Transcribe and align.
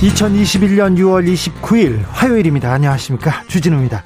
2021년 0.00 0.96
6월 0.96 1.30
29일 1.30 2.02
화요일입니다. 2.08 2.72
안녕하십니까. 2.72 3.44
주진우입니다. 3.48 4.02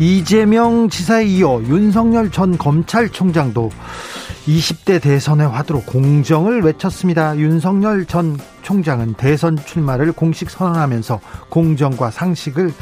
이재명 0.00 0.88
지사에 0.88 1.26
이어 1.26 1.62
윤석열 1.68 2.32
전 2.32 2.58
검찰총장도 2.58 3.70
20대 4.48 5.00
대선의 5.00 5.46
화두로 5.46 5.82
공정을 5.82 6.62
외쳤습니다. 6.62 7.36
윤석열 7.36 8.04
전 8.06 8.36
총장은 8.62 9.14
대선 9.14 9.56
출마를 9.56 10.10
공식 10.10 10.50
선언하면서 10.50 11.20
공정과 11.50 12.10
상식을 12.10 12.72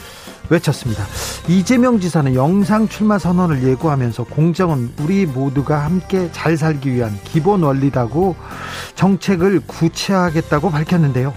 외쳤습니다. 0.49 1.05
이재명 1.49 2.01
지사는 2.01 2.35
영상 2.35 2.89
출마 2.89 3.19
선언을 3.19 3.63
예고하면서 3.63 4.25
공정은 4.25 4.93
우리 5.01 5.27
모두가 5.27 5.85
함께 5.85 6.31
잘 6.33 6.57
살기 6.57 6.93
위한 6.93 7.19
기본 7.25 7.63
원리다고 7.63 8.37
정책을 8.95 9.61
구체화하겠다고 9.67 10.71
밝혔는데요. 10.71 11.33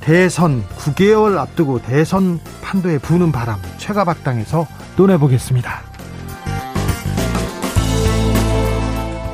대선 0.00 0.64
9개월 0.78 1.38
앞두고 1.38 1.80
대선 1.82 2.40
판도에 2.60 2.98
부는 2.98 3.30
바람 3.30 3.60
최가박당에서 3.78 4.66
논해보겠습니다. 4.96 5.91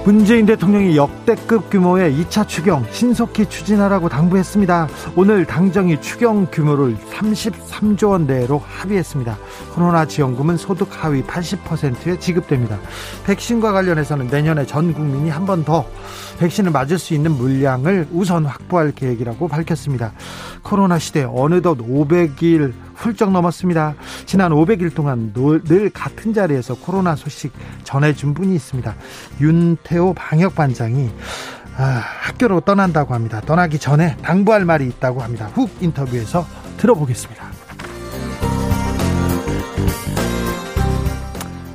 문재인 0.08 0.46
대통령이 0.46 0.96
역대급 0.96 1.68
규모의 1.68 2.14
2차 2.14 2.48
추경 2.48 2.82
신속히 2.90 3.44
추진하라고 3.44 4.08
당부했습니다. 4.08 4.88
오늘 5.16 5.44
당정이 5.44 6.00
추경 6.00 6.46
규모를 6.46 6.96
33조 7.12 8.12
원대로 8.12 8.56
합의했습니다. 8.66 9.36
코로나 9.74 10.06
지원금은 10.06 10.56
소득 10.56 10.88
하위 10.92 11.22
80%에 11.24 12.18
지급됩니다. 12.18 12.78
백신과 13.26 13.72
관련해서는 13.72 14.28
내년에 14.28 14.64
전 14.64 14.94
국민이 14.94 15.28
한 15.28 15.44
번 15.44 15.62
더 15.62 15.84
백신을 16.38 16.70
맞을 16.70 16.98
수 16.98 17.12
있는 17.14 17.32
물량을 17.32 18.08
우선 18.12 18.46
확보할 18.46 18.92
계획이라고 18.92 19.48
밝혔습니다. 19.48 20.12
코로나 20.62 20.98
시대 20.98 21.26
어느덧 21.28 21.76
500일 21.76 22.72
훌쩍 22.94 23.30
넘었습니다. 23.30 23.94
지난 24.26 24.52
500일 24.52 24.94
동안 24.94 25.32
늘 25.32 25.90
같은 25.90 26.32
자리에서 26.34 26.74
코로나 26.76 27.14
소식 27.16 27.52
전해준 27.84 28.34
분이 28.34 28.54
있습니다. 28.54 28.94
윤태 29.40 29.97
호 29.98 30.14
방역반장이 30.14 31.10
아, 31.76 32.02
학교로 32.22 32.62
떠난다고 32.62 33.14
합니다. 33.14 33.40
떠나기 33.44 33.78
전에 33.78 34.16
당부할 34.22 34.64
말이 34.64 34.86
있다고 34.86 35.20
합니다. 35.20 35.46
훅 35.54 35.70
인터뷰에서 35.80 36.44
들어보겠습니다. 36.76 37.46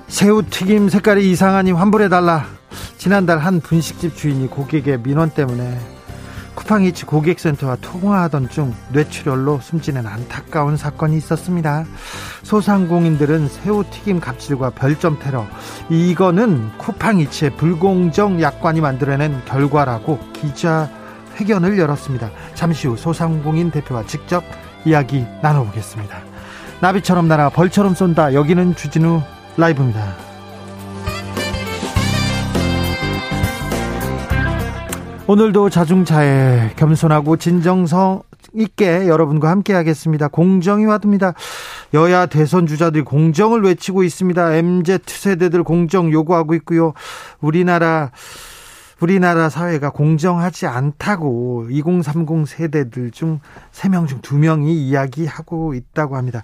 새우 0.08 0.44
튀김 0.44 0.90
색깔이 0.90 1.32
이상하니 1.32 1.72
환불해달라. 1.72 2.46
지난달 2.98 3.40
한 3.40 3.60
분식집 3.60 4.16
주인이 4.16 4.48
고객의 4.48 5.00
민원 5.02 5.30
때문에 5.30 5.80
쿠팡이츠 6.56 7.06
고객센터와 7.06 7.78
통화하던 7.82 8.50
중 8.50 8.74
뇌출혈로 8.92 9.60
숨지는 9.62 10.06
안타까운 10.06 10.78
사건이 10.78 11.18
있었습니다. 11.18 11.86
소상공인들은 12.44 13.48
새우튀김 13.48 14.20
갑질과 14.20 14.72
별점 14.72 15.20
테러 15.20 15.46
이거는 15.90 16.70
쿠팡이츠의 16.78 17.56
불공정 17.58 18.42
약관이 18.42 18.82
만들어낸 18.82 19.44
결과라고 19.46 20.20
기자 20.34 20.90
회견을 21.40 21.80
열었습니다. 21.80 22.30
잠시 22.54 22.88
후 22.88 22.96
소상공인 22.96 23.72
대표와 23.72 24.06
직접 24.06 24.44
이야기 24.86 25.26
나눠보겠습니다. 25.42 26.22
나비처럼 26.82 27.28
날아 27.28 27.50
벌처럼 27.50 27.96
쏜다. 27.96 28.34
여기는 28.34 28.76
주진우 28.76 29.22
라이브입니다. 29.58 30.33
오늘도 35.26 35.70
자중차에 35.70 36.74
겸손하고 36.76 37.38
진정성 37.38 38.24
있게 38.56 39.08
여러분과 39.08 39.50
함께 39.50 39.74
하겠습니다. 39.74 40.28
공정이 40.28 40.86
와둡니다. 40.86 41.34
여야 41.94 42.26
대선 42.26 42.68
주자들이 42.68 43.06
공정을 43.06 43.64
외치고 43.64 44.04
있습니다. 44.04 44.56
MZ 44.56 45.00
세대들 45.06 45.64
공정 45.64 46.12
요구하고 46.12 46.56
있고요. 46.56 46.94
우리나라 47.40 48.12
우리나라 49.00 49.48
사회가 49.48 49.92
공정하지 49.92 50.68
않다고 50.68 51.68
2030 51.70 52.46
세대들 52.46 53.12
중 53.12 53.40
3명 53.72 54.08
중 54.08 54.20
2명이 54.20 54.68
이야기하고 54.68 55.74
있다고 55.74 56.18
합니다. 56.18 56.44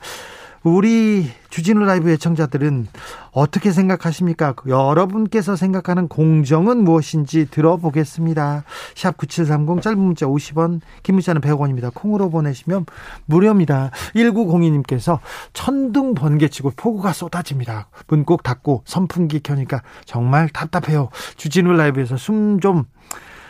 우리 0.63 1.29
주진우 1.49 1.85
라이브 1.85 2.09
애청자들은 2.11 2.87
어떻게 3.31 3.71
생각하십니까? 3.71 4.53
여러분께서 4.67 5.55
생각하는 5.55 6.07
공정은 6.07 6.83
무엇인지 6.83 7.49
들어보겠습니다. 7.49 8.63
샵 8.95 9.17
9730 9.17 9.81
짧은 9.81 9.97
문자 9.99 10.25
50원, 10.25 10.81
긴 11.03 11.15
문자는 11.15 11.41
100원입니다. 11.41 11.93
콩으로 11.93 12.29
보내시면 12.29 12.85
무료입니다. 13.25 13.91
1902님께서 14.15 15.19
천둥 15.53 16.13
번개치고 16.13 16.73
폭우가 16.75 17.13
쏟아집니다. 17.13 17.89
문 18.07 18.25
꼭 18.25 18.43
닫고 18.43 18.83
선풍기 18.85 19.39
켜니까 19.39 19.81
정말 20.05 20.49
답답해요. 20.49 21.09
주진우 21.37 21.73
라이브에서 21.73 22.15
숨 22.17 22.59
좀, 22.59 22.83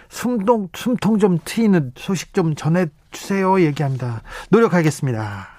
숨통, 0.10 0.70
숨통 0.74 1.18
좀 1.20 1.38
트이는 1.44 1.92
소식 1.98 2.34
좀 2.34 2.56
전해 2.56 2.86
주세요. 3.12 3.60
얘기합니다. 3.60 4.22
노력하겠습니다. 4.52 5.59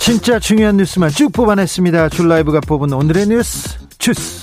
진짜 0.00 0.38
중요한 0.38 0.78
뉴스만 0.78 1.10
쭉 1.10 1.30
뽑아냈습니다. 1.30 2.08
줄라이브가 2.08 2.60
뽑은 2.66 2.92
오늘의 2.92 3.26
뉴스 3.28 3.78
주스. 3.98 4.40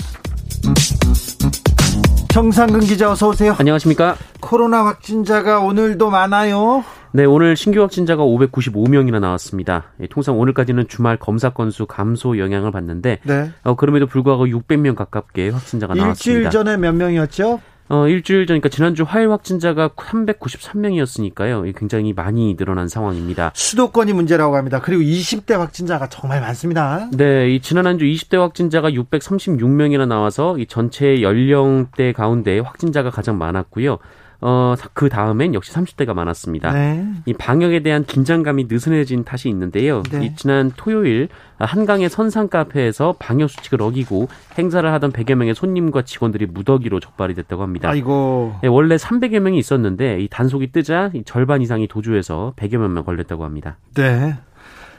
정상근 2.29 2.81
기자 2.81 3.12
어서 3.12 3.29
오세요. 3.29 3.56
안녕하십니까? 3.57 4.16
코로나 4.40 4.85
확진자가 4.85 5.59
오늘도 5.59 6.12
많아요. 6.12 6.85
네, 7.12 7.25
오늘 7.25 7.56
신규 7.57 7.81
확진자가 7.81 8.23
595명이나 8.23 9.19
나왔습니다. 9.19 9.86
예, 10.00 10.07
통상 10.07 10.39
오늘까지는 10.39 10.88
주말 10.88 11.18
검사 11.18 11.50
건수 11.50 11.88
감소 11.88 12.38
영향을 12.38 12.71
받는데 12.71 13.19
네. 13.24 13.51
어, 13.63 13.75
그럼에도 13.75 14.06
불구하고 14.06 14.45
600명 14.45 14.94
가깝게 14.95 15.50
확진자가 15.50 15.95
나왔습니다. 15.95 16.39
일주일 16.39 16.51
전에 16.51 16.77
몇 16.77 16.94
명이었죠? 16.94 17.60
어, 17.89 18.07
일주일 18.07 18.45
전이니까 18.48 18.69
지난주 18.69 19.04
화요일 19.07 19.31
확진자가 19.31 19.89
393명이었으니까요. 19.89 21.74
굉장히 21.78 22.13
많이 22.13 22.56
늘어난 22.57 22.88
상황입니다. 22.88 23.51
수도권이 23.54 24.13
문제라고 24.13 24.56
합니다. 24.56 24.81
그리고 24.81 25.01
20대 25.04 25.54
확진자가 25.57 26.07
정말 26.10 26.42
많습니다. 26.42 27.10
네, 27.13 27.50
이 27.50 27.60
지난 27.62 27.86
한 27.88 27.98
주 27.98 28.06
20대 28.06 28.38
확진자가 28.38 28.92
636명이나 28.92 30.07
나와서 30.07 30.57
이 30.60 30.68
전체 30.68 31.22
연령대 31.22 32.12
가운데 32.13 32.60
확진자가 32.60 33.10
가장 33.10 33.38
많았고요. 33.39 33.98
어, 34.39 34.75
그 34.94 35.10
다음엔 35.10 35.54
역시 35.54 35.74
30대가 35.74 36.13
많았습니다. 36.13 36.72
네. 36.72 37.07
이 37.25 37.34
방역에 37.34 37.81
대한 37.81 38.06
긴장감이 38.06 38.68
느슨해진 38.69 39.24
탓이 39.24 39.50
있는데요. 39.50 40.04
네. 40.12 40.25
이 40.25 40.36
지난 40.36 40.72
토요일 40.75 41.30
한강의 41.57 42.10
선상 42.10 42.48
카페에서 42.48 43.16
방역 43.18 43.50
수칙을 43.50 43.81
어기고 43.81 44.28
행사를 44.57 44.92
하던 44.94 45.12
100여 45.12 45.36
명의 45.36 45.56
손님과 45.56 46.04
직원들이 46.04 46.45
무더기로 46.48 47.00
적발이 47.00 47.34
됐다고 47.34 47.63
합니다. 47.63 47.89
아이고. 47.89 48.56
네, 48.62 48.68
원래 48.68 48.95
300여 48.95 49.39
명이 49.39 49.57
있었는데 49.57 50.22
이 50.22 50.28
단속이 50.28 50.72
뜨자 50.72 51.10
이 51.13 51.24
절반 51.24 51.62
이상이 51.62 51.88
도주해서 51.88 52.54
100여 52.56 52.78
명 52.78 53.04
걸렸다고 53.04 53.44
합니다. 53.44 53.78
네. 53.95 54.36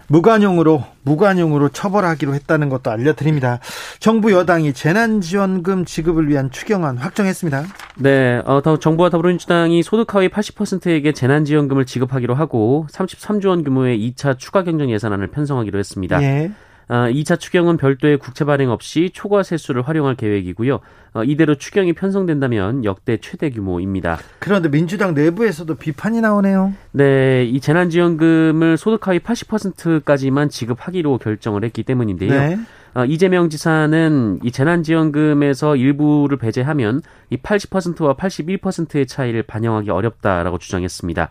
무관용으로 0.08 0.84
무관용으로 1.02 1.69
처벌하기로 1.69 2.34
했다는 2.34 2.69
것도 2.69 2.90
알려드립니다. 2.90 3.60
정부 4.00 4.32
여당이 4.32 4.72
재난지원금 4.72 5.84
지급을 5.84 6.28
위한 6.28 6.50
추경안 6.50 6.96
확정했습니다. 6.96 7.64
네, 7.99 8.43
어, 8.44 8.60
정부와 8.78 9.10
더불어민주당이 9.10 9.82
소득 9.82 10.14
하위 10.14 10.28
80%에게 10.28 11.12
재난지원금을 11.12 11.87
지급하기로 11.87 12.34
하고 12.34 12.87
33조 12.90 13.49
원 13.49 13.64
규모의 13.64 13.99
2차 13.99 14.38
추가 14.38 14.64
경정 14.64 14.90
예산안을 14.90 15.28
편성하기로 15.28 15.78
했습니다. 15.78 16.22
예. 16.22 16.50
2차 16.88 17.32
아, 17.32 17.37
추경은 17.37 17.76
별도의 17.76 18.19
국채 18.19 18.44
발행 18.44 18.70
없이 18.70 19.11
초과 19.12 19.43
세수를 19.43 19.82
활용할 19.82 20.14
계획이고요. 20.14 20.81
어, 21.14 21.25
이대로 21.25 21.55
추경이 21.55 21.93
편성된다면 21.93 22.85
역대 22.85 23.19
최대 23.19 23.50
규모입니다. 23.50 24.19
그런데 24.38 24.70
민주당 24.70 25.14
내부에서도 25.14 25.75
비판이 25.75 26.20
나오네요. 26.20 26.73
네, 26.93 27.44
이 27.44 27.61
재난지원금을 27.61 28.76
소득 28.76 29.06
하위 29.06 29.19
80%까지만 29.19 30.49
지급하기로 30.49 31.19
결정을 31.19 31.64
했기 31.64 31.82
때문인데요. 31.82 32.31
네. 32.31 32.58
어, 32.94 33.05
이재명 33.05 33.50
지사는 33.50 34.40
이 34.43 34.50
재난지원금에서 34.50 35.76
일부를 35.76 36.38
배제하면 36.38 37.02
이 37.31 37.37
80%와 37.37 38.17
81%의 38.17 39.06
차이를 39.06 39.43
반영하기 39.43 39.90
어렵다라고 39.90 40.58
주장했습니다. 40.58 41.31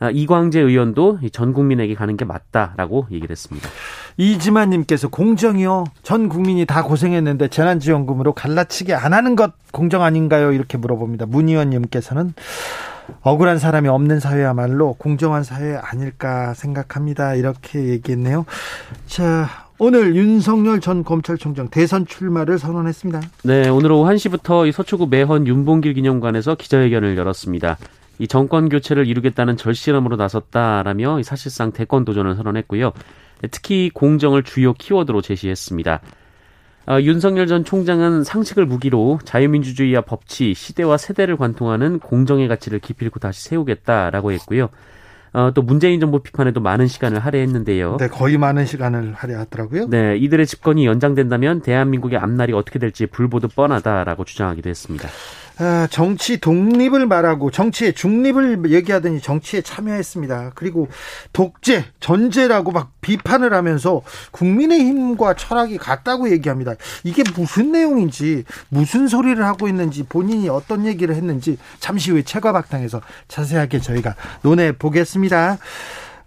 아, 0.00 0.10
이광재 0.10 0.60
의원도 0.60 1.18
전 1.30 1.52
국민에게 1.52 1.94
가는 1.94 2.16
게 2.16 2.24
맞다라고 2.24 3.06
얘기를 3.10 3.30
했습니다. 3.30 3.68
이지만님께서 4.20 5.08
공정이요. 5.08 5.84
전 6.02 6.28
국민이 6.28 6.66
다 6.66 6.82
고생했는데 6.82 7.48
재난지원금으로 7.48 8.34
갈라치기 8.34 8.92
안 8.92 9.14
하는 9.14 9.34
것 9.34 9.52
공정 9.72 10.02
아닌가요? 10.02 10.52
이렇게 10.52 10.76
물어봅니다. 10.76 11.24
문 11.26 11.48
의원님께서는 11.48 12.34
억울한 13.22 13.58
사람이 13.58 13.88
없는 13.88 14.20
사회야말로 14.20 14.94
공정한 14.98 15.42
사회 15.42 15.74
아닐까 15.74 16.52
생각합니다. 16.54 17.34
이렇게 17.34 17.88
얘기했네요. 17.88 18.44
자, 19.06 19.48
오늘 19.78 20.14
윤석열 20.14 20.80
전 20.80 21.02
검찰총장 21.02 21.68
대선 21.70 22.04
출마를 22.04 22.58
선언했습니다. 22.58 23.22
네, 23.44 23.68
오늘 23.70 23.92
오후 23.92 24.08
1시부터 24.10 24.68
이 24.68 24.72
서초구 24.72 25.06
매헌 25.06 25.46
윤봉길 25.46 25.94
기념관에서 25.94 26.56
기자회견을 26.56 27.16
열었습니다. 27.16 27.78
이 28.20 28.28
정권 28.28 28.68
교체를 28.68 29.06
이루겠다는 29.06 29.56
절실함으로 29.56 30.16
나섰다라며 30.16 31.22
사실상 31.22 31.72
대권 31.72 32.04
도전을 32.04 32.36
선언했고요. 32.36 32.92
특히 33.50 33.90
공정을 33.92 34.42
주요 34.42 34.74
키워드로 34.74 35.22
제시했습니다. 35.22 36.02
어, 36.86 37.00
윤석열 37.00 37.46
전 37.46 37.64
총장은 37.64 38.24
상식을 38.24 38.66
무기로 38.66 39.20
자유민주주의와 39.24 40.02
법치, 40.02 40.52
시대와 40.52 40.98
세대를 40.98 41.38
관통하는 41.38 41.98
공정의 41.98 42.46
가치를 42.46 42.80
기필코 42.80 43.20
다시 43.20 43.42
세우겠다라고 43.44 44.32
했고요. 44.32 44.68
어, 45.32 45.52
또 45.54 45.62
문재인 45.62 46.00
정부 46.00 46.20
비판에도 46.20 46.60
많은 46.60 46.86
시간을 46.86 47.20
할애했는데요. 47.20 47.98
네, 47.98 48.08
거의 48.08 48.36
많은 48.36 48.66
시간을 48.66 49.14
할애하더라고요. 49.14 49.88
네, 49.88 50.16
이들의 50.16 50.46
집권이 50.46 50.86
연장된다면 50.86 51.62
대한민국의 51.62 52.18
앞날이 52.18 52.52
어떻게 52.52 52.78
될지 52.78 53.06
불보듯 53.06 53.54
뻔하다라고 53.54 54.24
주장하기도 54.24 54.68
했습니다. 54.68 55.08
아, 55.62 55.86
정치 55.90 56.40
독립을 56.40 57.06
말하고 57.06 57.50
정치의 57.50 57.92
중립을 57.92 58.70
얘기하더니 58.70 59.20
정치에 59.20 59.60
참여했습니다. 59.60 60.52
그리고 60.54 60.88
독재, 61.34 61.84
전제라고 62.00 62.72
막 62.72 62.92
비판을 63.02 63.52
하면서 63.52 64.00
국민의힘과 64.30 65.34
철학이 65.34 65.76
같다고 65.76 66.30
얘기합니다. 66.30 66.72
이게 67.04 67.22
무슨 67.36 67.72
내용인지, 67.72 68.44
무슨 68.70 69.06
소리를 69.06 69.44
하고 69.44 69.68
있는지, 69.68 70.02
본인이 70.04 70.48
어떤 70.48 70.86
얘기를 70.86 71.14
했는지 71.14 71.58
잠시 71.78 72.10
후에 72.10 72.22
최가박당에서 72.22 73.02
자세하게 73.28 73.80
저희가 73.80 74.14
논해 74.42 74.72
보겠습니다. 74.72 75.19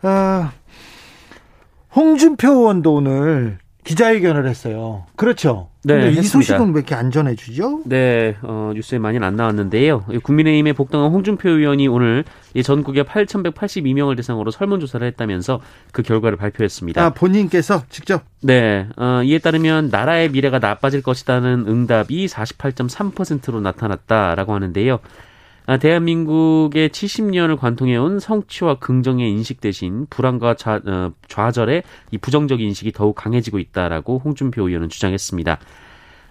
어, 0.03 0.49
홍준표 1.95 2.51
의원도 2.51 2.93
오늘 2.93 3.57
기자회견을 3.83 4.47
했어요. 4.47 5.05
그렇죠. 5.15 5.69
네, 5.85 6.11
이 6.11 6.21
소식은 6.21 6.67
왜 6.67 6.79
이렇게 6.79 6.95
안 6.95 7.11
전해주죠? 7.11 7.81
네, 7.85 8.37
어, 8.41 8.71
뉴스에 8.73 8.99
많이는 8.99 9.27
안 9.27 9.35
나왔는데요. 9.35 10.05
국민의힘의 10.23 10.71
복당한 10.73 11.11
홍준표 11.11 11.49
의원이 11.49 11.89
오늘 11.89 12.23
전국에 12.63 13.03
8,182명을 13.03 14.15
대상으로 14.15 14.51
설문조사를 14.51 15.05
했다면서 15.05 15.59
그 15.91 16.01
결과를 16.01 16.37
발표했습니다. 16.37 17.03
아, 17.03 17.09
본인께서 17.09 17.83
직접? 17.89 18.23
네, 18.41 18.87
어, 18.95 19.21
이에 19.25 19.39
따르면 19.39 19.89
나라의 19.89 20.29
미래가 20.29 20.59
나빠질 20.59 21.01
것이라는 21.01 21.65
응답이 21.67 22.27
48.3%로 22.27 23.59
나타났다라고 23.59 24.53
하는데요. 24.53 24.99
아, 25.65 25.77
대한민국의 25.77 26.89
70년을 26.89 27.57
관통해온 27.57 28.19
성취와 28.19 28.79
긍정의 28.79 29.31
인식 29.31 29.61
대신 29.61 30.05
불안과 30.09 30.55
좌, 30.55 30.81
어, 30.85 31.13
좌절의 31.29 31.83
이 32.11 32.17
부정적인 32.17 32.67
인식이 32.67 32.91
더욱 32.91 33.15
강해지고 33.15 33.59
있다라고 33.59 34.19
홍준표 34.19 34.67
의원은 34.67 34.89
주장했습니다. 34.89 35.59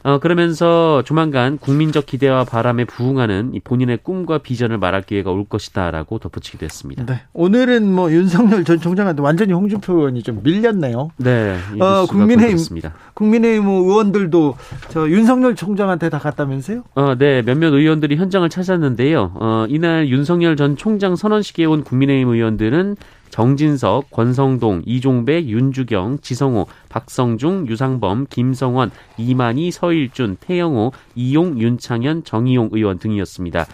어, 0.04 0.19
그러면서 0.19 1.02
조만간 1.04 1.58
국민적 1.58 2.06
기대와 2.06 2.44
바람에 2.44 2.84
부응하는 2.84 3.60
본인의 3.62 3.99
꿈과 4.02 4.38
비전을 4.38 4.78
말할 4.78 5.02
기회가 5.02 5.31
올 5.31 5.44
것이다라고 5.44 6.19
덧붙이기도 6.19 6.64
했습니다. 6.64 7.06
네. 7.06 7.22
오늘은 7.32 7.90
뭐 7.90 8.10
윤석열 8.10 8.64
전 8.64 8.81
총장한테 8.81 9.22
완전히 9.22 9.52
홍준표 9.52 9.94
의원이 9.94 10.22
좀 10.22 10.40
밀렸네요. 10.43 11.10
네. 11.16 11.56
어, 11.81 12.06
국민의힘 12.06 12.81
국민의힘 13.14 13.66
의원들도 13.66 14.56
저 14.90 15.08
윤석열 15.08 15.54
총장한테 15.54 16.08
다 16.08 16.19
갔다면서요? 16.19 16.82
어, 16.94 17.14
네. 17.16 17.43
몇몇 17.43 17.72
의원들이 17.72 18.16
현장을 18.16 18.48
찾았는데요. 18.48 19.32
어, 19.34 19.66
이날 19.69 20.08
윤석열 20.08 20.56
전 20.56 20.76
총장 20.76 21.16
선언식에 21.16 21.64
온 21.64 21.84
국민의힘 21.84 22.28
의원들은 22.28 22.96
정진석, 23.32 24.11
권성동, 24.11 24.82
이종배, 24.84 25.46
윤주경, 25.46 26.19
지성호, 26.20 26.67
박성중, 26.90 27.67
유상범, 27.67 28.26
김성원, 28.29 28.90
이만희, 29.17 29.70
서일준, 29.70 30.37
태영호, 30.38 30.93
이용, 31.14 31.58
윤창현, 31.58 32.25
정의용 32.25 32.69
의원 32.73 32.99
등이었습니다. 32.99 33.67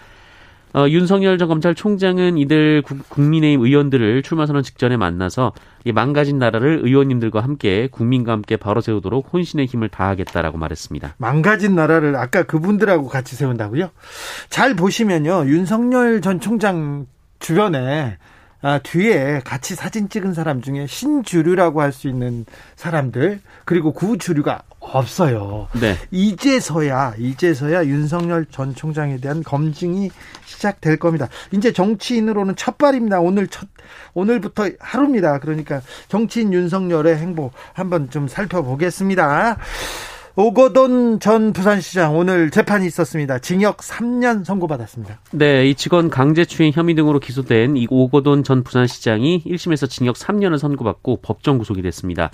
어, 0.75 0.87
윤석열 0.87 1.37
전 1.37 1.49
검찰총장은 1.49 2.37
이들 2.37 2.83
국민의힘 3.09 3.65
의원들을 3.65 4.21
출마 4.21 4.45
선언 4.45 4.63
직전에 4.63 4.95
만나서 4.97 5.51
이 5.83 5.91
망가진 5.91 6.37
나라를 6.37 6.81
의원님들과 6.83 7.41
함께 7.41 7.89
국민과 7.91 8.31
함께 8.31 8.55
바로 8.55 8.79
세우도록 8.79 9.33
혼신의 9.33 9.65
힘을 9.65 9.89
다하겠다라고 9.89 10.57
말했습니다. 10.57 11.15
망가진 11.17 11.75
나라를 11.75 12.15
아까 12.15 12.43
그분들하고 12.43 13.07
같이 13.07 13.35
세운다고요? 13.35 13.89
잘 14.49 14.75
보시면요. 14.75 15.47
윤석열 15.47 16.21
전 16.21 16.39
총장 16.39 17.07
주변에 17.39 18.17
아, 18.61 18.79
뒤에 18.79 19.41
같이 19.45 19.73
사진 19.75 20.09
찍은 20.09 20.33
사람 20.33 20.61
중에 20.61 20.85
신주류라고 20.85 21.81
할 21.81 21.93
수 21.93 22.07
있는 22.07 22.45
사람들 22.75 23.41
그리고 23.65 23.93
구주류가 23.93 24.61
없어요. 24.79 25.67
네. 25.79 25.95
이제서야 26.11 27.15
이제서야 27.17 27.85
윤석열 27.85 28.45
전 28.45 28.75
총장에 28.75 29.17
대한 29.17 29.43
검증이 29.43 30.11
시작될 30.45 30.97
겁니다. 30.97 31.27
이제 31.51 31.73
정치인으로는 31.73 32.55
첫 32.55 32.77
발입니다. 32.77 33.19
오늘 33.19 33.47
첫 33.47 33.67
오늘부터 34.13 34.69
하루입니다. 34.79 35.39
그러니까 35.39 35.81
정치인 36.07 36.53
윤석열의 36.53 37.17
행보 37.17 37.51
한번 37.73 38.09
좀 38.09 38.27
살펴보겠습니다. 38.27 39.57
오거돈 40.39 41.19
전 41.19 41.51
부산시장 41.51 42.15
오늘 42.15 42.49
재판이 42.49 42.85
있었습니다. 42.85 43.39
징역 43.39 43.79
3년 43.79 44.45
선고받았습니다. 44.45 45.19
네, 45.33 45.67
이 45.67 45.75
직원 45.75 46.09
강제추행 46.09 46.71
혐의 46.73 46.95
등으로 46.95 47.19
기소된 47.19 47.75
이 47.75 47.87
오거돈 47.89 48.45
전 48.45 48.63
부산시장이 48.63 49.43
1심에서 49.45 49.89
징역 49.89 50.15
3년을 50.15 50.57
선고받고 50.57 51.19
법정 51.21 51.57
구속이 51.57 51.81
됐습니다. 51.81 52.31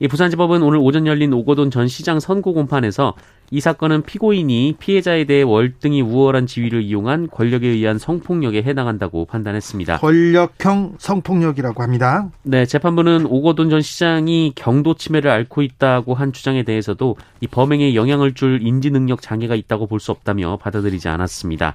이 0.00 0.06
부산지법은 0.06 0.62
오늘 0.62 0.78
오전 0.78 1.06
열린 1.06 1.32
오거돈 1.32 1.70
전 1.72 1.88
시장 1.88 2.20
선고 2.20 2.52
공판에서 2.54 3.14
이 3.50 3.60
사건은 3.60 4.02
피고인이 4.02 4.76
피해자에 4.78 5.24
대해 5.24 5.42
월등히 5.42 6.02
우월한 6.02 6.46
지위를 6.46 6.82
이용한 6.82 7.28
권력에 7.30 7.66
의한 7.66 7.98
성폭력에 7.98 8.62
해당한다고 8.62 9.24
판단했습니다. 9.24 9.98
권력형 9.98 10.96
성폭력이라고 10.98 11.82
합니다. 11.82 12.28
네, 12.42 12.64
재판부는 12.66 13.26
오거돈 13.26 13.70
전 13.70 13.80
시장이 13.80 14.52
경도 14.54 14.94
침해를 14.94 15.30
앓고 15.30 15.62
있다고 15.62 16.14
한 16.14 16.32
주장에 16.32 16.62
대해서도 16.62 17.16
이 17.40 17.46
범행에 17.48 17.94
영향을 17.94 18.34
줄 18.34 18.60
인지 18.62 18.90
능력 18.90 19.20
장애가 19.22 19.54
있다고 19.54 19.86
볼 19.86 19.98
수 19.98 20.12
없다며 20.12 20.58
받아들이지 20.58 21.08
않았습니다. 21.08 21.74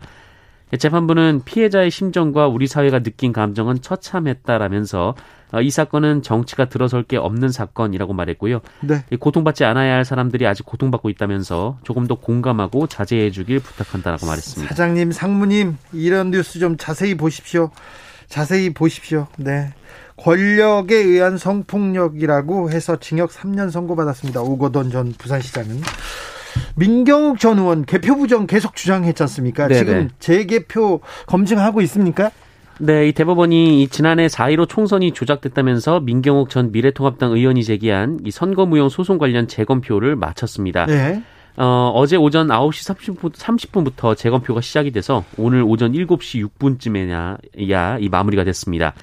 재판부는 0.78 1.42
피해자의 1.46 1.92
심정과 1.92 2.48
우리 2.48 2.68
사회가 2.68 3.00
느낀 3.00 3.34
감정은 3.34 3.82
처참했다라면서 3.82 5.16
어, 5.54 5.62
이 5.62 5.70
사건은 5.70 6.24
정치가 6.24 6.66
들어설 6.66 7.04
게 7.04 7.16
없는 7.16 7.50
사건이라고 7.50 8.14
말했고요. 8.14 8.62
네. 8.82 9.06
고통받지 9.20 9.66
않아야 9.66 9.94
할 9.94 10.04
사람들이 10.04 10.48
아직 10.48 10.66
고통받고 10.66 11.10
있다면서 11.12 11.78
조금 11.84 12.08
더 12.08 12.16
공감하고 12.16 12.88
자제해 12.88 13.30
주길 13.30 13.60
부탁한다라고 13.60 14.26
말했습니다. 14.26 14.74
사장님, 14.74 15.12
상무님 15.12 15.78
이런 15.94 16.32
뉴스 16.32 16.58
좀 16.58 16.76
자세히 16.76 17.16
보십시오. 17.16 17.70
자세히 18.28 18.74
보십시오. 18.74 19.28
네. 19.38 19.74
권력에 20.18 20.96
의한 20.96 21.38
성폭력이라고 21.38 22.72
해서 22.72 23.00
징역 23.00 23.30
3년 23.32 23.70
선고받았습니다. 23.70 24.42
오거돈 24.42 24.90
전 24.90 25.14
부산시장은. 25.18 25.82
민경욱 26.76 27.40
전 27.40 27.60
의원 27.60 27.86
개표 27.86 28.16
부정 28.16 28.48
계속 28.48 28.76
주장했지 28.76 29.24
않습니까? 29.24 29.68
네네. 29.68 29.80
지금 29.80 30.10
재개표 30.20 31.02
검증하고 31.28 31.82
있습니까? 31.82 32.32
네, 32.80 33.08
이 33.08 33.12
대법원이 33.12 33.84
이 33.84 33.88
지난해 33.88 34.28
4.15 34.28 34.68
총선이 34.68 35.12
조작됐다면서 35.14 36.00
민경욱 36.02 36.50
전 36.50 36.72
미래통합당 36.72 37.32
의원이 37.32 37.64
제기한 37.64 38.20
이 38.26 38.32
선거무용 38.32 38.90
소송 38.90 39.18
관련 39.18 39.48
재검표를 39.48 40.16
마쳤습니다. 40.16 40.86
네. 40.88 41.22
어, 41.56 41.92
어제 41.94 42.16
오전 42.18 42.48
9시 42.48 43.18
30분, 43.18 43.34
30분부터 43.34 44.18
재검표가 44.18 44.62
시작이 44.62 44.92
돼서 44.92 45.24
오늘 45.38 45.62
오전 45.62 45.92
7시 45.92 46.50
6분쯤에야 46.58 48.02
이 48.02 48.10
마무리가 48.10 48.44
됐습니다. 48.44 48.94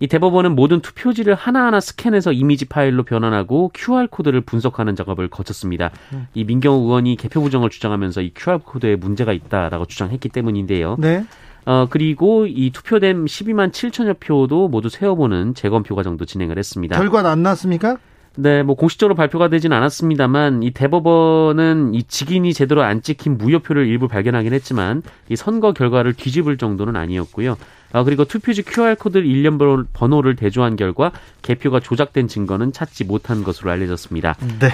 이 0.00 0.06
대법원은 0.06 0.54
모든 0.54 0.80
투표지를 0.80 1.34
하나하나 1.34 1.78
스캔해서 1.78 2.32
이미지 2.32 2.64
파일로 2.64 3.04
변환하고 3.04 3.70
QR코드를 3.74 4.40
분석하는 4.40 4.96
작업을 4.96 5.28
거쳤습니다. 5.28 5.90
음. 6.14 6.26
이 6.34 6.44
민경우 6.44 6.84
의원이 6.84 7.16
개표 7.16 7.42
부정을 7.42 7.68
주장하면서 7.68 8.22
이 8.22 8.32
QR코드에 8.34 8.96
문제가 8.96 9.32
있다라고 9.32 9.84
주장했기 9.84 10.30
때문인데요. 10.30 10.96
네. 10.98 11.24
어, 11.66 11.86
그리고 11.90 12.46
이 12.46 12.70
투표된 12.70 13.26
12만 13.26 13.70
7천여 13.70 14.18
표도 14.18 14.68
모두 14.68 14.88
세어보는 14.88 15.54
재검 15.54 15.82
표 15.82 15.94
과정도 15.94 16.24
진행을 16.24 16.56
했습니다. 16.56 16.96
결과는 16.96 17.28
안 17.28 17.42
났습니까? 17.42 17.98
네, 18.36 18.62
뭐 18.62 18.76
공식적으로 18.76 19.14
발표가 19.14 19.48
되진 19.48 19.72
않았습니다만 19.72 20.62
이 20.62 20.70
대법원은 20.70 21.94
이 21.94 22.04
직인이 22.04 22.54
제대로 22.54 22.82
안 22.82 23.02
찍힌 23.02 23.36
무효표를 23.36 23.86
일부 23.86 24.08
발견하긴 24.08 24.52
했지만 24.52 25.02
이 25.28 25.36
선거 25.36 25.72
결과를 25.72 26.14
뒤집을 26.14 26.56
정도는 26.56 26.96
아니었고요. 26.96 27.56
아, 27.92 28.04
그리고 28.04 28.24
투표지 28.24 28.62
QR코드 28.62 29.18
일련 29.18 29.58
번호를 29.92 30.36
대조한 30.36 30.76
결과 30.76 31.10
개표가 31.42 31.80
조작된 31.80 32.28
증거는 32.28 32.72
찾지 32.72 33.04
못한 33.04 33.42
것으로 33.42 33.70
알려졌습니다. 33.72 34.36
네. 34.60 34.70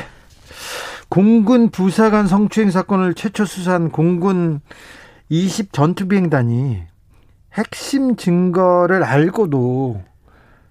공군 1.08 1.70
부사관 1.70 2.26
성추행 2.26 2.70
사건을 2.70 3.14
최초 3.14 3.44
수사한 3.44 3.90
공군 3.90 4.60
20 5.28 5.72
전투비행단이 5.72 6.82
핵심 7.54 8.16
증거를 8.16 9.02
알고도 9.02 10.02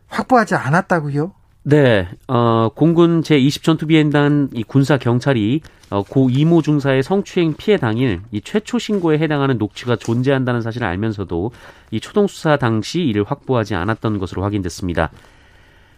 확보하지 0.07 0.55
않았다고요? 0.55 1.33
네, 1.67 2.07
어, 2.27 2.69
공군 2.75 3.21
제20전투비행단 3.21 4.49
이 4.53 4.61
군사 4.61 4.99
경찰이 4.99 5.61
어, 5.89 6.03
고 6.03 6.29
이모 6.29 6.61
중사의 6.61 7.01
성추행 7.01 7.55
피해 7.57 7.77
당일 7.77 8.21
이 8.31 8.39
최초 8.39 8.77
신고에 8.77 9.17
해당하는 9.17 9.57
녹취가 9.57 9.95
존재한다는 9.95 10.61
사실을 10.61 10.85
알면서도 10.85 11.49
이 11.89 11.99
초동 11.99 12.27
수사 12.27 12.57
당시 12.57 13.01
이를 13.01 13.23
확보하지 13.23 13.73
않았던 13.73 14.19
것으로 14.19 14.43
확인됐습니다. 14.43 15.09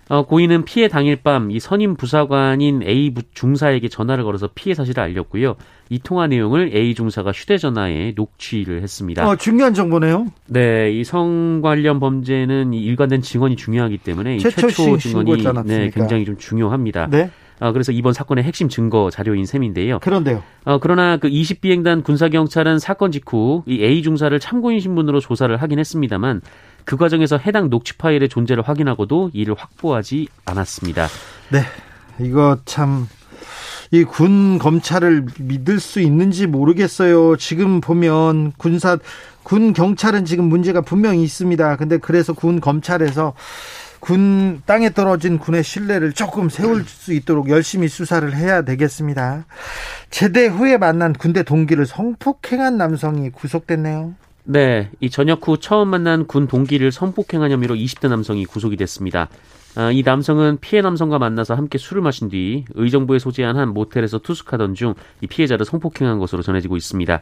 어, 0.10 0.26
고인은 0.26 0.64
피해 0.66 0.88
당일 0.88 1.18
밤 1.18 1.52
이 1.52 1.60
선임 1.60 1.96
부사관인 1.96 2.82
A 2.84 3.14
중사에게 3.34 3.90
전화를 3.90 4.24
걸어서 4.24 4.50
피해 4.56 4.74
사실을 4.74 5.04
알렸고요. 5.04 5.56
이 5.90 6.00
통화 6.00 6.28
내용을 6.28 6.72
A 6.74 6.96
중사가 6.96 7.32
휴대전화에 7.32 8.14
녹취를 8.16 8.82
했습니다. 8.82 9.28
어, 9.28 9.36
중요한 9.36 9.74
정보네요. 9.74 10.28
네, 10.48 10.92
이 10.92 11.04
성 11.04 11.62
관련 11.62 12.00
범죄는 12.00 12.74
이 12.74 12.82
일관된 12.84 13.22
증언이 13.22 13.56
중요하기 13.56 13.98
때문에 14.00 14.36
이 14.38 14.40
최초, 14.40 14.62
최초 14.68 14.98
증언이 14.98 15.32
네, 15.66 15.90
굉장히 15.94 16.26
좀 16.26 16.38
중요합니다. 16.38 17.08
네. 17.08 17.30
어, 17.60 17.72
그래서 17.72 17.92
이번 17.92 18.14
사건의 18.14 18.44
핵심 18.44 18.70
증거 18.70 19.10
자료인 19.10 19.46
셈인데요. 19.46 20.00
그런데요. 20.00 20.44
어, 20.66 20.80
그러나 20.80 21.18
그 21.18 21.28
20비행단 21.30 22.04
군사경찰은 22.04 22.80
사건 22.80 23.12
직후 23.12 23.64
이 23.66 23.84
A 23.84 24.04
중사를 24.04 24.38
참고인 24.40 24.80
신분으로 24.80 25.20
조사를 25.20 25.56
하긴 25.58 25.80
했습니다만 25.80 26.42
그 26.86 26.96
과정에서 26.96 27.38
해당 27.38 27.70
녹취 27.70 27.98
파일의 27.98 28.30
존재를 28.30 28.64
확인하고도 28.64 29.32
이를 29.34 29.56
확보하지 29.58 30.28
않았습니다. 30.46 31.08
네. 31.52 31.62
이거 32.20 32.58
참, 32.66 33.08
이군 33.92 34.58
검찰을 34.58 35.26
믿을 35.40 35.80
수 35.80 36.00
있는지 36.00 36.48
모르겠어요. 36.48 37.36
지금 37.38 37.82
보면 37.82 38.54
군사, 38.58 38.98
군 39.44 39.74
경찰은 39.74 40.26
지금 40.26 40.46
문제가 40.46 40.82
분명히 40.82 41.24
있습니다. 41.24 41.76
근데 41.78 41.98
그래서 41.98 42.34
군 42.34 42.60
검찰에서 42.60 43.34
군 44.00 44.62
땅에 44.66 44.92
떨어진 44.92 45.38
군의 45.38 45.64
신뢰를 45.64 46.14
조금 46.14 46.50
세울 46.50 46.84
수 46.86 47.14
있도록 47.14 47.50
열심히 47.50 47.88
수사를 47.88 48.36
해야 48.36 48.62
되겠습니다. 48.62 49.46
제대 50.10 50.48
후에 50.48 50.78
만난 50.78 51.14
군대 51.14 51.44
동기를 51.44 51.86
성폭행한 51.86 52.78
남성이 52.78 53.30
구속됐네요. 53.30 54.14
네, 54.44 54.90
이 55.02 55.10
전역 55.10 55.46
후 55.48 55.58
처음 55.60 55.90
만난 55.90 56.26
군 56.26 56.48
동기를 56.48 56.92
성폭행한 56.92 57.52
혐의로 57.52 57.76
20대 57.76 58.08
남성이 58.08 58.46
구속이 58.46 58.78
됐습니다. 58.78 59.28
아, 59.76 59.92
이 59.92 60.02
남성은 60.04 60.58
피해 60.62 60.82
남성과 60.82 61.20
만나서 61.20 61.54
함께 61.54 61.78
술을 61.78 62.02
마신 62.02 62.30
뒤 62.30 62.66
의정부에 62.74 63.20
소재한 63.20 63.58
한 63.58 63.70
모텔에서 63.74 64.20
투숙하던 64.20 64.74
중 64.74 64.94
이 65.22 65.28
피해자를 65.28 65.66
성폭행한 65.66 66.20
것으로 66.20 66.42
전해지고 66.42 66.78
있습니다. 66.78 67.22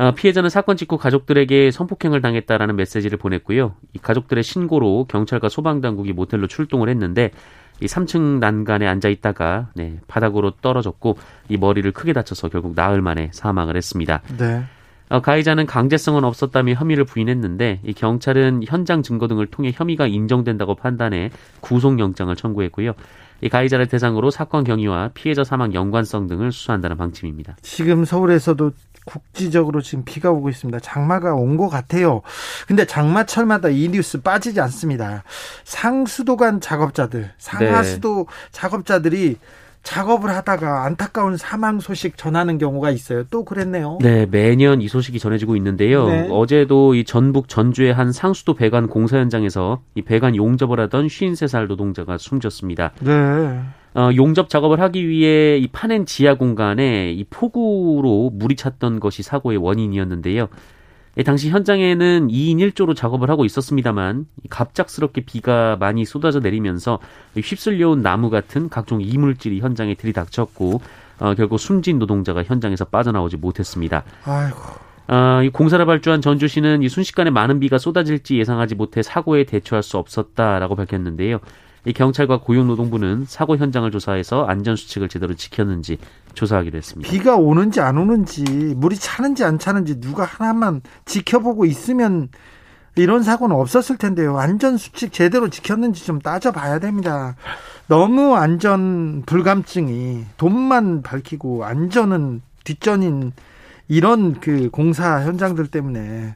아, 0.00 0.12
피해자는 0.12 0.48
사건 0.48 0.76
직후 0.76 0.96
가족들에게 0.96 1.72
성폭행을 1.72 2.20
당했다라는 2.20 2.76
메시지를 2.76 3.18
보냈고요. 3.18 3.74
이 3.94 3.98
가족들의 3.98 4.44
신고로 4.44 5.06
경찰과 5.08 5.48
소방당국이 5.48 6.12
모텔로 6.12 6.46
출동을 6.46 6.88
했는데 6.88 7.32
이 7.80 7.86
3층 7.86 8.38
난간에 8.38 8.86
앉아 8.86 9.08
있다가 9.08 9.70
네, 9.74 9.98
바닥으로 10.06 10.52
떨어졌고 10.52 11.18
이 11.48 11.56
머리를 11.56 11.90
크게 11.90 12.12
다쳐서 12.12 12.48
결국 12.48 12.74
나흘 12.76 13.02
만에 13.02 13.30
사망을 13.32 13.76
했습니다. 13.76 14.22
네. 14.38 14.62
어, 15.08 15.20
가해자는 15.20 15.66
강제성은 15.66 16.22
없었다며 16.22 16.74
혐의를 16.74 17.04
부인했는데 17.04 17.80
이 17.82 17.92
경찰은 17.92 18.62
현장 18.66 19.02
증거 19.02 19.26
등을 19.26 19.48
통해 19.48 19.72
혐의가 19.74 20.06
인정된다고 20.06 20.76
판단해 20.76 21.30
구속영장을 21.60 22.34
청구했고요. 22.36 22.92
이 23.40 23.48
가해자를 23.48 23.86
대상으로 23.86 24.30
사건 24.30 24.64
경위와 24.64 25.10
피해자 25.14 25.44
사망 25.44 25.72
연관성 25.72 26.26
등을 26.26 26.50
수사한다는 26.50 26.96
방침입니다. 26.96 27.56
지금 27.62 28.04
서울에서도 28.04 28.72
국지적으로 29.08 29.80
지금 29.80 30.04
비가 30.04 30.30
오고 30.30 30.50
있습니다. 30.50 30.80
장마가 30.80 31.34
온 31.34 31.56
것 31.56 31.68
같아요. 31.68 32.20
근데 32.68 32.84
장마철마다 32.84 33.68
이 33.70 33.88
뉴스 33.88 34.20
빠지지 34.20 34.60
않습니다. 34.60 35.24
상수도관 35.64 36.60
작업자들, 36.60 37.32
상하수도 37.38 38.26
네. 38.28 38.48
작업자들이 38.52 39.36
작업을 39.82 40.30
하다가 40.30 40.84
안타까운 40.84 41.36
사망 41.36 41.80
소식 41.80 42.16
전하는 42.16 42.58
경우가 42.58 42.90
있어요. 42.90 43.24
또 43.30 43.44
그랬네요. 43.44 43.98
네, 44.00 44.26
매년 44.26 44.80
이 44.80 44.88
소식이 44.88 45.18
전해지고 45.18 45.56
있는데요. 45.56 46.06
네. 46.06 46.28
어제도 46.30 46.94
이 46.94 47.04
전북 47.04 47.48
전주의 47.48 47.92
한 47.92 48.12
상수도 48.12 48.54
배관 48.54 48.88
공사 48.88 49.18
현장에서 49.18 49.80
이 49.94 50.02
배관 50.02 50.36
용접을 50.36 50.78
하던 50.80 51.06
53살 51.06 51.66
노동자가 51.66 52.18
숨졌습니다. 52.18 52.92
네. 53.00 53.60
어, 53.94 54.10
용접 54.14 54.48
작업을 54.48 54.80
하기 54.80 55.08
위해 55.08 55.56
이 55.56 55.66
파낸 55.68 56.06
지하 56.06 56.34
공간에 56.34 57.10
이 57.10 57.24
폭우로 57.24 58.30
물이 58.34 58.56
찼던 58.56 59.00
것이 59.00 59.22
사고의 59.22 59.58
원인이었는데요. 59.58 60.48
예, 61.18 61.24
당시 61.24 61.50
현장에는 61.50 62.28
2인 62.28 62.58
1조로 62.58 62.94
작업을 62.94 63.28
하고 63.28 63.44
있었습니다만 63.44 64.26
갑작스럽게 64.48 65.22
비가 65.22 65.76
많이 65.80 66.04
쏟아져 66.04 66.38
내리면서 66.38 67.00
휩쓸려온 67.36 68.02
나무 68.02 68.30
같은 68.30 68.68
각종 68.68 69.02
이물질이 69.02 69.58
현장에 69.58 69.94
들이닥쳤고 69.94 70.80
어, 71.18 71.34
결국 71.34 71.58
숨진 71.58 71.98
노동자가 71.98 72.44
현장에서 72.44 72.84
빠져나오지 72.84 73.36
못했습니다. 73.36 74.04
아이고. 74.24 74.58
어, 75.08 75.42
이 75.42 75.48
공사를 75.48 75.84
발주한 75.84 76.20
전주시는 76.20 76.82
이 76.82 76.88
순식간에 76.88 77.30
많은 77.30 77.58
비가 77.58 77.78
쏟아질지 77.78 78.38
예상하지 78.38 78.76
못해 78.76 79.02
사고에 79.02 79.42
대처할 79.42 79.82
수 79.82 79.98
없었다라고 79.98 80.76
밝혔는데요. 80.76 81.40
이 81.88 81.94
경찰과 81.94 82.40
고용노동부는 82.40 83.24
사고 83.26 83.56
현장을 83.56 83.90
조사해서 83.90 84.44
안전 84.44 84.76
수칙을 84.76 85.08
제대로 85.08 85.34
지켰는지 85.34 85.96
조사하기로 86.34 86.76
했습니다. 86.76 87.10
비가 87.10 87.36
오는지 87.36 87.80
안 87.80 87.96
오는지 87.96 88.42
물이 88.42 88.96
차는지 88.96 89.42
안 89.42 89.58
차는지 89.58 89.98
누가 89.98 90.24
하나만 90.24 90.82
지켜보고 91.06 91.64
있으면 91.64 92.28
이런 92.94 93.22
사고는 93.22 93.56
없었을 93.56 93.96
텐데요. 93.96 94.38
안전 94.38 94.76
수칙 94.76 95.14
제대로 95.14 95.48
지켰는지 95.48 96.04
좀 96.04 96.18
따져봐야 96.18 96.78
됩니다. 96.78 97.36
너무 97.86 98.36
안전 98.36 99.22
불감증이 99.24 100.26
돈만 100.36 101.00
밝히고 101.00 101.64
안전은 101.64 102.42
뒷전인 102.64 103.32
이런 103.86 104.40
그 104.40 104.68
공사 104.70 105.24
현장들 105.24 105.68
때문에 105.68 106.34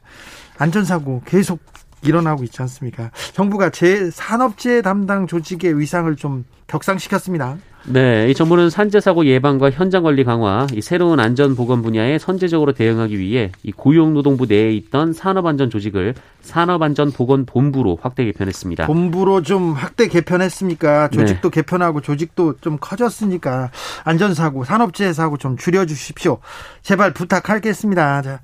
안전사고 0.57 1.21
계속 1.25 1.59
일어나고 2.03 2.43
있지 2.43 2.61
않습니까? 2.61 3.11
정부가 3.33 3.69
제 3.69 4.09
산업재해 4.11 4.81
담당 4.81 5.27
조직의 5.27 5.79
위상을 5.79 6.15
좀 6.15 6.45
격상시켰습니다. 6.67 7.57
네, 7.85 8.29
이 8.29 8.33
정부는 8.33 8.69
산재 8.69 9.01
사고 9.01 9.25
예방과 9.25 9.69
현장 9.69 10.03
관리 10.03 10.23
강화, 10.23 10.67
이 10.71 10.81
새로운 10.81 11.19
안전 11.19 11.53
보건 11.53 11.81
분야에 11.81 12.17
선제적으로 12.17 12.71
대응하기 12.71 13.19
위해 13.19 13.51
이 13.61 13.73
고용노동부 13.73 14.45
내에 14.45 14.71
있던 14.71 15.11
산업안전 15.11 15.69
조직을 15.69 16.15
산업안전보건본부로 16.39 17.99
확대 18.01 18.23
개편했습니다. 18.23 18.87
본부로 18.87 19.41
좀 19.41 19.73
확대 19.73 20.07
개편했습니까? 20.07 21.09
조직도 21.09 21.49
네. 21.49 21.55
개편하고 21.55 21.99
조직도 21.99 22.55
좀 22.61 22.77
커졌으니까 22.79 23.69
안전사고, 24.05 24.63
산업재해 24.63 25.11
사고 25.11 25.37
좀 25.37 25.57
줄여주십시오. 25.57 26.37
제발 26.83 27.11
부탁하겠습니다. 27.13 28.21
자, 28.21 28.39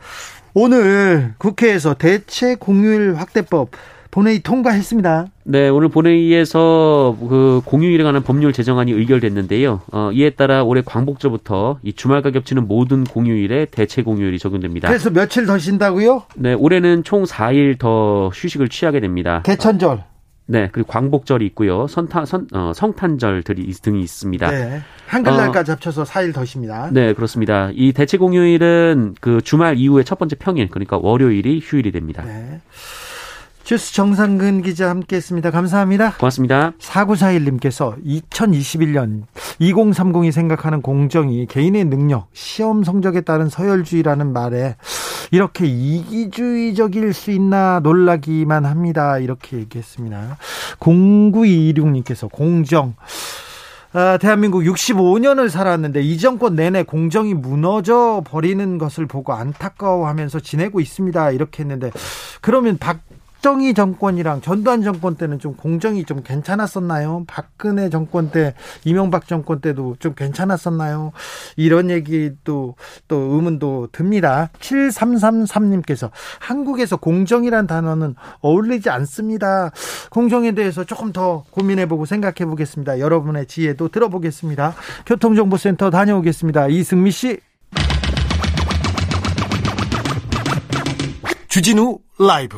오늘 0.54 1.34
국회에서 1.38 1.94
대체 1.94 2.56
공휴일 2.56 3.16
확대법 3.16 3.72
본회의 4.12 4.40
통과했습니다. 4.40 5.28
네, 5.44 5.70
오늘 5.70 5.90
본회의에서 5.90 7.16
그 7.20 7.62
공휴일에 7.66 8.04
관한 8.04 8.24
법률 8.24 8.54
제정안이 8.54 8.92
의결됐는데요. 8.92 9.82
어, 9.92 10.10
이에 10.14 10.32
따라 10.32 10.64
올해 10.64 10.82
광복절부터 10.84 11.80
이 11.84 11.94
주말과 11.94 12.32
겹치는 12.32 12.68
모든 12.68 13.04
공휴일에 13.04 13.66
대체 13.66 14.02
공휴일이 14.02 14.40
적용됩니다. 14.40 14.88
그래서 14.88 15.12
며칠 15.12 15.46
더 15.46 15.60
쉰다고요? 15.60 16.24
네, 16.36 16.54
올해는 16.54 17.04
총 17.04 17.24
4일 17.24 17.78
더 17.78 18.30
휴식을 18.34 18.70
취하게 18.70 19.00
됩니다. 19.00 19.44
개천절. 19.46 20.09
네, 20.52 20.68
그리고 20.72 20.92
광복절이 20.92 21.46
있고요. 21.48 21.86
선타, 21.86 22.26
선, 22.26 22.48
어, 22.54 22.72
성탄절들이 22.74 23.72
등이 23.72 24.02
있습니다. 24.02 24.50
네. 24.50 24.82
한글날까지 25.06 25.70
어, 25.70 25.74
합쳐서 25.76 26.04
4일 26.06 26.34
더 26.34 26.44
쉽니다. 26.44 26.90
네, 26.92 27.14
그렇습니다. 27.14 27.70
이 27.74 27.94
대체 27.94 28.18
공휴일은 28.18 29.14
그 29.22 29.42
주말 29.44 29.78
이후에 29.78 30.04
첫 30.04 30.18
번째 30.18 30.36
평일, 30.38 30.70
그러니까 30.70 30.98
월요일이 30.98 31.62
휴일이 31.64 31.92
됩니다. 31.92 32.24
네. 32.26 32.62
주스 33.70 33.94
정상근 33.94 34.64
기자 34.64 34.90
함께 34.90 35.18
했습니다. 35.18 35.52
감사합니다. 35.52 36.14
고맙습니다. 36.14 36.72
4941님께서 36.80 38.04
2021년 38.04 39.26
2030이 39.62 40.32
생각하는 40.32 40.82
공정이 40.82 41.46
개인의 41.46 41.86
능력, 41.86 42.30
시험 42.34 42.84
성적에 42.84 43.22
따른 43.22 43.48
서열주의라는 43.48 44.34
말에 44.34 44.76
이렇게 45.30 45.68
이기주의적일 45.68 47.14
수 47.14 47.30
있나 47.30 47.80
놀라기만 47.84 48.66
합니다. 48.66 49.20
이렇게 49.20 49.58
얘기했습니다. 49.58 50.40
0926님께서 50.80 52.28
공정. 52.32 52.96
아, 53.94 54.18
대한민국 54.20 54.64
65년을 54.64 55.50
살았는데 55.50 56.02
이 56.02 56.18
정권 56.18 56.56
내내 56.56 56.82
공정이 56.82 57.36
무너져 57.36 58.24
버리는 58.26 58.80
것을 58.80 59.06
보고 59.06 59.34
안타까워하면서 59.34 60.40
지내고 60.40 60.80
있습니다. 60.80 61.30
이렇게 61.30 61.62
했는데 61.62 61.92
그러면 62.42 62.80
박 62.80 63.02
박정희 63.40 63.74
정권이랑 63.74 64.42
전두환 64.42 64.84
정권 64.84 65.16
때는 65.16 65.40
좀 65.40 65.56
공정이 65.56 66.04
좀 66.04 66.24
괜찮았었나요? 66.24 67.24
박근혜 67.26 67.90
정권 67.90 68.32
때, 68.32 68.54
이명박 68.84 69.28
정권 69.28 69.62
때도 69.62 69.96
좀 70.00 70.14
괜찮았었나요? 70.14 71.14
이런 71.56 71.90
얘기도 71.90 72.76
또 73.08 73.16
의문도 73.16 73.90
듭니다. 73.94 74.50
7333님께서 74.60 76.12
한국에서 76.40 76.98
공정이란 76.98 77.66
단어는 77.66 78.16
어울리지 78.42 78.90
않습니다. 78.90 79.72
공정에 80.10 80.52
대해서 80.52 80.84
조금 80.84 81.14
더 81.14 81.46
고민해보고 81.52 82.06
생각해 82.06 82.46
보겠습니다. 82.46 83.00
여러분의 83.00 83.46
지혜도 83.46 83.88
들어보겠습니다. 83.88 84.76
교통정보센터 85.06 85.90
다녀오겠습니다. 85.90 86.68
이승미 86.68 87.12
씨. 87.12 87.40
주진우 91.48 92.00
라이브. 92.20 92.58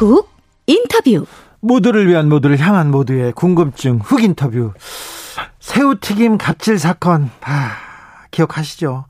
훅 0.00 0.30
인터뷰. 0.66 1.26
모두를 1.60 2.08
위한 2.08 2.30
모두를 2.30 2.58
향한 2.58 2.90
모두의 2.90 3.32
궁금증 3.32 3.98
훅 3.98 4.22
인터뷰. 4.22 4.72
새우튀김 5.58 6.38
갑질 6.38 6.78
사건. 6.78 7.28
아, 7.42 7.72
기억하시죠? 8.30 9.04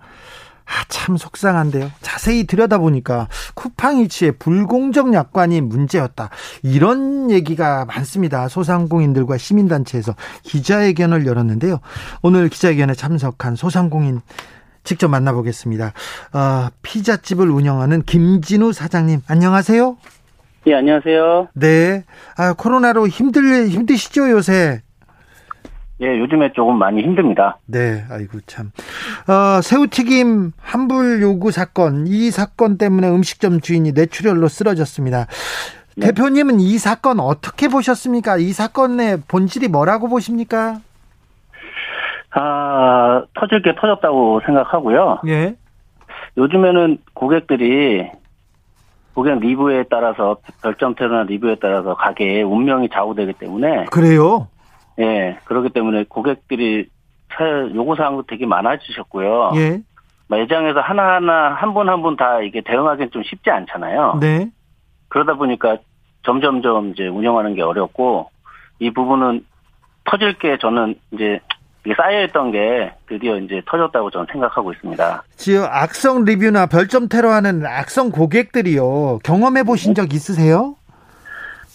아, 0.64 0.84
참 0.88 1.16
속상한데요. 1.16 1.92
자세히 2.00 2.44
들여다보니까 2.44 3.28
쿠팡이치의 3.54 4.38
불공정 4.38 5.14
약관이 5.14 5.60
문제였다. 5.60 6.30
이런 6.64 7.30
얘기가 7.30 7.84
많습니다. 7.84 8.48
소상공인들과 8.48 9.38
시민단체에서 9.38 10.16
기자회견을 10.42 11.24
열었는데요. 11.24 11.78
오늘 12.22 12.48
기자회견에 12.48 12.94
참석한 12.94 13.54
소상공인 13.54 14.22
직접 14.82 15.06
만나보겠습니다. 15.06 15.92
어, 16.32 16.68
피자집을 16.82 17.48
운영하는 17.48 18.02
김진우 18.02 18.72
사장님, 18.72 19.22
안녕하세요. 19.28 19.96
예, 20.66 20.74
안녕하세요. 20.74 21.48
네. 21.54 22.04
아, 22.36 22.52
코로나로 22.52 23.08
힘들, 23.08 23.68
힘드시죠, 23.68 24.30
요새? 24.30 24.82
예, 26.02 26.18
요즘에 26.18 26.52
조금 26.52 26.78
많이 26.78 27.02
힘듭니다. 27.02 27.58
네, 27.66 28.04
아이고, 28.10 28.40
참. 28.46 28.70
어, 29.26 29.60
새우튀김 29.62 30.52
환불 30.58 31.22
요구 31.22 31.50
사건, 31.50 32.06
이 32.06 32.30
사건 32.30 32.76
때문에 32.76 33.08
음식점 33.08 33.60
주인이 33.60 33.92
뇌출혈로 33.92 34.48
쓰러졌습니다. 34.48 35.26
네. 35.96 36.06
대표님은 36.06 36.60
이 36.60 36.78
사건 36.78 37.20
어떻게 37.20 37.68
보셨습니까? 37.68 38.36
이 38.36 38.52
사건의 38.52 39.22
본질이 39.28 39.68
뭐라고 39.68 40.08
보십니까? 40.08 40.80
아, 42.32 43.24
터질 43.34 43.62
게 43.62 43.74
터졌다고 43.74 44.42
생각하고요. 44.46 45.20
예. 45.26 45.56
요즘에는 46.36 46.98
고객들이 47.14 48.10
고객 49.14 49.38
리뷰에 49.40 49.84
따라서 49.90 50.36
별점태나 50.62 51.24
리뷰에 51.24 51.56
따라서 51.60 51.94
가게의 51.94 52.42
운명이 52.44 52.88
좌우되기 52.90 53.34
때문에 53.34 53.86
그래요? 53.86 54.48
예, 54.98 55.38
그렇기 55.44 55.70
때문에 55.70 56.04
고객들이 56.08 56.88
요구 57.74 57.96
사항도 57.96 58.24
되게 58.28 58.46
많아지셨고요. 58.46 59.52
예. 59.56 59.80
매장에서 60.28 60.80
하나하나 60.80 61.54
한 61.54 61.74
분 61.74 61.88
한 61.88 62.02
분 62.02 62.16
다 62.16 62.40
이게 62.40 62.60
대응하기는 62.60 63.10
좀 63.10 63.22
쉽지 63.24 63.50
않잖아요. 63.50 64.18
네. 64.20 64.48
그러다 65.08 65.34
보니까 65.34 65.78
점점점 66.24 66.90
이제 66.90 67.06
운영하는 67.08 67.54
게 67.54 67.62
어렵고 67.62 68.30
이 68.78 68.90
부분은 68.92 69.44
터질 70.04 70.34
게 70.38 70.56
저는 70.58 70.94
이제 71.12 71.40
쌓여있던 71.96 72.52
게 72.52 72.92
드디어 73.08 73.36
이제 73.38 73.62
터졌다고 73.66 74.10
저는 74.10 74.26
생각하고 74.30 74.72
있습니다. 74.72 75.22
지금 75.36 75.64
악성 75.64 76.24
리뷰나 76.24 76.66
별점 76.66 77.08
테러하는 77.08 77.64
악성 77.64 78.10
고객들이요. 78.10 79.20
경험해 79.24 79.62
보신 79.62 79.94
적 79.94 80.12
있으세요? 80.12 80.76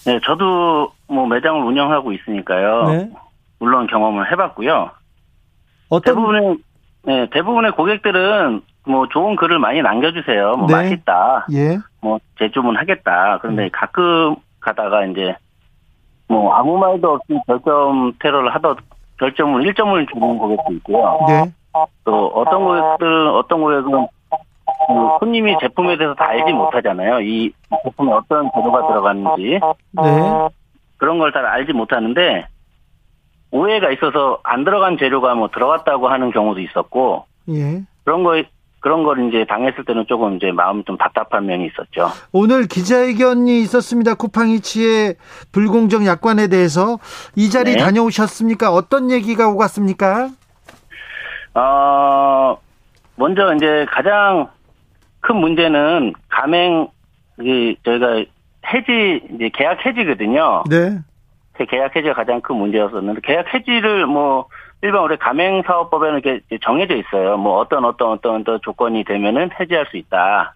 네, 0.05 0.19
저도 0.23 0.91
뭐 1.07 1.25
매장을 1.27 1.59
운영하고 1.63 2.11
있으니까요. 2.13 2.89
네. 2.89 3.11
물론 3.59 3.87
경험을 3.87 4.31
해봤고요. 4.31 4.91
어떤 5.89 6.13
대부분의 6.13 6.57
네, 7.03 7.29
대부분의 7.31 7.71
고객들은 7.71 8.61
뭐 8.87 9.07
좋은 9.07 9.35
글을 9.35 9.57
많이 9.59 9.81
남겨주세요. 9.81 10.55
뭐 10.57 10.67
네. 10.67 10.73
맛있다. 10.73 11.47
예. 11.53 11.77
뭐 12.01 12.19
재주문 12.39 12.77
하겠다. 12.77 13.39
그런데 13.41 13.65
음. 13.65 13.69
가끔 13.71 14.35
가다가 14.59 15.05
이제 15.05 15.35
뭐 16.27 16.53
아무 16.53 16.77
말도 16.77 17.13
없이 17.13 17.39
별점 17.47 18.13
테러를 18.19 18.53
하던 18.55 18.75
결점은 19.19 19.63
1점을 19.63 20.13
주는 20.13 20.37
고객도 20.37 20.73
있고요. 20.73 21.25
네. 21.27 21.51
또 22.03 22.27
어떤 22.27 22.63
고객들은 22.63 23.29
어떤 23.35 23.61
고객은 23.61 24.07
그 24.87 24.93
손님이 25.19 25.55
제품에 25.59 25.97
대해서 25.97 26.13
다 26.15 26.27
알지 26.29 26.51
못하잖아요. 26.53 27.21
이 27.21 27.51
제품에 27.83 28.11
어떤 28.11 28.49
재료가 28.53 28.87
들어갔는지. 28.87 29.59
네. 29.91 30.49
그런 30.97 31.19
걸 31.19 31.31
잘 31.31 31.45
알지 31.45 31.73
못하는데 31.73 32.47
오해가 33.51 33.91
있어서 33.91 34.39
안 34.43 34.63
들어간 34.63 34.97
재료가 34.97 35.35
뭐 35.35 35.49
들어갔다고 35.49 36.07
하는 36.07 36.31
경우도 36.31 36.59
있었고. 36.61 37.25
예. 37.49 37.81
그런 38.03 38.23
거 38.23 38.41
그런 38.85 39.03
걸 39.03 39.27
이제 39.27 39.45
당했을 39.45 39.83
때는 39.83 40.05
조금 40.07 40.35
이제 40.35 40.51
마음 40.51 40.83
좀 40.83 40.95
답답한 40.95 41.47
면이 41.47 41.65
있었죠. 41.65 42.09
오늘 42.31 42.67
기자회견이 42.67 43.59
있었습니다. 43.61 44.13
쿠팡이치의 44.13 45.15
불공정 45.51 46.05
약관에 46.05 46.47
대해서 46.49 46.99
이 47.35 47.49
자리 47.49 47.71
네. 47.71 47.77
다녀오셨습니까? 47.77 48.71
어떤 48.71 49.09
얘기가 49.09 49.49
오갔습니까? 49.49 50.29
어, 51.55 52.57
먼저 53.15 53.55
이제 53.55 53.87
가장 53.89 54.49
큰 55.19 55.37
문제는 55.37 56.13
가맹 56.29 56.87
이 57.41 57.75
저희가 57.83 58.23
해지 58.67 59.27
이제 59.33 59.49
계약 59.51 59.83
해지거든요. 59.83 60.63
네. 60.69 60.99
계약 61.71 61.95
해지가 61.95 62.13
가장 62.13 62.39
큰 62.39 62.57
문제였었는데 62.57 63.21
계약 63.23 63.51
해지를 63.51 64.05
뭐 64.05 64.45
일반 64.81 65.03
우리 65.03 65.17
가맹 65.17 65.63
사업법에는 65.65 66.21
이렇게 66.23 66.41
정해져 66.61 66.95
있어요. 66.95 67.37
뭐 67.37 67.59
어떤 67.59 67.85
어떤 67.85 68.11
어떤 68.11 68.41
어떤 68.41 68.59
조건이 68.61 69.03
되면은 69.03 69.49
해지할 69.59 69.87
수 69.87 69.97
있다. 69.97 70.53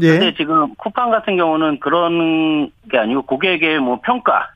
예. 0.00 0.12
근데 0.12 0.34
지금 0.34 0.74
쿠팡 0.76 1.10
같은 1.10 1.36
경우는 1.36 1.80
그런 1.80 2.70
게 2.90 2.98
아니고 2.98 3.22
고객의 3.22 3.80
뭐 3.80 4.00
평가 4.02 4.50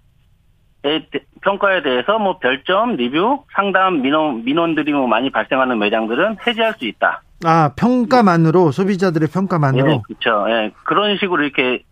평가에 1.42 1.82
대해서 1.82 2.18
뭐 2.18 2.38
별점, 2.38 2.96
리뷰, 2.96 3.44
상담, 3.54 4.02
민원 4.02 4.44
민원들이 4.44 4.92
뭐 4.92 5.06
많이 5.06 5.30
발생하는 5.30 5.78
매장들은 5.78 6.38
해지할 6.46 6.74
수 6.74 6.86
있다. 6.86 7.22
아 7.44 7.72
평가만으로 7.76 8.70
소비자들의 8.70 9.28
평가만으로. 9.28 9.92
예, 9.92 10.00
그렇죠. 10.06 10.46
예, 10.48 10.70
그런 10.84 11.16
식으로 11.18 11.42
이렇게 11.42 11.82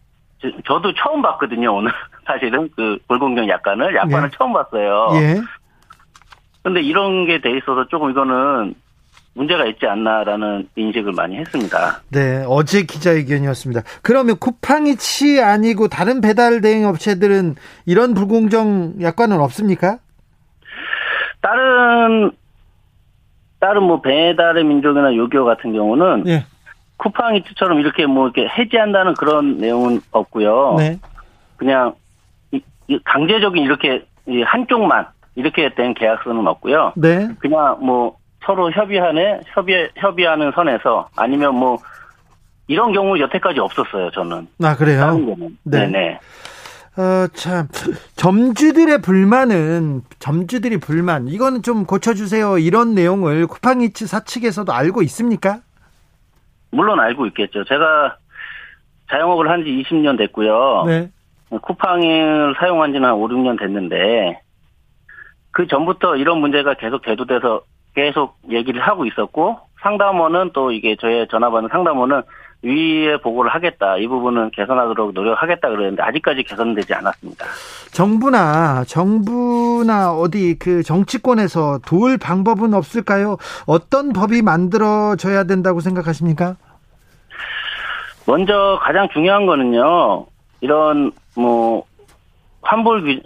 저도 0.64 0.94
처음 0.94 1.22
봤거든요 1.22 1.74
오늘 1.74 1.92
사실은 2.26 2.70
그 2.74 2.98
불공정 3.08 3.48
약관을 3.48 3.94
약관을 3.94 4.30
예. 4.32 4.36
처음 4.36 4.52
봤어요. 4.52 5.08
예. 5.14 5.40
근데 6.62 6.80
이런 6.80 7.26
게 7.26 7.40
돼 7.40 7.56
있어서 7.56 7.86
조금 7.88 8.10
이거는 8.10 8.74
문제가 9.34 9.64
있지 9.66 9.86
않나라는 9.86 10.68
인식을 10.76 11.12
많이 11.12 11.36
했습니다. 11.36 12.02
네, 12.10 12.44
어제 12.48 12.82
기자회견이었습니다. 12.82 13.82
그러면 14.02 14.36
쿠팡이치 14.38 15.40
아니고 15.40 15.88
다른 15.88 16.20
배달 16.20 16.60
대행 16.60 16.84
업체들은 16.86 17.54
이런 17.86 18.14
불공정 18.14 18.94
약관은 19.00 19.40
없습니까? 19.40 19.98
다른 21.40 22.30
다른 23.60 23.82
뭐 23.84 24.00
배달의 24.00 24.64
민족이나 24.64 25.14
요기요 25.14 25.44
같은 25.44 25.72
경우는 25.72 26.24
예. 26.26 26.44
쿠팡이츠처럼 26.96 27.80
이렇게 27.80 28.06
뭐 28.06 28.28
이렇게 28.28 28.46
해지한다는 28.48 29.14
그런 29.14 29.58
내용은 29.58 30.00
없고요. 30.10 30.74
네. 30.78 30.98
그냥 31.56 31.94
강제적인 33.04 33.62
이렇게 33.62 34.04
한쪽만 34.44 35.06
이렇게 35.34 35.72
된 35.74 35.94
계약서는 35.94 36.46
없고요. 36.46 36.92
네. 36.96 37.28
그냥 37.38 37.78
뭐 37.80 38.16
서로 38.44 38.70
협의하는 38.72 39.40
협의 39.54 39.90
협의하는 39.96 40.52
선에서 40.54 41.08
아니면 41.16 41.54
뭐 41.54 41.78
이런 42.66 42.92
경우 42.92 43.18
여태까지 43.18 43.60
없었어요. 43.60 44.10
저는. 44.10 44.48
아 44.62 44.76
그래요? 44.76 45.18
네. 45.64 45.86
네. 45.86 46.18
어, 46.96 47.26
참, 47.34 47.68
점주들의 48.16 49.00
불만은, 49.00 50.02
점주들이 50.18 50.78
불만, 50.78 51.28
이거는 51.28 51.62
좀 51.62 51.86
고쳐주세요. 51.86 52.58
이런 52.58 52.94
내용을 52.96 53.46
쿠팡이츠 53.46 54.06
사측에서도 54.08 54.70
알고 54.72 55.00
있습니까? 55.02 55.60
물론 56.72 56.98
알고 57.00 57.26
있겠죠. 57.26 57.64
제가 57.64 58.16
자영업을 59.08 59.48
한 59.48 59.62
지 59.64 59.70
20년 59.70 60.18
됐고요. 60.18 60.84
네. 60.86 61.08
쿠팡을 61.62 62.56
사용한 62.58 62.92
지는 62.92 63.08
한 63.08 63.14
5, 63.14 63.28
6년 63.28 63.58
됐는데, 63.58 64.40
그 65.50 65.66
전부터 65.66 66.16
이런 66.16 66.38
문제가 66.38 66.74
계속 66.74 67.02
대두돼서 67.02 67.62
계속 67.94 68.36
얘기를 68.50 68.80
하고 68.80 69.04
있었고, 69.06 69.58
상담원은 69.82 70.50
또 70.52 70.70
이게 70.70 70.96
저의 70.96 71.26
전화 71.30 71.50
받는 71.50 71.70
상담원은 71.70 72.22
위에 72.62 73.16
보고를 73.22 73.50
하겠다. 73.50 73.96
이 73.96 74.06
부분은 74.06 74.50
개선하도록 74.50 75.14
노력하겠다 75.14 75.68
그랬는데 75.68 76.02
아직까지 76.02 76.42
개선되지 76.42 76.92
않았습니다. 76.92 77.46
정부나 77.90 78.84
정부나 78.84 80.12
어디 80.12 80.58
그 80.58 80.82
정치권에서 80.82 81.78
도울 81.86 82.18
방법은 82.18 82.74
없을까요? 82.74 83.38
어떤 83.66 84.12
법이 84.12 84.42
만들어져야 84.42 85.44
된다고 85.44 85.80
생각하십니까? 85.80 86.56
먼저 88.26 88.78
가장 88.82 89.08
중요한 89.12 89.46
거는요. 89.46 90.26
이런 90.60 91.12
뭐 91.34 91.84
환불 92.60 93.22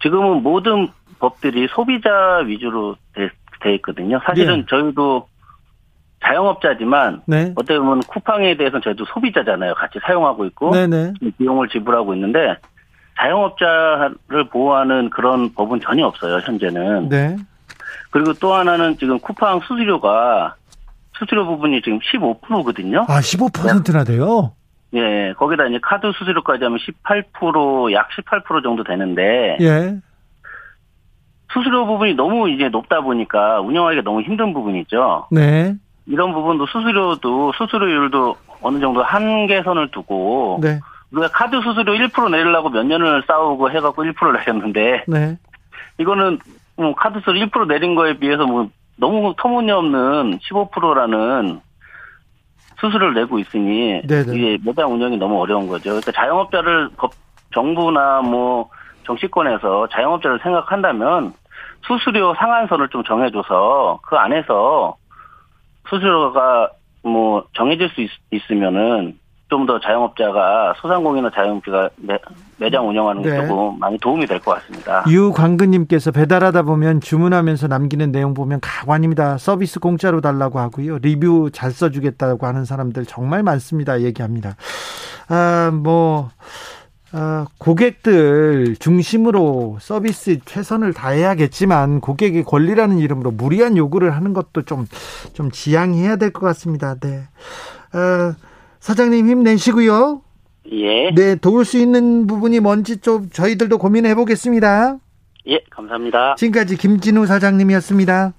지금은 0.00 0.44
모든 0.44 0.88
법들이 1.18 1.68
소비자 1.70 2.38
위주로 2.46 2.96
돼, 3.14 3.28
돼 3.60 3.74
있거든요. 3.76 4.20
사실은 4.24 4.60
네. 4.60 4.66
저희도 4.68 5.28
자영업자지만 6.24 7.22
네. 7.26 7.52
어떻게 7.56 7.78
보면 7.78 8.00
쿠팡에 8.00 8.56
대해서는 8.56 8.82
저희도 8.82 9.04
소비자잖아요. 9.06 9.74
같이 9.74 9.98
사용하고 10.04 10.44
있고 10.46 10.72
네네. 10.72 11.14
네. 11.20 11.30
비용을 11.38 11.68
지불하고 11.68 12.14
있는데 12.14 12.56
자영업자를 13.18 14.48
보호하는 14.50 15.10
그런 15.10 15.52
법은 15.54 15.80
전혀 15.80 16.06
없어요. 16.06 16.38
현재는. 16.38 17.08
네. 17.08 17.36
그리고 18.10 18.32
또 18.34 18.54
하나는 18.54 18.96
지금 18.98 19.18
쿠팡 19.18 19.60
수수료가 19.60 20.54
수수료 21.18 21.46
부분이 21.46 21.82
지금 21.82 21.98
15%거든요. 22.00 23.06
아, 23.08 23.20
15%나 23.20 24.04
돼요? 24.04 24.52
예, 24.94 25.32
거기다 25.36 25.66
이제 25.66 25.78
카드 25.82 26.10
수수료까지 26.16 26.64
하면 26.64 26.78
18%, 26.78 27.92
약 27.92 28.08
18% 28.10 28.62
정도 28.62 28.84
되는데. 28.84 29.56
예. 29.60 29.96
수수료 31.52 31.86
부분이 31.86 32.14
너무 32.14 32.48
이제 32.50 32.68
높다 32.68 33.00
보니까 33.00 33.60
운영하기가 33.60 34.02
너무 34.02 34.22
힘든 34.22 34.52
부분이죠. 34.52 35.28
네. 35.30 35.74
이런 36.06 36.32
부분도 36.32 36.66
수수료도 36.66 37.52
수수료율도 37.56 38.36
어느 38.62 38.80
정도 38.80 39.02
한계선을 39.02 39.90
두고 39.90 40.58
네. 40.62 40.80
우리가 41.12 41.28
카드 41.28 41.60
수수료 41.62 41.94
1% 41.94 42.30
내리려고 42.30 42.68
몇 42.68 42.84
년을 42.84 43.22
싸우고 43.26 43.70
해갖고 43.70 44.02
1%를 44.04 44.32
내렸는데 44.34 45.04
네. 45.06 45.38
이거는 45.98 46.38
뭐 46.76 46.94
카드 46.94 47.20
수수료 47.20 47.46
1% 47.46 47.68
내린 47.68 47.94
거에 47.94 48.18
비해서 48.18 48.44
뭐 48.44 48.68
너무 48.96 49.34
터무니없는 49.38 50.38
15%라는 50.38 51.60
수수료를 52.80 53.14
내고 53.14 53.38
있으니 53.38 54.02
네네. 54.06 54.24
네. 54.24 54.36
이게 54.36 54.58
매장 54.64 54.92
운영이 54.92 55.16
너무 55.16 55.40
어려운 55.40 55.66
거죠. 55.66 55.90
그러니까 55.90 56.12
자영업자를 56.12 56.90
법 56.96 57.12
정부나 57.54 58.20
뭐 58.22 58.68
정치권에서 59.06 59.88
자영업자를 59.88 60.40
생각한다면 60.42 61.32
수수료 61.86 62.34
상한선을 62.34 62.88
좀 62.88 63.04
정해줘서 63.04 64.00
그 64.02 64.16
안에서 64.16 64.96
수수료가 65.88 66.70
뭐 67.02 67.44
정해질 67.54 67.88
수 67.90 68.00
있, 68.02 68.10
으면은 68.50 69.18
좀 69.48 69.64
더 69.64 69.78
자영업자가 69.78 70.74
소상공인이나 70.78 71.30
자영업자가 71.30 71.88
매, 72.58 72.68
장 72.68 72.88
운영하는 72.88 73.22
게 73.22 73.30
네. 73.30 73.46
조금 73.46 73.78
많이 73.78 73.96
도움이 73.98 74.26
될 74.26 74.40
것 74.40 74.56
같습니다. 74.56 75.04
유광근님께서 75.08 76.10
배달하다 76.10 76.62
보면 76.62 77.00
주문하면서 77.00 77.68
남기는 77.68 78.10
내용 78.10 78.34
보면 78.34 78.58
가관입니다. 78.60 79.38
서비스 79.38 79.78
공짜로 79.78 80.20
달라고 80.20 80.58
하고요. 80.58 80.98
리뷰 80.98 81.50
잘 81.52 81.70
써주겠다고 81.70 82.44
하는 82.44 82.64
사람들 82.64 83.06
정말 83.06 83.44
많습니다. 83.44 84.00
얘기합니다. 84.00 84.56
아, 85.28 85.70
뭐. 85.72 86.30
아, 87.18 87.46
고객들 87.56 88.76
중심으로 88.78 89.78
서비스 89.80 90.38
최선을 90.44 90.92
다해야겠지만 90.92 92.00
고객의 92.02 92.44
권리라는 92.44 92.98
이름으로 92.98 93.30
무리한 93.30 93.78
요구를 93.78 94.14
하는 94.14 94.34
것도 94.34 94.62
좀, 94.62 94.86
좀 95.32 95.50
지양해야 95.50 96.16
될 96.16 96.30
것 96.30 96.40
같습니다. 96.40 96.94
네. 97.00 97.22
아, 97.92 98.34
사장님 98.80 99.28
힘내시고요. 99.30 100.20
예. 100.72 101.10
네, 101.14 101.36
도울 101.36 101.64
수 101.64 101.78
있는 101.78 102.26
부분이 102.26 102.60
뭔지 102.60 102.98
좀 102.98 103.30
저희들도 103.30 103.78
고민해 103.78 104.14
보겠습니다. 104.14 104.96
예, 105.48 105.60
감사합니다. 105.70 106.34
지금까지 106.36 106.76
김진우 106.76 107.24
사장님이었습니다. 107.24 108.34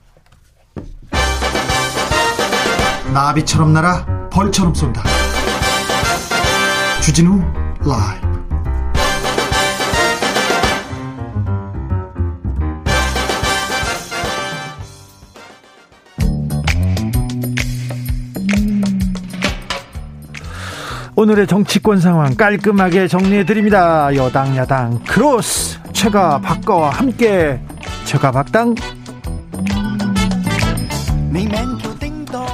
나비처럼 3.11 3.73
날아 3.73 4.29
벌처럼 4.29 4.75
쏜다. 4.75 5.01
주진우 7.01 7.39
라이브. 7.79 8.26
오늘의 21.19 21.47
정치권 21.47 21.99
상황 21.99 22.35
깔끔하게 22.35 23.07
정리해 23.07 23.43
드립니다. 23.43 24.13
여당 24.15 24.55
야당 24.55 24.99
크로스 25.03 25.79
최가 25.91 26.39
박가와 26.41 26.91
함께 26.91 27.59
최가 28.05 28.29
박당 28.31 28.75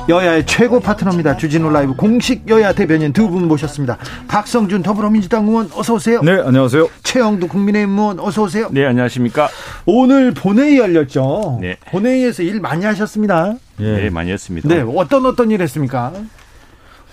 여야의 0.08 0.46
최고 0.46 0.80
파트너입니다. 0.80 1.36
주진우 1.36 1.72
라이브 1.72 1.94
공식 1.94 2.48
여야 2.48 2.72
대변인 2.72 3.12
두 3.12 3.28
분 3.28 3.50
모셨습니다. 3.50 3.98
박성준 4.30 4.82
더불어민주당 4.82 5.46
의원 5.46 5.70
어서 5.74 5.96
오세요. 5.96 6.22
네, 6.22 6.32
안녕하세요. 6.32 6.88
최영두 7.04 7.50
국민의힘 7.50 7.98
의원 8.00 8.20
어서 8.22 8.44
오세요. 8.44 8.70
네, 8.72 8.86
안녕하십니까. 8.86 9.50
오늘 9.86 10.34
본회의 10.34 10.78
열렸죠. 10.78 11.60
네. 11.62 11.76
본회의에서 11.92 12.44
일 12.44 12.62
많이 12.62 12.86
하셨습니다. 12.86 13.56
네, 13.76 14.04
네 14.04 14.10
많이 14.10 14.32
했습니다. 14.32 14.70
네, 14.70 14.86
어떤 14.96 15.26
어떤 15.26 15.52
일 15.52 15.62
했습니까? 15.62 16.14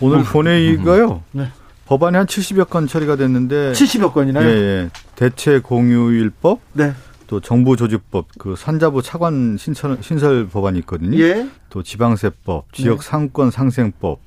오늘 0.00 0.24
본회의가요. 0.24 1.22
네. 1.32 1.48
법안이 1.86 2.16
한 2.16 2.26
70여 2.26 2.68
건 2.68 2.86
처리가 2.86 3.16
됐는데 3.16 3.72
70여 3.72 4.12
건이나요? 4.12 4.48
예, 4.48 4.52
예. 4.52 4.90
대체 5.16 5.58
공유일법, 5.58 6.60
네. 6.72 6.92
또 7.26 7.40
정부조직법, 7.40 8.26
그 8.38 8.54
산자부 8.56 9.02
차관 9.02 9.56
신설, 9.58 9.98
신설 10.00 10.46
법안이 10.48 10.78
있거든요. 10.80 11.18
예. 11.18 11.48
또 11.68 11.82
지방세법, 11.82 12.72
지역 12.72 13.00
네. 13.00 13.08
상권 13.08 13.50
상생법, 13.50 14.20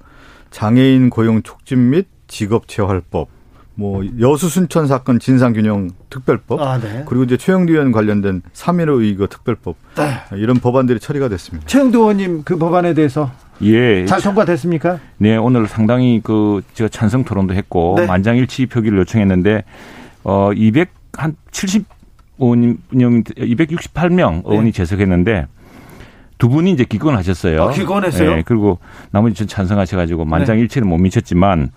장애인 0.52 1.10
고용 1.10 1.42
촉진 1.42 1.90
및 1.90 2.08
직업 2.28 2.68
재활법, 2.68 3.30
뭐 3.76 4.04
여수 4.20 4.50
순천 4.50 4.88
사건 4.88 5.20
진상규명 5.20 5.90
특별법 6.10 6.62
아, 6.62 6.80
네. 6.80 7.04
그리고 7.08 7.24
이제 7.24 7.38
최영두 7.38 7.74
의원 7.74 7.92
관련된 7.92 8.44
3.15 8.54 9.02
의거 9.02 9.28
특별법 9.28 9.76
네. 9.96 10.38
이런 10.38 10.58
법안들이 10.60 11.00
처리가 11.00 11.30
됐습니다. 11.30 11.66
최영두 11.66 12.00
의원님 12.00 12.44
그 12.44 12.58
법안에 12.58 12.94
대해서 12.94 13.32
예. 13.62 14.06
잘 14.06 14.22
통과됐습니까? 14.22 15.00
네, 15.18 15.38
오늘 15.38 15.68
상당히 15.68 16.22
그 16.24 16.62
제가 16.74 16.90
찬성 16.90 17.24
토론도 17.24 17.54
했고 17.54 17.96
네. 17.98 18.06
만장일치 18.06 18.66
표기를 18.66 18.98
요청했는데 19.00 19.64
어 20.24 20.52
200 20.54 20.90
한 21.14 21.36
70 21.52 21.86
의원님 22.40 22.80
268명 22.92 24.42
의원이 24.46 24.72
네. 24.72 24.72
재석했는데 24.72 25.48
두 26.38 26.50
분이 26.50 26.72
이제 26.72 26.84
기권하셨어요. 26.84 27.64
아, 27.64 27.72
기권했어요? 27.72 28.36
네, 28.36 28.44
그리고 28.46 28.80
나머지 29.12 29.36
전 29.36 29.48
찬성하셔가지고 29.48 30.26
만장일치는 30.26 30.88
못 30.88 30.98
미쳤지만 30.98 31.70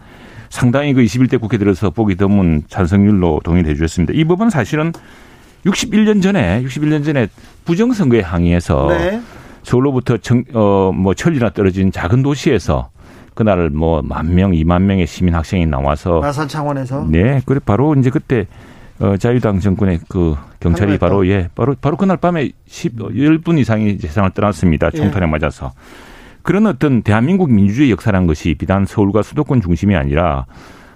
상당히 0.49 0.95
그 0.95 1.03
21대 1.03 1.41
국회 1.41 1.59
들어서 1.59 1.91
보기 1.91 2.17
드문 2.17 2.62
찬성률로 2.69 3.41
동의를 3.45 3.71
해 3.71 3.75
주셨습니다. 3.75 4.12
이 4.17 4.25
법은 4.25 4.51
사실은 4.51 4.93
61년 5.67 6.23
전에 6.23 6.62
61년 6.65 7.05
전에 7.05 7.29
부정선거에 7.65 8.21
항의해서 8.21 8.87
네. 8.89 9.21
서울로부터 9.66 10.16
정, 10.18 10.44
어, 10.55 10.92
뭐 10.94 11.12
천리나 11.12 11.50
떨어진 11.50 11.90
작은 11.90 12.22
도시에서 12.22 12.90
그날 13.35 13.68
뭐 13.68 14.00
만 14.00 14.33
명, 14.33 14.55
이만 14.55 14.87
명의 14.87 15.07
시민 15.09 15.35
학생이 15.35 15.66
나와서 15.66 16.20
마산 16.20 16.46
창원에서 16.46 17.07
네, 17.11 17.42
그래 17.44 17.59
바로 17.64 17.94
이제 17.96 18.09
그때 18.09 18.46
어, 19.00 19.16
자유당 19.16 19.59
정권의 19.59 20.00
그 20.09 20.37
경찰이 20.61 20.98
바로 20.98 21.26
예 21.26 21.50
바로 21.57 21.74
바로 21.81 21.96
그날 21.96 22.16
밤에 22.16 22.50
10 22.66 22.96
10분 22.96 23.59
이상이 23.59 23.98
세상을 23.98 24.31
떠났습니다. 24.31 24.90
예. 24.94 24.96
총탄에 24.96 25.26
예. 25.26 25.31
맞아서. 25.31 25.72
그런 26.42 26.66
어떤 26.68 27.02
대한민국 27.02 27.50
민주주의 27.52 27.90
역사란 27.90 28.29
것이 28.29 28.55
비단 28.55 28.87
서울과 28.87 29.22
수도권 29.22 29.61
중심이 29.62 29.96
아니라 29.96 30.46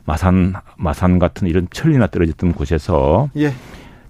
마산 0.04 0.54
마산 0.76 1.18
같은 1.18 1.48
이런 1.48 1.66
천리나 1.72 2.06
떨어졌던 2.06 2.52
곳에서 2.52 3.28
예. 3.36 3.52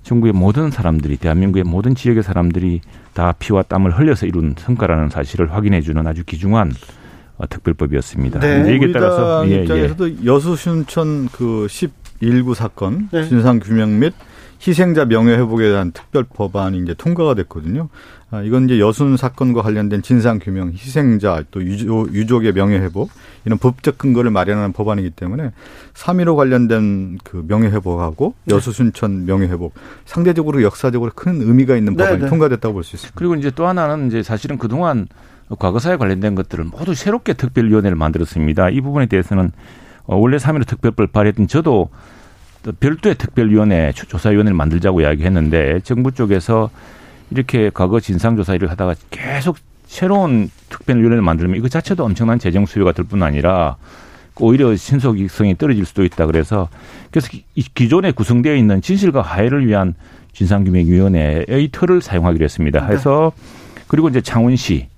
전국의 0.03 0.33
모든 0.33 0.71
사람들이 0.71 1.17
대한민국의 1.17 1.65
모든 1.65 1.95
지역의 1.95 2.23
사람들이 2.23 2.81
다 3.13 3.33
피와 3.39 3.63
땀을 3.63 3.99
흘려서 3.99 4.27
이룬 4.27 4.55
성과라는 4.57 5.11
사실을 5.11 5.53
확인해 5.53 5.81
주는 5.81 6.07
아주 6.07 6.25
귀중한 6.25 6.73
어, 7.37 7.49
특별법이었습니다. 7.49 8.41
네. 8.41 8.75
여기에 8.75 8.93
따라서 8.93 9.49
예, 9.49 9.63
입장에서도 9.63 10.11
예. 10.11 10.17
여수 10.25 10.57
순천 10.57 11.29
그 11.33 11.67
11구 11.69 12.55
사건 12.55 13.09
네. 13.11 13.27
진상 13.27 13.61
규명 13.61 13.99
및 13.99 14.13
희생자 14.61 15.07
명예 15.07 15.33
회복에 15.37 15.69
대한 15.69 15.91
특별 15.93 16.25
법안이 16.25 16.79
이제 16.79 16.95
통과가 16.95 17.35
됐거든요. 17.35 17.89
아, 18.31 18.43
이건 18.43 18.67
이제 18.67 18.79
여순 18.79 19.17
사건과 19.17 19.63
관련된 19.63 20.03
진상 20.03 20.39
규명, 20.39 20.71
희생자 20.73 21.43
또 21.51 21.65
유족, 21.65 22.15
유족의 22.15 22.53
명예 22.53 22.79
회복 22.79 23.11
이런 23.45 23.59
법적 23.59 23.99
근거를 23.99 24.31
마련하는 24.31 24.73
법안이기 24.73 25.11
때문에 25.11 25.51
3.15 25.95 26.37
관련된 26.37 27.19
그 27.25 27.45
명예 27.49 27.69
회복하고 27.69 28.35
네. 28.45 28.55
여수 28.55 28.71
순천 28.73 29.25
명예 29.27 29.47
회복 29.47 29.75
상대적으로 30.05 30.63
역사적으로 30.63 31.11
큰 31.15 31.41
의미가 31.41 31.77
있는 31.77 31.97
네, 31.97 32.05
법안이 32.05 32.23
네. 32.23 32.29
통과됐다고 32.29 32.75
볼 32.75 32.85
수 32.85 32.97
있습니다. 32.97 33.19
그리고 33.19 33.35
이제 33.35 33.51
또 33.51 33.67
하나는 33.67 34.09
이제 34.09 34.23
사실은 34.23 34.59
그동안 34.59 35.09
과거사에 35.59 35.97
관련된 35.97 36.37
것들을 36.37 36.65
모두 36.65 36.95
새롭게 36.95 37.33
특별위원회를 37.33 37.97
만들었습니다. 37.97 38.71
이 38.71 38.81
부분에 38.81 39.07
대해서는 39.07 39.51
어, 40.05 40.17
원래 40.17 40.37
3.15 40.37 40.67
특별법 40.67 41.13
발의했던 41.13 41.49
저도 41.49 41.89
별도의 42.79 43.15
특별위원회 43.17 43.93
조사위원회를 43.93 44.55
만들자고 44.57 45.01
이야기했는데 45.01 45.81
정부 45.81 46.13
쪽에서 46.13 46.71
이렇게 47.31 47.71
과거 47.73 48.01
진상조사 48.01 48.55
일을 48.57 48.71
하다가 48.71 48.95
계속 49.11 49.57
새로운 49.87 50.51
특별위원회를 50.69 51.23
만들면 51.23 51.57
이거 51.57 51.69
자체도 51.69 52.05
엄청난 52.05 52.39
재정 52.39 52.67
수요가 52.67 52.93
될 52.93 53.05
뿐 53.07 53.23
아니라 53.23 53.77
오히려 54.39 54.75
신속성이 54.77 55.57
떨어질 55.59 55.85
수도 55.85 56.05
있다 56.05 56.27
그래서 56.27 56.69
그래서 57.11 57.29
기존에 57.75 58.13
구성되어 58.13 58.55
있는 58.55 58.81
진실과 58.81 59.23
화해를 59.23 59.67
위한 59.67 59.95
진상규명위원회의 60.33 61.69
틀을 61.73 62.01
사용하기로 62.01 62.45
했습니다. 62.45 62.87
해서 62.87 63.33
그리고 63.89 64.09
이제 64.09 64.21
창원시 64.21 64.89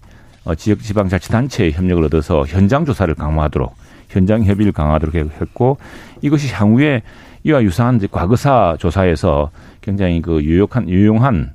어, 0.44 0.55
지역 0.55 0.83
지방자치단체의 0.83 1.72
협력을 1.72 2.05
얻어서 2.05 2.44
현장 2.46 2.85
조사를 2.85 3.12
강화하도록 3.14 3.75
현장 4.09 4.44
협의를 4.44 4.72
강화하도록 4.72 5.14
했고 5.14 5.79
이것이 6.20 6.53
향후에 6.53 7.03
이와 7.44 7.62
유사한 7.62 7.96
이제 7.96 8.09
과거사 8.11 8.76
조사에서 8.78 9.50
굉장히 9.81 10.22
그 10.22 10.42
유용한 10.42 10.88
유용한 10.88 11.52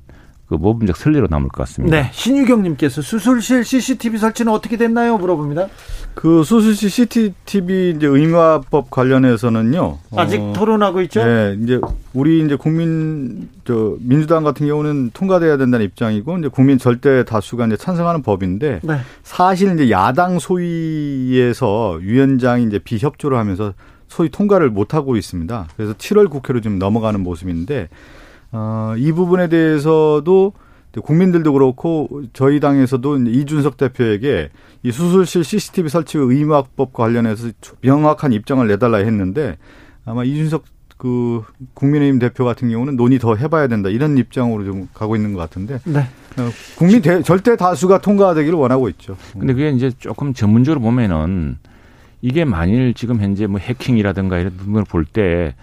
그 0.48 0.54
모범적 0.54 0.96
선례로 0.96 1.26
남을 1.28 1.48
것 1.48 1.58
같습니다. 1.64 1.94
네, 1.94 2.10
신유경님께서 2.10 3.02
수술실 3.02 3.64
CCTV 3.64 4.18
설치는 4.18 4.50
어떻게 4.50 4.78
됐나요? 4.78 5.18
물어봅니다. 5.18 5.68
그 6.14 6.42
수술실 6.42 6.88
CCTV 6.88 7.90
이제 7.96 8.06
의무화법 8.06 8.90
관련해서는요. 8.90 9.98
아직 10.16 10.40
어, 10.40 10.52
토론하고 10.56 11.02
있죠. 11.02 11.22
네, 11.22 11.54
이제 11.62 11.78
우리 12.14 12.42
이제 12.42 12.56
국민 12.56 13.50
저 13.64 13.96
민주당 14.00 14.42
같은 14.42 14.66
경우는 14.66 15.10
통과돼야 15.12 15.58
된다는 15.58 15.84
입장이고 15.84 16.38
이제 16.38 16.48
국민 16.48 16.78
절대 16.78 17.24
다수가 17.26 17.66
이제 17.66 17.76
찬성하는 17.76 18.22
법인데 18.22 18.80
네. 18.82 18.96
사실 19.22 19.74
이제 19.74 19.90
야당 19.90 20.38
소위에서 20.38 21.98
위원장이 22.00 22.64
이제 22.64 22.78
비협조를 22.78 23.36
하면서 23.36 23.74
소위 24.08 24.28
통과를 24.28 24.70
못 24.70 24.94
하고 24.94 25.16
있습니다. 25.16 25.68
그래서 25.76 25.92
7월 25.94 26.28
국회로 26.30 26.60
좀 26.60 26.78
넘어가는 26.78 27.20
모습인데 27.20 27.88
어, 28.52 28.94
이 28.96 29.12
부분에 29.12 29.48
대해서도 29.48 30.52
국민들도 31.02 31.52
그렇고 31.52 32.08
저희 32.32 32.60
당에서도 32.60 33.18
이준석 33.18 33.76
대표에게 33.76 34.50
이 34.82 34.90
수술실 34.90 35.44
CCTV 35.44 35.90
설치 35.90 36.18
의무화법과 36.18 37.04
관련해서 37.04 37.50
명확한 37.82 38.32
입장을 38.32 38.66
내달라 38.66 38.98
했는데 38.98 39.58
아마 40.04 40.24
이준석 40.24 40.64
그 40.96 41.42
국민의힘 41.74 42.18
대표 42.18 42.44
같은 42.44 42.70
경우는 42.70 42.96
논의 42.96 43.20
더 43.20 43.36
해봐야 43.36 43.68
된다 43.68 43.88
이런 43.88 44.18
입장으로 44.18 44.64
좀 44.64 44.88
가고 44.92 45.14
있는 45.14 45.32
것 45.32 45.38
같은데 45.38 45.78
네. 45.84 46.00
어, 46.00 46.50
국민 46.76 47.00
대, 47.00 47.22
절대 47.22 47.56
다수가 47.56 48.00
통과되기를 48.00 48.58
원하고 48.58 48.88
있죠. 48.90 49.16
근데 49.32 49.52
그게 49.52 49.70
이제 49.70 49.92
조금 49.98 50.34
전문적으로 50.34 50.80
보면은 50.80 51.58
이게 52.20 52.44
만일 52.44 52.94
지금 52.94 53.20
현재 53.20 53.46
뭐 53.46 53.60
해킹이라든가 53.60 54.38
이런 54.38 54.56
부분을 54.56 54.84
볼 54.84 55.04
때 55.04 55.54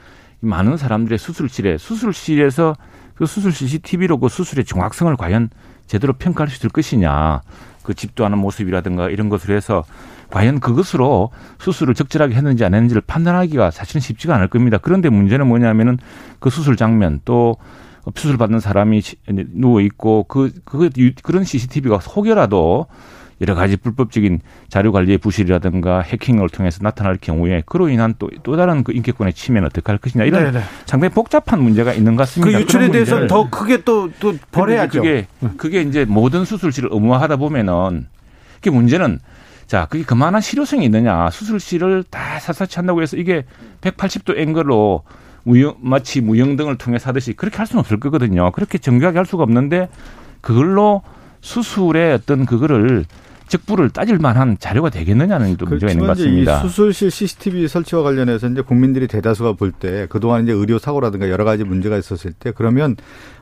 많은 0.45 0.77
사람들의 0.77 1.17
수술실에 1.17 1.77
수술실에서 1.77 2.75
그 3.15 3.25
수술 3.25 3.51
CCTV로 3.51 4.19
그 4.19 4.29
수술의 4.29 4.65
정확성을 4.65 5.15
과연 5.15 5.49
제대로 5.87 6.13
평가할 6.13 6.49
수 6.49 6.57
있을 6.57 6.69
것이냐. 6.69 7.41
그 7.83 7.93
집도하는 7.93 8.37
모습이라든가 8.39 9.09
이런 9.09 9.29
것을 9.29 9.55
해서 9.55 9.83
과연 10.31 10.59
그것으로 10.59 11.29
수술을 11.59 11.93
적절하게 11.93 12.33
했는지 12.33 12.65
안 12.65 12.73
했는지를 12.73 13.03
판단하기가 13.05 13.71
사실은 13.71 14.01
쉽지가 14.01 14.35
않을 14.35 14.47
겁니다. 14.47 14.79
그런데 14.81 15.09
문제는 15.09 15.47
뭐냐면은 15.47 15.97
그 16.39 16.49
수술 16.49 16.75
장면 16.75 17.21
또 17.25 17.57
수술 18.15 18.37
받는 18.37 18.59
사람이 18.59 19.01
누워 19.53 19.81
있고 19.81 20.23
그, 20.23 20.51
그, 20.63 20.89
그런 21.21 21.43
CCTV가 21.43 21.97
혹여라도 21.97 22.87
여러 23.41 23.53
가지 23.53 23.75
불법적인 23.75 24.39
자료 24.69 24.91
관리의 24.91 25.17
부실이라든가 25.17 26.01
해킹을 26.01 26.49
통해서 26.49 26.79
나타날 26.81 27.17
경우에 27.19 27.63
그로 27.65 27.89
인한 27.89 28.15
또, 28.17 28.29
또 28.43 28.55
다른 28.55 28.83
그 28.83 28.93
인격권의 28.93 29.33
침해는 29.33 29.67
어떻게 29.67 29.91
할 29.91 29.97
것이냐 29.97 30.23
이런 30.23 30.51
네네. 30.51 30.63
상당히 30.85 31.13
복잡한 31.13 31.61
문제가 31.61 31.93
있는 31.93 32.15
것 32.15 32.23
같습니다. 32.23 32.57
그 32.57 32.63
유출에 32.63 32.91
대해서 32.91 33.27
더 33.27 33.49
크게 33.49 33.83
또, 33.83 34.09
또 34.19 34.35
벌해야죠. 34.51 35.01
그게, 35.01 35.27
그게 35.57 35.81
이제 35.81 36.05
모든 36.05 36.45
수술실을 36.45 36.89
의무화하다 36.91 37.35
보면은 37.35 38.07
그게 38.55 38.69
문제는 38.69 39.19
자, 39.67 39.87
그게 39.89 40.03
그만한 40.03 40.41
실효성이 40.41 40.85
있느냐. 40.85 41.29
수술실을 41.31 42.03
다 42.09 42.39
샅샅이 42.39 42.75
한다고 42.75 43.01
해서 43.01 43.17
이게 43.17 43.45
180도 43.81 44.37
앵글로 44.37 45.03
무형, 45.43 45.75
마치 45.79 46.21
무형등을 46.21 46.77
통해서 46.77 47.09
하듯이 47.09 47.33
그렇게 47.33 47.57
할 47.57 47.67
수는 47.67 47.79
없을 47.79 47.99
거거든요. 47.99 48.51
그렇게 48.51 48.77
정교하게 48.77 49.17
할 49.17 49.25
수가 49.25 49.43
없는데 49.43 49.89
그걸로 50.41 51.01
수술의 51.45 52.13
어떤 52.13 52.45
그거를 52.47 53.05
직부를 53.47 53.91
따질 53.91 54.17
만한 54.17 54.57
자료가 54.59 54.89
되겠느냐는 54.89 55.55
또 55.57 55.67
문제가 55.67 55.91
있는 55.91 56.07
것 56.07 56.13
같습니다. 56.13 56.59
수술실 56.61 57.11
CCTV 57.11 57.67
설치와 57.67 58.01
관련해서 58.01 58.47
이제 58.47 58.61
국민들이 58.61 59.07
대다수가 59.07 59.53
볼 59.53 59.71
때 59.71 60.07
그동안 60.09 60.43
이제 60.43 60.51
의료 60.51 60.79
사고라든가 60.79 61.29
여러 61.29 61.43
가지 61.45 61.63
문제가 61.63 61.97
있었을 61.97 62.33
때 62.33 62.51
그러면 62.55 62.95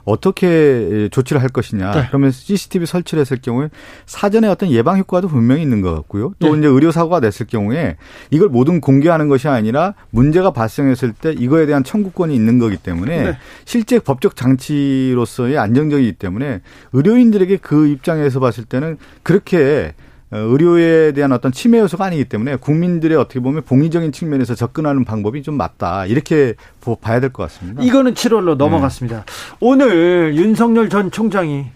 어떻게 0.05 1.07
조치를 1.11 1.41
할 1.41 1.49
것이냐. 1.49 1.91
네. 1.91 2.05
그러면 2.07 2.31
CCTV 2.31 2.85
설치를 2.85 3.21
했을 3.21 3.37
경우에 3.41 3.69
사전에 4.05 4.47
어떤 4.47 4.71
예방 4.71 4.97
효과도 4.97 5.27
분명히 5.27 5.61
있는 5.61 5.81
것 5.81 5.93
같고요. 5.95 6.33
또 6.39 6.53
네. 6.53 6.59
이제 6.59 6.67
의료 6.67 6.91
사고가 6.91 7.19
됐을 7.19 7.47
경우에 7.47 7.97
이걸 8.29 8.49
모든 8.49 8.81
공개하는 8.81 9.29
것이 9.29 9.47
아니라 9.47 9.93
문제가 10.09 10.51
발생했을 10.51 11.13
때 11.13 11.31
이거에 11.31 11.65
대한 11.65 11.83
청구권이 11.83 12.35
있는 12.35 12.59
거기 12.59 12.77
때문에 12.77 13.23
네. 13.23 13.37
실제 13.65 13.99
법적 13.99 14.35
장치로서의 14.35 15.57
안정적이기 15.57 16.13
때문에 16.13 16.61
의료인들에게 16.91 17.57
그 17.57 17.87
입장에서 17.87 18.39
봤을 18.39 18.65
때는 18.65 18.97
그렇게 19.23 19.93
어, 19.93 19.93
의료에 20.35 21.11
대한 21.11 21.31
어떤 21.31 21.51
침해 21.51 21.79
요소가 21.79 22.05
아니기 22.05 22.25
때문에 22.25 22.55
국민들의 22.55 23.17
어떻게 23.17 23.39
보면 23.39 23.61
봉의적인 23.63 24.11
측면에서 24.11 24.55
접근하는 24.55 25.05
방법이 25.05 25.43
좀 25.43 25.55
맞다. 25.55 26.05
이렇게 26.05 26.55
봐야 27.01 27.19
될 27.19 27.31
것 27.31 27.43
같습니다. 27.43 27.83
이거는 27.83 28.13
7월로 28.13 28.55
넘어갔습니다. 28.55 29.17
네. 29.25 29.55
오늘 29.59 30.35
윤석열 30.35 30.89
전 30.89 31.11
총장이 31.11 31.67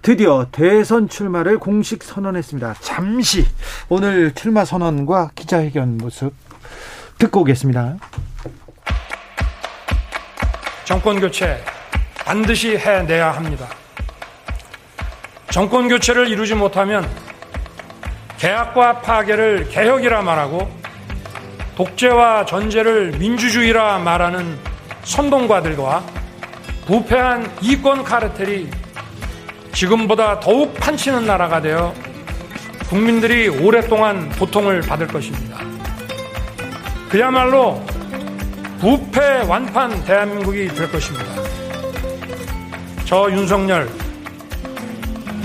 드디어 0.00 0.46
대선 0.50 1.08
출마를 1.08 1.58
공식 1.58 2.02
선언했습니다. 2.02 2.74
잠시 2.80 3.46
오늘 3.88 4.32
출마 4.34 4.64
선언과 4.64 5.30
기자회견 5.34 5.98
모습 5.98 6.32
듣고 7.18 7.42
오겠습니다. 7.42 7.96
정권 10.84 11.20
교체 11.20 11.62
반드시 12.16 12.76
해내야 12.76 13.30
합니다. 13.30 13.68
정권 15.50 15.88
교체를 15.88 16.28
이루지 16.28 16.54
못하면 16.54 17.08
개혁과 18.42 19.02
파괴를 19.02 19.68
개혁이라 19.68 20.22
말하고 20.22 20.68
독재와 21.76 22.44
전제를 22.44 23.12
민주주의라 23.12 24.00
말하는 24.00 24.58
선동가들과 25.04 26.04
부패한 26.86 27.48
이권 27.60 28.02
카르텔이 28.02 28.68
지금보다 29.72 30.40
더욱 30.40 30.74
판치는 30.74 31.24
나라가 31.24 31.60
되어 31.60 31.94
국민들이 32.88 33.46
오랫동안 33.48 34.28
고통을 34.30 34.80
받을 34.80 35.06
것입니다. 35.06 35.58
그야말로 37.08 37.80
부패 38.80 39.44
완판 39.46 40.02
대한민국이 40.04 40.66
될 40.66 40.90
것입니다. 40.90 41.26
저 43.04 43.30
윤석열 43.30 43.88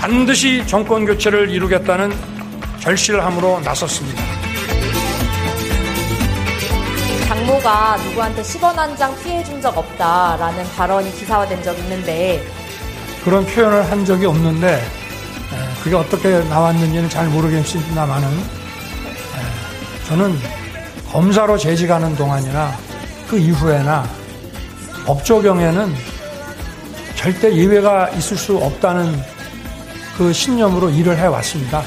반드시 0.00 0.66
정권 0.66 1.06
교체를 1.06 1.48
이루겠다는 1.48 2.37
결실함으로 2.80 3.60
나섰습니다. 3.60 4.22
장모 7.26 7.52
후보가 7.54 7.96
누구한테 7.98 8.42
10원 8.42 8.74
한 8.74 8.96
장 8.96 9.14
피해 9.22 9.42
준 9.44 9.60
적 9.60 9.76
없다라는 9.76 10.64
발언이 10.76 11.10
기사화된 11.12 11.62
적이 11.62 11.82
있는데 11.82 12.44
그런 13.24 13.44
표현을 13.44 13.90
한 13.90 14.04
적이 14.04 14.26
없는데 14.26 14.82
그게 15.82 15.96
어떻게 15.96 16.38
나왔는지는 16.44 17.08
잘 17.08 17.26
모르겠습니다만은 17.28 18.28
저는 20.08 20.38
검사로 21.12 21.58
재직하는 21.58 22.14
동안이나 22.16 22.72
그 23.28 23.38
이후에나 23.38 24.08
법 25.04 25.24
적용에는 25.24 25.94
절대 27.16 27.54
예외가 27.54 28.08
있을 28.10 28.36
수 28.36 28.56
없다는 28.56 29.20
그 30.16 30.32
신념으로 30.32 30.90
일을 30.90 31.16
해왔습니다. 31.18 31.82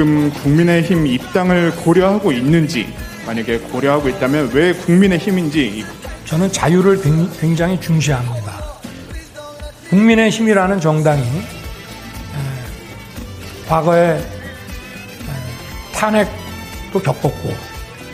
지금 0.00 0.30
국민의힘 0.32 1.06
입당을 1.06 1.76
고려하고 1.76 2.32
있는지 2.32 2.90
만약에 3.26 3.58
고려하고 3.58 4.08
있다면 4.08 4.50
왜 4.54 4.72
국민의힘인지 4.72 5.84
저는 6.24 6.50
자유를 6.50 7.02
굉장히 7.38 7.78
중시합니다. 7.78 8.50
국민의힘이라는 9.90 10.80
정당이 10.80 11.22
과거에 13.68 14.24
탄핵도 15.92 17.02
겪었고 17.02 17.54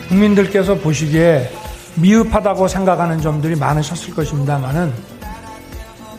국민들께서 0.09 0.75
보시기에 0.75 1.49
미흡하다고 1.95 2.67
생각하는 2.67 3.21
점들이 3.21 3.55
많으셨을 3.55 4.13
것입니다만은 4.13 4.91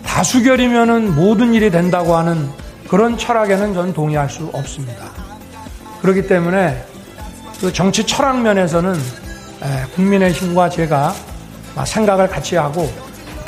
다수결이면은 0.03 1.15
모든 1.15 1.53
일이 1.53 1.71
된다고 1.71 2.17
하는 2.17 2.49
그런 2.89 3.19
철학에는 3.19 3.75
저는 3.75 3.93
동의할 3.93 4.31
수 4.31 4.49
없습니다. 4.55 5.28
그렇기 6.03 6.27
때문에 6.27 6.85
그 7.61 7.73
정치 7.73 8.05
철학 8.05 8.41
면에서는 8.41 8.95
국민의힘과 9.95 10.69
제가 10.71 11.15
생각을 11.85 12.29
같이 12.29 12.57
하고 12.57 12.89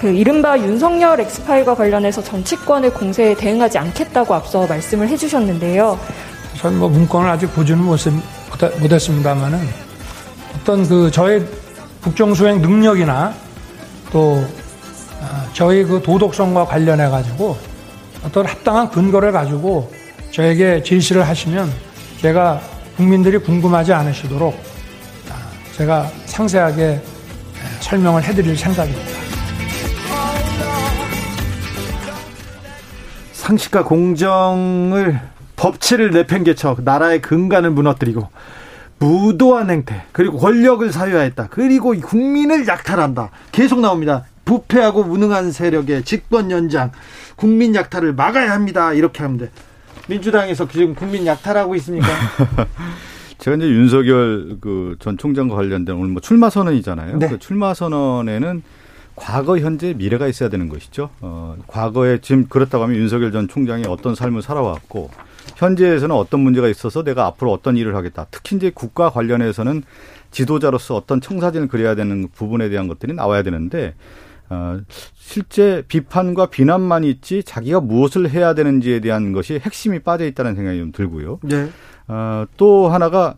그 0.01 0.09
이른바 0.09 0.59
윤석열 0.59 1.21
엑스파일과 1.21 1.75
관련해서 1.75 2.23
정치권의 2.23 2.95
공세에 2.95 3.35
대응하지 3.35 3.79
않겠다고 3.79 4.35
앞서 4.35 4.67
말씀을 4.67 5.09
해주셨는데요. 5.09 5.99
전뭐 6.57 6.89
문건을 6.89 7.29
아직 7.29 7.55
보지는 7.55 7.85
못했습니다만은 7.85 9.61
어떤 10.57 10.89
그 10.89 11.11
저의 11.11 11.45
국정 12.03 12.35
수행 12.35 12.61
능력이나 12.63 13.35
또 14.11 14.43
아, 15.23 15.47
저희 15.53 15.85
그 15.85 16.03
도덕성과 16.03 16.65
관련해 16.65 17.09
가지고 17.11 17.59
어떤 18.25 18.47
합당한 18.47 18.91
근거를 18.91 19.33
가지고 19.33 19.93
저에게 20.31 20.83
제시를 20.83 21.29
하시면 21.29 21.71
제가 22.21 22.61
국민들이 22.99 23.39
궁금하지 23.39 23.95
않으시도록 23.95 24.55
아, 25.31 25.73
제가 25.73 26.07
상세하게 26.27 27.01
설명을 27.81 28.23
해드릴 28.23 28.59
생각입니다. 28.59 29.09
상식과 33.33 33.85
공정을 33.85 35.19
법치를 35.57 36.11
내팽개쳐 36.11 36.77
나라의 36.85 37.23
근간을 37.23 37.71
무너뜨리고 37.71 38.29
무도한 38.99 39.71
행태 39.71 40.03
그리고 40.13 40.37
권력을 40.37 40.93
사유화했다 40.93 41.49
그리고 41.51 41.99
국민을 41.99 42.69
약탈한다. 42.69 43.31
계속 43.51 43.81
나옵니다. 43.81 44.25
부패하고 44.45 45.05
무능한 45.05 45.53
세력의 45.53 46.05
집권 46.05 46.51
연장 46.51 46.93
국민 47.37 47.75
약탈을 47.75 48.13
막아야 48.13 48.53
합니다. 48.53 48.93
이렇게 48.93 49.23
하면 49.23 49.39
돼 49.39 49.51
민주당에서 50.11 50.67
지금 50.69 50.95
국민 50.95 51.25
약탈하고 51.25 51.75
있습니까? 51.77 52.09
제가 53.39 53.57
이제 53.57 53.67
윤석열 53.69 54.59
그 54.61 54.97
전 54.99 55.17
총장과 55.17 55.55
관련된 55.55 55.95
오늘 55.97 56.09
뭐 56.09 56.21
출마 56.21 56.51
선언이잖아요. 56.51 57.19
네. 57.19 57.29
그 57.29 57.39
출마 57.39 57.73
선언에는 57.73 58.63
과거, 59.17 59.59
현재, 59.59 59.95
미래가 59.95 60.29
있어야 60.29 60.49
되는 60.49 60.69
것이죠. 60.69 61.11
어, 61.21 61.57
과거에 61.67 62.19
지금 62.21 62.47
그렇다고 62.49 62.85
하면 62.85 62.97
윤석열 62.97 63.33
전 63.33 63.49
총장이 63.49 63.85
어떤 63.87 64.15
삶을 64.15 64.43
살아왔고 64.43 65.11
현재에서는 65.57 66.15
어떤 66.15 66.41
문제가 66.41 66.69
있어서 66.69 67.03
내가 67.05 67.27
앞으로 67.27 67.53
어떤 67.53 67.77
일을 67.77 67.95
하겠다. 67.95 68.27
특히 68.31 68.57
이제 68.57 68.71
국가 68.75 69.11
관련해서는 69.11 69.83
지도자로서 70.31 70.97
어떤 70.97 71.21
청사진을 71.21 71.69
그려야 71.69 71.95
되는 71.95 72.29
부분에 72.35 72.69
대한 72.69 72.89
것들이 72.89 73.13
나와야 73.15 73.43
되는데 73.43 73.95
어, 74.51 74.81
실제 75.15 75.83
비판과 75.87 76.47
비난만 76.47 77.05
있지 77.05 77.43
자기가 77.45 77.81
무엇을 77.81 78.31
해야 78.31 78.55
되는지에 78.55 79.01
대한 79.01 79.33
것이 79.33 79.61
핵심이 79.65 80.01
빠져 80.01 80.27
있다는 80.27 80.57
생각이 80.57 80.79
좀 80.79 80.93
들고요. 80.93 81.39
네. 81.43 81.69
어, 82.09 82.45
또 82.57 82.89
하나가 82.89 83.37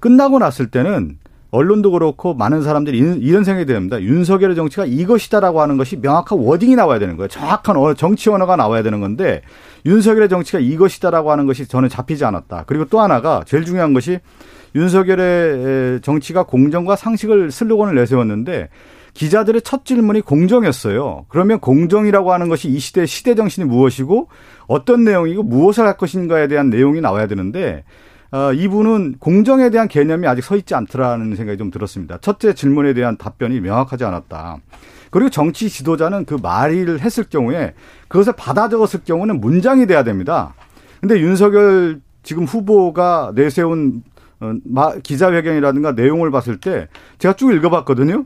끝나고 0.00 0.38
났을 0.40 0.70
때는 0.70 1.18
언론도 1.52 1.92
그렇고 1.92 2.34
많은 2.34 2.62
사람들이 2.62 2.98
이런 2.98 3.42
생각이 3.42 3.66
듭니다. 3.66 4.00
윤석열의 4.00 4.54
정치가 4.54 4.84
이것이다라고 4.84 5.60
하는 5.60 5.76
것이 5.76 5.96
명확한 5.96 6.38
워딩이 6.38 6.76
나와야 6.76 6.98
되는 6.98 7.16
거예요. 7.16 7.28
정확한 7.28 7.76
정치 7.96 8.30
언어가 8.30 8.54
나와야 8.56 8.82
되는 8.82 9.00
건데 9.00 9.42
윤석열의 9.84 10.28
정치가 10.28 10.60
이것이다라고 10.60 11.32
하는 11.32 11.46
것이 11.46 11.66
저는 11.66 11.88
잡히지 11.88 12.24
않았다. 12.24 12.64
그리고 12.66 12.84
또 12.84 13.00
하나가 13.00 13.42
제일 13.46 13.64
중요한 13.64 13.94
것이 13.94 14.20
윤석열의 14.76 16.02
정치가 16.02 16.44
공정과 16.44 16.94
상식을 16.94 17.50
슬로건을 17.50 17.96
내세웠는데 17.96 18.68
기자들의 19.14 19.62
첫 19.62 19.84
질문이 19.84 20.20
공정이었어요. 20.22 21.26
그러면 21.28 21.60
공정이라고 21.60 22.32
하는 22.32 22.48
것이 22.48 22.68
이 22.68 22.78
시대 22.78 23.06
시대 23.06 23.34
정신이 23.34 23.66
무엇이고 23.66 24.28
어떤 24.66 25.04
내용이고 25.04 25.42
무엇을 25.42 25.86
할 25.86 25.96
것인가에 25.96 26.48
대한 26.48 26.70
내용이 26.70 27.00
나와야 27.00 27.26
되는데 27.26 27.84
어, 28.32 28.52
이분은 28.52 29.16
공정에 29.18 29.70
대한 29.70 29.88
개념이 29.88 30.26
아직 30.28 30.42
서 30.42 30.56
있지 30.56 30.74
않더라는 30.74 31.34
생각이 31.34 31.58
좀 31.58 31.70
들었습니다. 31.70 32.18
첫째 32.18 32.54
질문에 32.54 32.94
대한 32.94 33.16
답변이 33.16 33.60
명확하지 33.60 34.04
않았다. 34.04 34.58
그리고 35.10 35.28
정치 35.30 35.68
지도자는 35.68 36.24
그 36.24 36.34
말을 36.40 37.00
했을 37.00 37.24
경우에 37.24 37.74
그것을 38.06 38.34
받아 38.36 38.68
적었을 38.68 39.00
경우는 39.04 39.40
문장이 39.40 39.86
돼야 39.86 40.04
됩니다. 40.04 40.54
근데 41.00 41.18
윤석열 41.20 42.00
지금 42.22 42.44
후보가 42.44 43.32
내세운 43.34 44.04
어, 44.38 44.54
기자회견이라든가 45.02 45.92
내용을 45.92 46.30
봤을 46.30 46.58
때 46.58 46.88
제가 47.18 47.34
쭉 47.34 47.52
읽어봤거든요. 47.52 48.24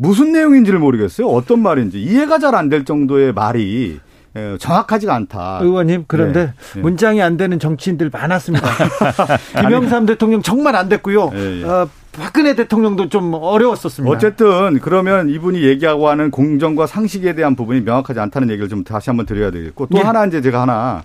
무슨 0.00 0.30
내용인지를 0.32 0.78
모르겠어요. 0.78 1.26
어떤 1.26 1.60
말인지 1.60 2.00
이해가 2.00 2.38
잘 2.38 2.54
안 2.54 2.68
될 2.68 2.84
정도의 2.84 3.32
말이 3.32 3.98
예, 4.36 4.56
정확하지가 4.58 5.12
않다. 5.14 5.58
의원님 5.62 6.04
그런데 6.06 6.52
네. 6.74 6.80
문장이 6.80 7.20
안 7.20 7.36
되는 7.36 7.58
정치인들 7.58 8.10
많았습니다. 8.12 8.66
김영삼 9.60 10.06
대통령 10.06 10.42
정말 10.42 10.76
안 10.76 10.88
됐고요. 10.88 11.30
네, 11.30 11.60
네. 11.60 11.64
어, 11.64 11.88
박근혜 12.12 12.54
대통령도 12.54 13.08
좀 13.08 13.34
어려웠었습니다. 13.34 14.14
어쨌든 14.14 14.78
그러면 14.80 15.28
이분이 15.30 15.62
얘기하고 15.62 16.08
하는 16.08 16.30
공정과 16.30 16.86
상식에 16.86 17.34
대한 17.34 17.56
부분이 17.56 17.80
명확하지 17.80 18.20
않다는 18.20 18.50
얘기를 18.50 18.68
좀 18.68 18.84
다시 18.84 19.10
한번 19.10 19.26
드려야 19.26 19.50
되겠고 19.50 19.86
또 19.86 19.98
예. 19.98 20.02
하나 20.02 20.24
이제 20.26 20.40
제가 20.40 20.62
하나 20.62 21.02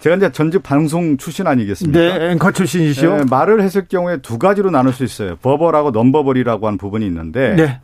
제가 0.00 0.16
이제 0.16 0.30
전직 0.32 0.62
방송 0.62 1.16
출신 1.18 1.46
아니겠습니까? 1.46 1.98
네, 1.98 2.30
앵커 2.30 2.52
출신이시죠. 2.52 3.16
네, 3.16 3.24
말을 3.28 3.60
했을 3.62 3.86
경우에 3.86 4.18
두 4.18 4.38
가지로 4.38 4.70
나눌 4.70 4.92
수 4.94 5.04
있어요. 5.04 5.36
버벌하고 5.42 5.90
넘버벌이라고 5.90 6.66
하는 6.66 6.78
부분이 6.78 7.04
있는데 7.06 7.54
네. 7.56 7.80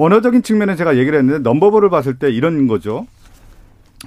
언어적인 0.00 0.42
측면에 0.42 0.76
제가 0.76 0.96
얘기를 0.96 1.18
했는데 1.18 1.40
넘버벌을 1.40 1.90
봤을 1.90 2.18
때 2.18 2.30
이런 2.30 2.66
거죠. 2.66 3.06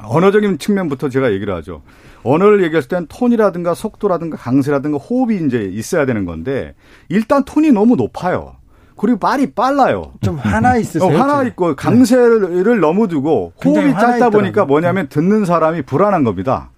언어적인 0.02 0.58
측면부터 0.58 1.10
제가 1.10 1.32
얘기를 1.34 1.54
하죠. 1.56 1.84
언어를 2.24 2.64
얘기했을 2.64 2.90
땐 2.90 3.06
톤이라든가 3.08 3.76
속도라든가 3.76 4.38
강세라든가 4.38 4.98
호흡이 4.98 5.46
이제 5.46 5.70
있어야 5.72 6.08
되는 6.08 6.26
건데 6.26 6.74
일단 7.10 7.44
톤이 7.44 7.72
너무 7.74 7.96
높아요. 7.96 8.56
그리고 8.98 9.20
말이 9.22 9.52
빨라요. 9.52 10.14
좀 10.24 10.38
하나 10.38 10.78
있으세요? 10.78 11.08
어, 11.08 11.16
하나 11.16 11.44
있고 11.44 11.76
강세를 11.76 12.64
네. 12.64 12.76
너무 12.78 13.08
두고 13.08 13.54
호흡이 13.64 13.92
짧다 13.92 14.32
보니까 14.32 14.66
뭐냐면 14.66 15.10
듣는 15.10 15.46
사람이 15.46 15.84
불안한 15.84 16.24
겁니다. 16.24 16.72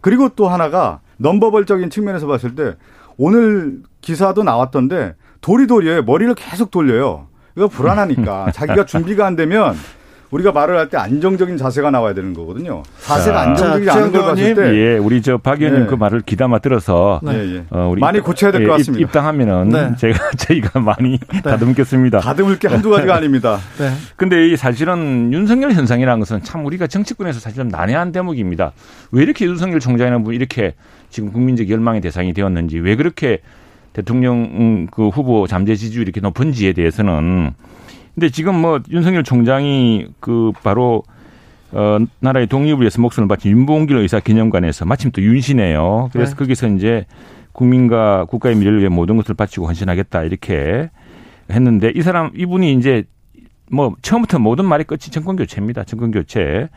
그리고 0.00 0.30
또 0.30 0.48
하나가 0.48 1.00
넘버벌적인 1.18 1.90
측면에서 1.90 2.26
봤을 2.26 2.54
때 2.54 2.76
오늘 3.18 3.82
기사도 4.00 4.42
나왔던데 4.42 5.16
도리도리에 5.42 6.00
머리를 6.00 6.34
계속 6.34 6.70
돌려요. 6.70 7.26
이거 7.56 7.68
불안하니까 7.68 8.50
자기가 8.52 8.86
준비가 8.86 9.26
안 9.26 9.36
되면 9.36 9.74
우리가 10.30 10.50
말을 10.50 10.76
할 10.76 10.88
때 10.88 10.96
안정적인 10.96 11.56
자세가 11.56 11.92
나와야 11.92 12.12
되는 12.12 12.34
거거든요. 12.34 12.82
자세가 13.02 13.36
자, 13.36 13.40
안정적이지 13.50 13.90
않은 13.90 14.10
걸 14.12 14.22
봤을 14.22 14.54
때, 14.56 14.74
예, 14.74 14.96
우리 14.98 15.22
저 15.22 15.38
박 15.38 15.60
의원님 15.60 15.82
네. 15.82 15.86
그 15.86 15.94
말을 15.94 16.22
귀담아 16.22 16.58
들어서 16.58 17.20
네. 17.22 17.34
예, 17.34 17.54
예. 17.56 17.64
어, 17.70 17.88
우리 17.88 18.00
많이 18.00 18.18
고쳐야 18.18 18.50
될것 18.50 18.66
예, 18.66 18.78
같습니다. 18.78 19.02
입당하면은 19.06 19.68
네. 19.68 19.96
제가 19.96 20.30
저희가 20.36 20.80
많이 20.80 21.18
네. 21.32 21.40
다듬겠습니다. 21.40 22.18
다듬을 22.18 22.58
게 22.58 22.66
한두 22.66 22.90
가지가 22.90 23.14
아닙니다. 23.14 23.58
네. 23.78 23.92
근데 24.16 24.48
이 24.48 24.56
사실은 24.56 25.32
윤석열 25.32 25.70
현상이라는 25.72 26.18
것은 26.18 26.42
참 26.42 26.66
우리가 26.66 26.88
정치권에서 26.88 27.38
사실 27.38 27.58
좀 27.58 27.68
난해한 27.68 28.10
대목입니다. 28.10 28.72
왜 29.12 29.22
이렇게 29.22 29.44
윤석열 29.46 29.78
총장이나 29.78 30.18
뭐 30.18 30.32
이렇게 30.32 30.74
지금 31.10 31.32
국민적 31.32 31.70
열망의 31.70 32.00
대상이 32.00 32.32
되었는지 32.32 32.80
왜 32.80 32.96
그렇게 32.96 33.38
대통령 33.94 34.42
음, 34.42 34.86
그 34.90 35.08
후보 35.08 35.46
잠재 35.46 35.74
지지율이 35.76 36.08
이렇게 36.08 36.20
높은지에 36.20 36.74
대해서는 36.74 37.52
근데 38.14 38.28
지금 38.28 38.60
뭐 38.60 38.80
윤석열 38.90 39.24
총장이 39.24 40.06
그 40.20 40.52
바로 40.62 41.02
어 41.72 41.98
나라의 42.20 42.46
독립을 42.46 42.80
위해서 42.80 43.00
목숨을 43.00 43.26
바친 43.28 43.50
윤봉길 43.50 43.96
의사 43.96 44.20
기념관에서 44.20 44.84
마침 44.84 45.10
또 45.10 45.22
윤시네요. 45.22 46.10
그래서 46.12 46.32
네. 46.32 46.36
거기서 46.36 46.68
이제 46.68 47.06
국민과 47.52 48.26
국가의 48.26 48.56
미래를 48.56 48.80
위해 48.80 48.88
모든 48.88 49.16
것을 49.16 49.34
바치고 49.34 49.66
헌신하겠다 49.66 50.24
이렇게 50.24 50.90
했는데 51.50 51.92
이 51.94 52.02
사람 52.02 52.30
이분이 52.36 52.74
이제 52.74 53.04
뭐 53.70 53.94
처음부터 54.02 54.38
모든 54.38 54.64
말이 54.66 54.84
끝이 54.84 55.00
정권 55.10 55.36
교체입니다. 55.36 55.84
정권 55.84 56.10
교체. 56.10 56.68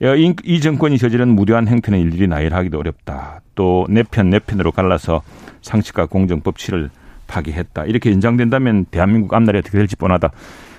이 0.00 0.60
정권이 0.60 0.98
저지른 0.98 1.28
무례한 1.28 1.68
행태는 1.68 1.98
일일이 1.98 2.26
나열하기도 2.28 2.78
어렵다. 2.78 3.40
또 3.54 3.86
내 3.88 4.02
편, 4.02 4.30
내 4.30 4.38
편으로 4.38 4.72
갈라서 4.72 5.22
상식과 5.62 6.06
공정, 6.06 6.40
법치를 6.40 6.90
파괴했다. 7.26 7.86
이렇게 7.86 8.10
연장된다면 8.12 8.84
대한민국 8.90 9.34
앞날이 9.34 9.58
어떻게 9.58 9.78
될지 9.78 9.96
뻔하다. 9.96 10.30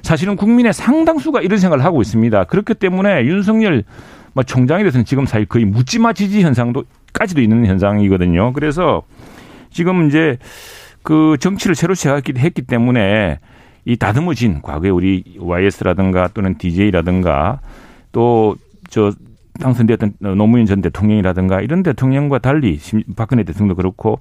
사실은 0.03 0.35
국민의 0.35 0.73
상당수가 0.73 1.41
이런 1.41 1.59
생각을 1.59 1.83
하고 1.83 2.01
있습니다. 2.01 2.45
그렇기 2.45 2.75
때문에 2.75 3.25
윤석열 3.25 3.83
뭐 4.33 4.43
총장에 4.43 4.83
대해서는 4.83 5.03
지금 5.03 5.25
사실 5.25 5.47
거의 5.47 5.65
묻지마 5.65 6.13
지지 6.13 6.41
현상도 6.43 6.85
까지도 7.11 7.41
있는 7.41 7.65
현상이거든요. 7.65 8.53
그래서 8.53 9.01
지금 9.71 10.07
이제 10.07 10.37
그 11.01 11.35
정치를 11.39 11.75
새로 11.75 11.95
시작했기 11.95 12.61
때문에 12.61 13.39
이 13.85 13.97
다듬어진 13.97 14.61
과거에 14.61 14.89
우리 14.89 15.23
YS라든가 15.39 16.29
또는 16.33 16.57
DJ라든가 16.57 17.59
또 18.11 18.55
저 18.89 19.11
당선되었던 19.59 20.13
노무현 20.37 20.65
전 20.65 20.81
대통령이라든가 20.81 21.61
이런 21.61 21.83
대통령과 21.83 22.39
달리 22.39 22.79
박근혜 23.15 23.43
대통령도 23.43 23.75
그렇고 23.75 24.19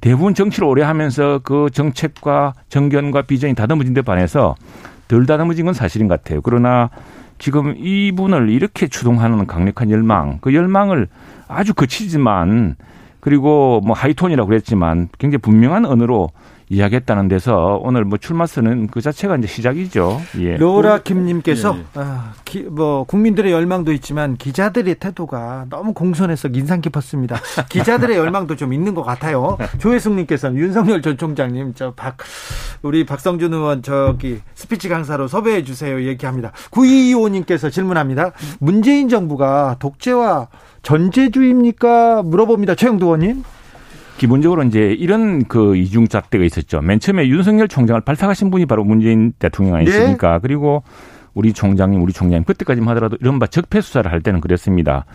대부분 0.00 0.34
정치를 0.34 0.66
오래 0.66 0.82
하면서 0.82 1.40
그 1.42 1.68
정책과 1.72 2.54
정견과 2.68 3.22
비전이 3.22 3.54
다듬어진 3.54 3.92
데 3.92 4.02
반해서 4.02 4.54
덜 5.08 5.26
다듬어진 5.26 5.66
건 5.66 5.74
사실인 5.74 6.08
것 6.08 6.22
같아요. 6.22 6.40
그러나 6.40 6.90
지금 7.38 7.74
이분을 7.76 8.48
이렇게 8.50 8.86
추동하는 8.86 9.46
강력한 9.46 9.90
열망, 9.90 10.38
그 10.40 10.54
열망을 10.54 11.08
아주 11.48 11.74
거치지만 11.74 12.76
그리고 13.20 13.80
뭐 13.84 13.94
하이톤이라고 13.94 14.48
그랬지만 14.48 15.08
굉장히 15.18 15.38
분명한 15.42 15.84
언어로 15.84 16.30
이야기했다는 16.70 17.28
데서 17.28 17.80
오늘 17.82 18.04
뭐 18.04 18.16
출마 18.16 18.46
선은 18.46 18.86
그 18.86 19.00
자체가 19.00 19.36
이제 19.36 19.46
시작이죠. 19.46 20.20
예. 20.38 20.56
로라 20.56 21.02
김님께서 21.02 21.74
예, 21.76 21.80
예. 21.80 21.84
아, 21.94 22.32
기, 22.44 22.62
뭐 22.62 23.04
국민들의 23.04 23.52
열망도 23.52 23.92
있지만 23.92 24.36
기자들의 24.36 24.94
태도가 24.94 25.66
너무 25.68 25.92
공손해서 25.92 26.48
인상 26.52 26.80
깊었습니다. 26.80 27.40
기자들의 27.68 28.16
열망도 28.16 28.56
좀 28.56 28.72
있는 28.72 28.94
것 28.94 29.02
같아요. 29.02 29.58
조혜숙님께서는 29.78 30.56
윤석열 30.58 31.02
전 31.02 31.16
총장님 31.18 31.74
저 31.74 31.90
박 31.96 32.16
우리 32.82 33.04
박성준 33.04 33.52
의원 33.52 33.82
저기 33.82 34.40
스피치 34.54 34.88
강사로 34.88 35.28
섭외해 35.28 35.64
주세요 35.64 36.02
얘기합니다. 36.04 36.52
9225님께서 36.70 37.70
질문합니다. 37.70 38.32
문재인 38.58 39.08
정부가 39.08 39.76
독재와 39.80 40.48
전제주의입니까? 40.82 42.22
물어봅니다. 42.22 42.74
최영두 42.76 43.06
의원님. 43.06 43.42
기본적으로 44.20 44.62
이제 44.64 44.94
이런 44.98 45.44
그 45.44 45.76
이중 45.76 46.06
잣대가 46.06 46.44
있었죠. 46.44 46.82
맨 46.82 47.00
처음에 47.00 47.26
윤석열 47.26 47.68
총장을 47.68 47.98
발탁하신 48.02 48.50
분이 48.50 48.66
바로 48.66 48.84
문재인 48.84 49.32
대통령 49.38 49.76
아니십니까? 49.76 50.32
네. 50.32 50.38
그리고 50.42 50.82
우리 51.32 51.54
총장님, 51.54 52.02
우리 52.02 52.12
총장님 52.12 52.44
그때까지만 52.44 52.90
하더라도 52.90 53.16
이른바 53.18 53.46
적폐 53.46 53.80
수사를 53.80 54.12
할 54.12 54.20
때는 54.20 54.42
그랬습니다. 54.42 55.06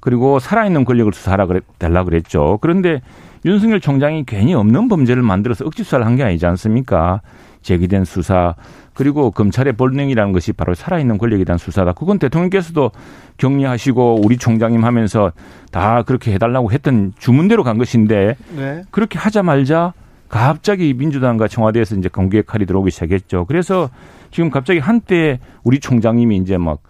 그리고 0.00 0.40
살아있는 0.40 0.84
권력을 0.84 1.12
수사하라 1.12 1.46
그랬, 1.46 1.62
달라 1.78 2.02
그랬죠. 2.02 2.58
그런데 2.60 3.00
윤석열 3.44 3.78
총장이 3.80 4.24
괜히 4.26 4.54
없는 4.54 4.88
범죄를 4.88 5.22
만들어서 5.22 5.64
억지 5.64 5.84
수사를 5.84 6.04
한 6.04 6.16
게 6.16 6.24
아니지 6.24 6.44
않습니까? 6.46 7.20
제기된 7.62 8.04
수사 8.04 8.56
그리고 8.98 9.30
검찰의 9.30 9.74
본능이라는 9.74 10.32
것이 10.32 10.52
바로 10.52 10.74
살아있는 10.74 11.18
권력에 11.18 11.44
대한 11.44 11.56
수사다. 11.56 11.92
그건 11.92 12.18
대통령께서도 12.18 12.90
격려하시고 13.36 14.22
우리 14.24 14.36
총장님 14.36 14.84
하면서 14.84 15.30
다 15.70 16.02
그렇게 16.02 16.32
해달라고 16.32 16.72
했던 16.72 17.12
주문대로 17.16 17.62
간 17.62 17.78
것인데 17.78 18.34
네. 18.56 18.82
그렇게 18.90 19.16
하자 19.16 19.44
말자 19.44 19.92
갑자기 20.28 20.94
민주당과 20.94 21.46
청와대에서 21.46 21.94
이제 21.94 22.08
공개 22.08 22.42
칼이 22.42 22.66
들어오기 22.66 22.90
시작했죠. 22.90 23.44
그래서 23.44 23.88
지금 24.32 24.50
갑자기 24.50 24.80
한때 24.80 25.38
우리 25.62 25.78
총장님이 25.78 26.36
이제 26.38 26.58
막 26.58 26.80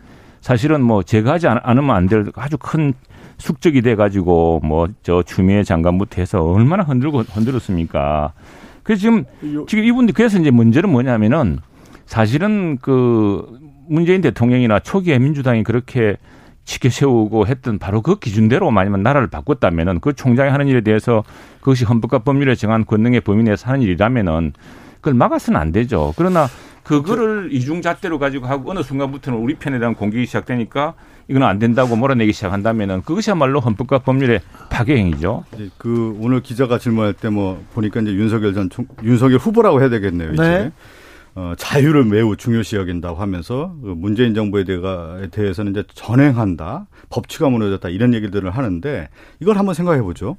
사실은 0.41 0.81
뭐 0.81 1.03
제가 1.03 1.33
하지 1.33 1.47
않으면 1.47 1.95
안 1.95 2.07
될 2.09 2.25
아주 2.37 2.57
큰 2.57 2.95
숙적이 3.37 3.83
돼 3.83 3.97
가지고 3.97 4.63
뭐 4.65 4.89
저 5.03 5.23
추미애 5.23 5.63
장관부터 5.63 6.23
해서 6.23 6.43
얼마나 6.43 6.85
흔들고 6.85 7.21
흔들었습니까. 7.21 8.33
그래서 8.83 9.01
지금 9.01 9.25
지금 9.67 9.85
이분들 9.85 10.15
그래서 10.15 10.39
이제 10.39 10.51
문제는 10.51 10.89
뭐냐면은 10.89 11.59
사실은 12.09 12.79
그 12.81 13.47
문재인 13.87 14.23
대통령이나 14.23 14.79
초기에 14.81 15.19
민주당이 15.19 15.63
그렇게 15.63 16.17
지켜 16.65 16.89
세우고 16.89 17.47
했던 17.47 17.79
바로 17.79 18.01
그 18.01 18.19
기준대로 18.19 18.71
만약에 18.71 18.97
나라를 18.97 19.29
바꿨다면은 19.29 20.01
그 20.01 20.15
총장이 20.15 20.51
하는 20.51 20.69
일에 20.69 20.81
대해서 20.81 21.23
그것이 21.61 21.85
헌법과 21.85 22.21
법률에 22.21 22.55
정한 22.55 22.87
권능의 22.87 23.21
범위 23.21 23.43
내에서 23.43 23.69
하는 23.69 23.83
일이라면은 23.83 24.55
그걸 24.97 25.15
막아서는 25.15 25.61
안 25.61 25.71
되죠. 25.71 26.15
그러나 26.17 26.49
그거를 26.83 27.51
이중잣대로 27.53 28.19
가지고 28.19 28.47
하고 28.47 28.71
어느 28.71 28.83
순간부터는 28.83 29.39
우리 29.39 29.55
편에 29.57 29.79
대한 29.79 29.95
공격이 29.95 30.25
시작되니까 30.25 30.95
이건 31.29 31.43
안 31.43 31.59
된다고 31.59 31.95
몰아내기 31.95 32.33
시작한다면은 32.33 33.03
그것이야말로 33.03 33.61
헌법과 33.61 33.99
법률의 33.99 34.41
파괴 34.71 34.97
행위죠. 34.97 35.45
네, 35.59 35.69
그 35.77 36.17
오늘 36.21 36.41
기자가 36.41 36.79
질문할 36.79 37.13
때 37.13 37.29
뭐 37.29 37.63
보니까 37.75 38.01
이제 38.01 38.13
윤석열 38.13 38.55
전 38.55 38.71
총, 38.71 38.87
윤석열 39.03 39.39
후보라고 39.39 39.83
해야 39.83 39.91
되겠네요. 39.91 40.33
이제. 40.33 40.43
네. 40.43 40.73
어, 41.35 41.53
자유를 41.57 42.05
매우 42.05 42.37
중요시 42.37 42.76
여긴다고 42.76 43.16
하면서 43.16 43.74
그 43.83 43.89
문재인 43.97 44.35
정부에 44.35 44.64
대해서는 45.31 45.72
이제 45.72 45.85
전행한다, 45.95 46.87
법치가 47.11 47.49
무너졌다 47.49 47.89
이런 47.89 48.14
얘기들을 48.14 48.51
하는데 48.51 49.09
이걸 49.41 49.57
한번 49.59 49.74
생각해 49.74 50.03
보죠. 50.03 50.37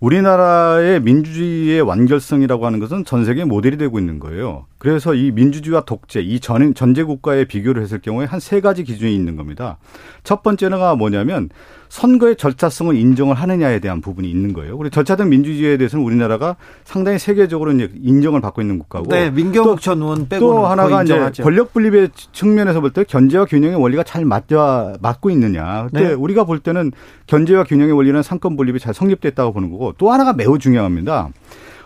우리나라의 0.00 1.00
민주주의의 1.00 1.80
완결성이라고 1.80 2.66
하는 2.66 2.78
것은 2.80 3.04
전 3.04 3.24
세계 3.24 3.44
모델이 3.44 3.76
되고 3.78 3.98
있는 3.98 4.18
거예요. 4.18 4.66
그래서 4.84 5.14
이 5.14 5.30
민주주의와 5.30 5.86
독재, 5.86 6.20
이 6.20 6.40
전, 6.40 6.74
전제 6.74 7.02
국가에 7.04 7.46
비교를 7.46 7.82
했을 7.82 8.00
경우에 8.00 8.26
한 8.26 8.38
세 8.38 8.60
가지 8.60 8.84
기준이 8.84 9.14
있는 9.14 9.36
겁니다. 9.36 9.78
첫 10.24 10.42
번째가 10.42 10.94
뭐냐면 10.96 11.48
선거의 11.88 12.36
절차성을 12.36 12.94
인정을 12.94 13.34
하느냐에 13.34 13.78
대한 13.78 14.02
부분이 14.02 14.28
있는 14.28 14.52
거예요. 14.52 14.76
그리고 14.76 14.90
절차적 14.90 15.26
민주주의에 15.28 15.78
대해서는 15.78 16.04
우리나라가 16.04 16.56
상당히 16.84 17.18
세계적으로 17.18 17.72
이제 17.72 17.90
인정을 18.02 18.42
받고 18.42 18.60
있는 18.60 18.78
국가고. 18.78 19.08
네, 19.08 19.30
민경욱 19.30 19.80
전 19.80 20.02
의원 20.02 20.28
빼고 20.28 20.44
또 20.44 20.66
하나가 20.66 21.02
이제 21.02 21.30
권력 21.42 21.72
분립의 21.72 22.10
측면에서 22.32 22.82
볼 22.82 22.92
때 22.92 23.04
견제와 23.04 23.46
균형의 23.46 23.80
원리가 23.80 24.02
잘 24.02 24.26
맞아 24.26 24.92
맞고 25.00 25.30
있느냐. 25.30 25.88
근데 25.90 26.08
네. 26.08 26.12
우리가 26.12 26.44
볼 26.44 26.58
때는 26.58 26.92
견제와 27.26 27.64
균형의 27.64 27.92
원리는 27.94 28.22
상권 28.22 28.56
분립이 28.58 28.78
잘 28.80 28.92
성립됐다고 28.92 29.54
보는 29.54 29.70
거고 29.70 29.94
또 29.96 30.12
하나가 30.12 30.34
매우 30.34 30.58
중요합니다. 30.58 31.30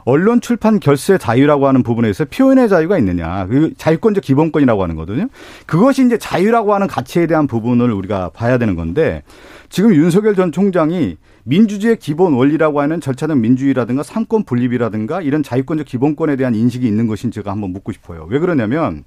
언론 0.05 0.40
출판 0.40 0.80
결세 0.80 1.18
자유라고 1.18 1.66
하는 1.68 1.82
부분에서 1.82 2.26
표현의 2.26 2.68
자유가 2.68 2.99
있느냐. 2.99 3.46
그 3.46 3.72
자유권적 3.76 4.24
기본권이라고 4.24 4.82
하는 4.82 4.96
거거든요. 4.96 5.28
그것이 5.66 6.05
이제 6.05 6.18
자유라고 6.18 6.74
하는 6.74 6.86
가치에 6.86 7.26
대한 7.26 7.46
부분을 7.46 7.92
우리가 7.92 8.30
봐야 8.30 8.59
되는 8.59 8.74
건데 8.74 9.22
지금 9.68 9.94
윤석열 9.94 10.34
전 10.34 10.53
총장이 10.53 11.16
민주주의의 11.44 11.99
기본 11.99 12.34
원리라고 12.34 12.80
하는 12.80 13.01
절차적 13.01 13.38
민주주의라든가 13.38 14.03
상권 14.03 14.44
분립이라든가 14.44 15.22
이런 15.22 15.42
자유권적 15.42 15.86
기본권에 15.86 16.36
대한 16.36 16.55
인식이 16.55 16.86
있는 16.86 17.07
것인 17.07 17.30
제가 17.30 17.51
한번 17.51 17.72
묻고 17.72 17.92
싶어요. 17.92 18.26
왜 18.28 18.38
그러냐면 18.38 19.05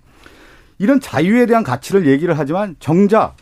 이런 0.79 0.99
자유에 0.99 1.45
대한 1.45 1.63
가치를 1.63 2.07
얘기를 2.07 2.37
하지만 2.37 2.75
정작 2.79 3.35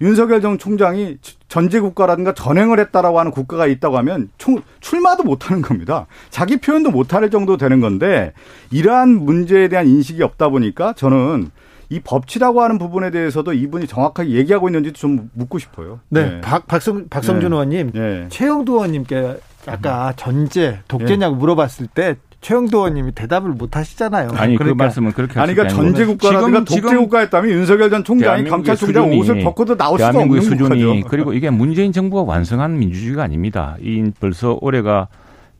윤석열 0.00 0.40
전 0.40 0.58
총장이 0.58 1.18
전제 1.48 1.80
국가라든가 1.80 2.34
전행을 2.34 2.78
했다라고 2.80 3.18
하는 3.18 3.30
국가가 3.30 3.66
있다고 3.66 3.96
하면 3.98 4.28
총, 4.38 4.62
출마도 4.80 5.22
못 5.22 5.50
하는 5.50 5.62
겁니다. 5.62 6.06
자기 6.30 6.58
표현도 6.58 6.90
못할 6.90 7.30
정도 7.30 7.56
되는 7.56 7.80
건데 7.80 8.32
이러한 8.70 9.10
문제에 9.24 9.68
대한 9.68 9.86
인식이 9.86 10.22
없다 10.22 10.48
보니까 10.50 10.92
저는 10.92 11.50
이 11.88 12.00
법치라고 12.00 12.62
하는 12.62 12.78
부분에 12.78 13.10
대해서도 13.10 13.52
이분이 13.52 13.86
정확하게 13.86 14.30
얘기하고 14.30 14.68
있는지 14.68 14.92
좀 14.92 15.30
묻고 15.34 15.58
싶어요. 15.58 16.00
네. 16.08 16.24
네. 16.24 16.40
박, 16.40 16.66
박성, 16.66 17.08
박성준 17.08 17.50
네. 17.50 17.54
의원님, 17.54 17.92
네. 17.92 18.26
최영두 18.28 18.72
의원님께 18.72 19.36
아까 19.66 20.12
전제, 20.16 20.80
독재냐고 20.88 21.34
네. 21.34 21.40
물어봤을 21.40 21.86
때 21.86 22.16
최영도 22.46 22.78
의원님이 22.78 23.10
대답을 23.10 23.50
못 23.50 23.76
하시잖아요. 23.76 24.28
아니 24.34 24.54
그 24.54 24.58
그러니까. 24.58 24.64
그 24.64 24.72
말씀은 24.74 25.12
그렇게 25.14 25.40
아니 25.40 25.52
그러니까 25.52 25.74
전제 25.74 26.06
국가라든가 26.06 26.62
독재 26.62 26.96
국가였다면 26.96 27.50
윤석열 27.50 27.90
전 27.90 28.04
총장이 28.04 28.44
감찰총장 28.44 29.18
옷을 29.18 29.42
벗고도 29.42 29.76
나올 29.76 29.98
수가 29.98 30.16
없는 30.16 30.40
수준이 30.40 30.84
국가죠. 30.84 31.08
그리고 31.08 31.32
이게 31.32 31.50
문재인 31.50 31.90
정부가 31.90 32.22
완성한 32.22 32.78
민주주의가 32.78 33.24
아닙니다. 33.24 33.76
이 33.80 34.12
벌써 34.20 34.56
올해가 34.60 35.08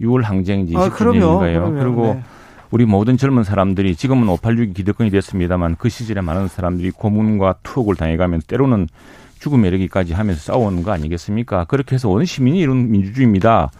6월 0.00 0.22
항쟁인지 0.22 0.74
29년인가요. 0.74 1.56
아, 1.56 1.70
그리고 1.70 2.14
네. 2.14 2.22
우리 2.70 2.84
모든 2.84 3.16
젊은 3.16 3.42
사람들이 3.42 3.96
지금은 3.96 4.28
586이 4.36 4.74
기득권이 4.74 5.10
됐습니다만 5.10 5.74
그 5.80 5.88
시절에 5.88 6.20
많은 6.20 6.46
사람들이 6.46 6.92
고문과 6.92 7.56
투옥을 7.64 7.96
당해가면 7.96 8.42
때로는 8.46 8.86
죽음에 9.40 9.66
이르기까지 9.66 10.12
하면서 10.12 10.52
싸우는 10.52 10.84
거 10.84 10.92
아니겠습니까? 10.92 11.64
그렇게 11.64 11.96
해서 11.96 12.08
온 12.10 12.24
시민이 12.24 12.60
이룬 12.60 12.92
민주주의입니다. 12.92 13.72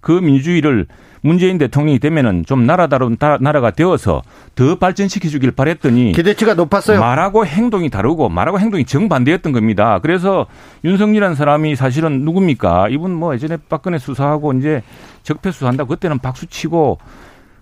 그 0.00 0.12
민주주의를 0.12 0.86
문재인 1.22 1.56
대통령이 1.56 1.98
되면은 1.98 2.44
좀 2.46 2.66
나라다운 2.66 3.16
나라가 3.40 3.70
되어서 3.70 4.22
더 4.54 4.74
발전시켜 4.74 5.28
주길 5.28 5.52
바랬더니 5.52 6.12
기대치가 6.12 6.54
높았어요. 6.54 7.00
말하고 7.00 7.46
행동이 7.46 7.88
다르고 7.88 8.28
말하고 8.28 8.58
행동이 8.58 8.84
정반대였던 8.84 9.52
겁니다. 9.52 10.00
그래서 10.02 10.46
윤석열이라는 10.84 11.36
사람이 11.36 11.76
사실은 11.76 12.24
누굽니까? 12.24 12.88
이분 12.90 13.14
뭐 13.14 13.34
예전에 13.34 13.56
박근혜 13.68 13.98
수사하고 13.98 14.52
이제 14.54 14.82
적폐 15.22 15.52
수사한다 15.52 15.84
그때는 15.84 16.18
박수 16.18 16.46
치고 16.46 16.98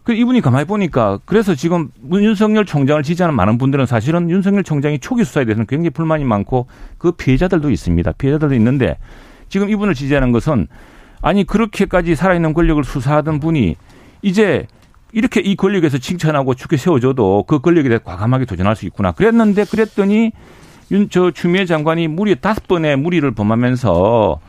그 0.03 0.15
이분이 0.15 0.41
가만히 0.41 0.65
보니까 0.65 1.19
그래서 1.27 1.55
지금 1.55 1.91
윤석열 2.11 2.65
총장을 2.65 3.03
지지하는 3.03 3.37
많은 3.37 3.59
분들은 3.59 3.85
사실은 3.85 4.31
윤석열 4.31 4.65
총장이 4.65 4.99
초기 4.99 5.25
수사에 5.25 5.45
대해서는 5.45 5.67
굉장히 5.67 5.91
불만이 5.91 6.25
많고 6.25 6.67
그 6.97 7.13
피해자들도 7.13 7.71
있습니다. 7.71 8.13
피해자들도 8.13 8.55
있는데 8.55 8.97
지금 9.51 9.69
이분을 9.69 9.95
지지하는 9.95 10.33
것은 10.33 10.67
아니 11.23 11.45
그렇게까지 11.45 12.15
살아있는 12.17 12.55
권력을 12.55 12.83
수사하던 12.83 13.41
분이 13.41 13.77
이제 14.23 14.67
이렇게 15.13 15.41
이 15.41 15.57
권력에서 15.57 15.99
칭찬하고 15.99 16.55
죽게 16.55 16.77
세워줘도 16.77 17.45
그 17.47 17.59
권력에 17.59 17.89
대해 17.89 18.01
과감하게 18.03 18.45
도전할 18.45 18.77
수 18.77 18.87
있구나. 18.87 19.13
그랬는데 19.13 19.65
그랬더니 19.65 20.33
윤 20.93 21.09
저 21.11 21.31
추미애 21.31 21.67
장관이 21.67 22.09
무리 22.09 22.35
다섯 22.35 22.67
번의 22.67 22.97
무리를 22.97 23.29
범하면서 23.31 24.41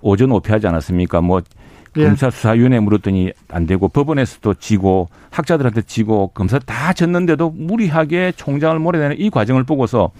오전 0.00 0.32
오피하지 0.32 0.66
않았습니까? 0.66 1.20
뭐 1.20 1.40
예. 1.96 2.04
검사 2.04 2.30
수사위원회 2.30 2.80
물었더니 2.80 3.32
안 3.48 3.66
되고 3.66 3.88
법원에서도 3.88 4.54
지고 4.54 5.08
학자들한테 5.30 5.82
지고 5.82 6.28
검사 6.28 6.58
다 6.58 6.92
졌는데도 6.92 7.50
무리하게 7.50 8.32
총장을 8.34 8.78
몰아내는 8.78 9.20
이 9.20 9.30
과정을 9.30 9.64
보고서 9.64 10.10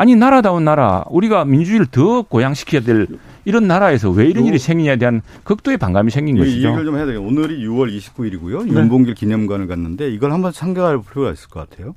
아니 0.00 0.16
나라다운 0.16 0.64
나라 0.64 1.04
우리가 1.10 1.44
민주주의를 1.44 1.84
더 1.84 2.22
고양시켜야 2.22 2.80
될 2.80 3.06
이런 3.44 3.66
나라에서 3.66 4.08
왜 4.10 4.28
이런 4.28 4.46
일이 4.46 4.58
생기냐에 4.58 4.96
대한 4.96 5.20
극도의 5.44 5.76
반감이 5.76 6.10
생긴 6.10 6.36
이, 6.36 6.38
것이죠. 6.38 6.56
이 6.56 6.64
얘기를 6.64 6.86
좀 6.86 6.96
해야 6.96 7.04
돼요. 7.04 7.22
오늘이 7.22 7.62
6월 7.66 7.94
29일이고요. 7.94 8.64
네. 8.64 8.80
윤봉길 8.80 9.12
기념관을 9.12 9.66
갔는데 9.66 10.10
이걸 10.10 10.32
한번 10.32 10.52
참가할 10.52 11.02
필요가 11.02 11.32
있을 11.32 11.50
것 11.50 11.68
같아요. 11.68 11.92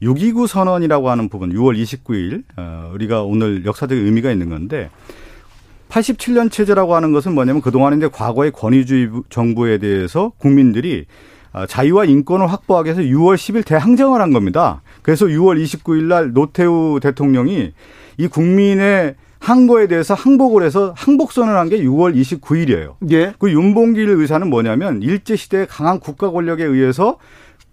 6.29 0.00 0.46
선언이라고 0.46 1.10
하는 1.10 1.28
부분 1.28 1.52
6월 1.52 1.76
29일 1.76 2.44
어, 2.56 2.92
우리가 2.94 3.24
오늘 3.24 3.64
역사적 3.64 3.98
의미가 3.98 4.30
있는 4.30 4.48
건데 4.48 4.88
87년 5.88 6.52
체제라고 6.52 6.94
하는 6.94 7.10
것은 7.10 7.34
뭐냐면 7.34 7.62
그동안 7.62 7.96
이제 7.96 8.06
과거의 8.06 8.52
권위주의 8.52 9.10
정부에 9.28 9.78
대해서 9.78 10.30
국민들이 10.38 11.04
어, 11.04 11.29
자유와 11.68 12.04
인권을 12.04 12.50
확보하기 12.50 12.86
위해서 12.86 13.02
6월 13.02 13.34
10일 13.34 13.66
대항쟁을 13.66 14.20
한 14.20 14.32
겁니다. 14.32 14.82
그래서 15.02 15.26
6월 15.26 15.62
29일 15.62 16.04
날 16.04 16.32
노태우 16.32 17.00
대통령이 17.00 17.72
이 18.18 18.28
국민의 18.28 19.16
항거에 19.40 19.86
대해서 19.86 20.12
항복을 20.14 20.62
해서 20.62 20.92
항복선을 20.96 21.56
한 21.56 21.68
게 21.70 21.82
6월 21.82 22.14
29일이에요. 22.14 22.94
예. 23.10 23.32
그 23.38 23.50
윤봉길 23.50 24.08
의사는 24.10 24.48
뭐냐면 24.48 25.02
일제 25.02 25.34
시대의 25.34 25.66
강한 25.66 25.98
국가 25.98 26.30
권력에 26.30 26.62
의해서 26.64 27.16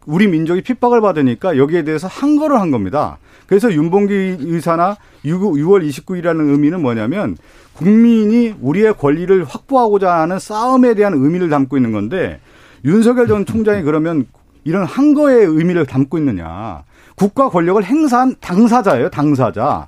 우리 0.06 0.28
민족이 0.28 0.62
핍박을 0.62 1.02
받으니까 1.02 1.58
여기에 1.58 1.84
대해서 1.84 2.08
항거를 2.08 2.62
한 2.62 2.72
겁니다. 2.72 3.18
그래서 3.46 3.72
윤봉길 3.72 4.38
의사나 4.40 4.96
6월 5.26 5.86
29일이라는 5.88 6.50
의미는 6.52 6.82
뭐냐면 6.82 7.36
국민이 7.74 8.56
우리의 8.62 8.94
권리를 8.98 9.44
확보하고자 9.44 10.12
하는 10.22 10.40
싸움에 10.40 10.94
대한 10.96 11.14
의미를 11.14 11.50
담고 11.50 11.76
있는 11.78 11.92
건데 11.92 12.40
윤석열 12.86 13.28
전 13.28 13.46
총장이 13.46 13.84
그러면 13.84 14.26
이런 14.64 14.84
항거의 14.86 15.46
의미를 15.46 15.86
담고 15.86 16.18
있느냐. 16.18 16.84
국가 17.16 17.50
권력을 17.50 17.84
행사한 17.84 18.36
당사자예요, 18.40 19.10
당사자. 19.10 19.88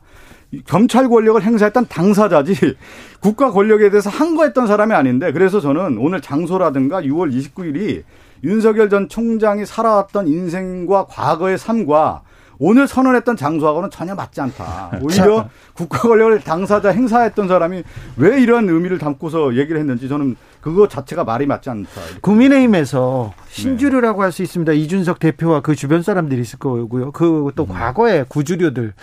검찰 0.67 1.07
권력을 1.07 1.41
행사했던 1.41 1.87
당사자지 1.87 2.55
국가 3.21 3.51
권력에 3.51 3.89
대해서 3.91 4.09
항거했던 4.09 4.65
사람이 4.65 4.93
아닌데 4.93 5.31
그래서 5.31 5.59
저는 5.59 5.99
오늘 5.99 6.21
장소라든가 6.21 7.01
6월 7.01 7.31
29일이 7.31 8.01
윤석열 8.43 8.89
전 8.89 9.07
총장이 9.09 9.65
살아왔던 9.65 10.27
인생과 10.27 11.05
과거의 11.05 11.59
삶과 11.59 12.23
오늘 12.57 12.87
선언했던 12.87 13.37
장소하고는 13.37 13.89
전혀 13.89 14.15
맞지 14.15 14.41
않다. 14.41 14.99
오히려 15.03 15.49
국가 15.73 15.99
권력을 15.99 16.39
당사자 16.41 16.89
행사했던 16.89 17.47
사람이 17.47 17.83
왜 18.17 18.41
이런 18.41 18.67
의미를 18.69 18.97
담고서 18.97 19.55
얘기를 19.55 19.79
했는지 19.79 20.09
저는 20.09 20.35
그거 20.61 20.87
자체가 20.87 21.23
말이 21.23 21.45
맞지 21.45 21.69
않다. 21.69 21.89
국민의힘에서 22.21 23.33
신주류라고 23.49 24.21
할 24.23 24.31
수 24.31 24.43
있습니다. 24.43 24.71
이준석 24.73 25.19
대표와 25.19 25.61
그 25.61 25.75
주변 25.75 26.01
사람들이 26.03 26.41
있을 26.41 26.59
거고요. 26.59 27.11
그 27.11 27.51
또 27.55 27.65
과거의 27.65 28.25
구주류들 28.29 28.93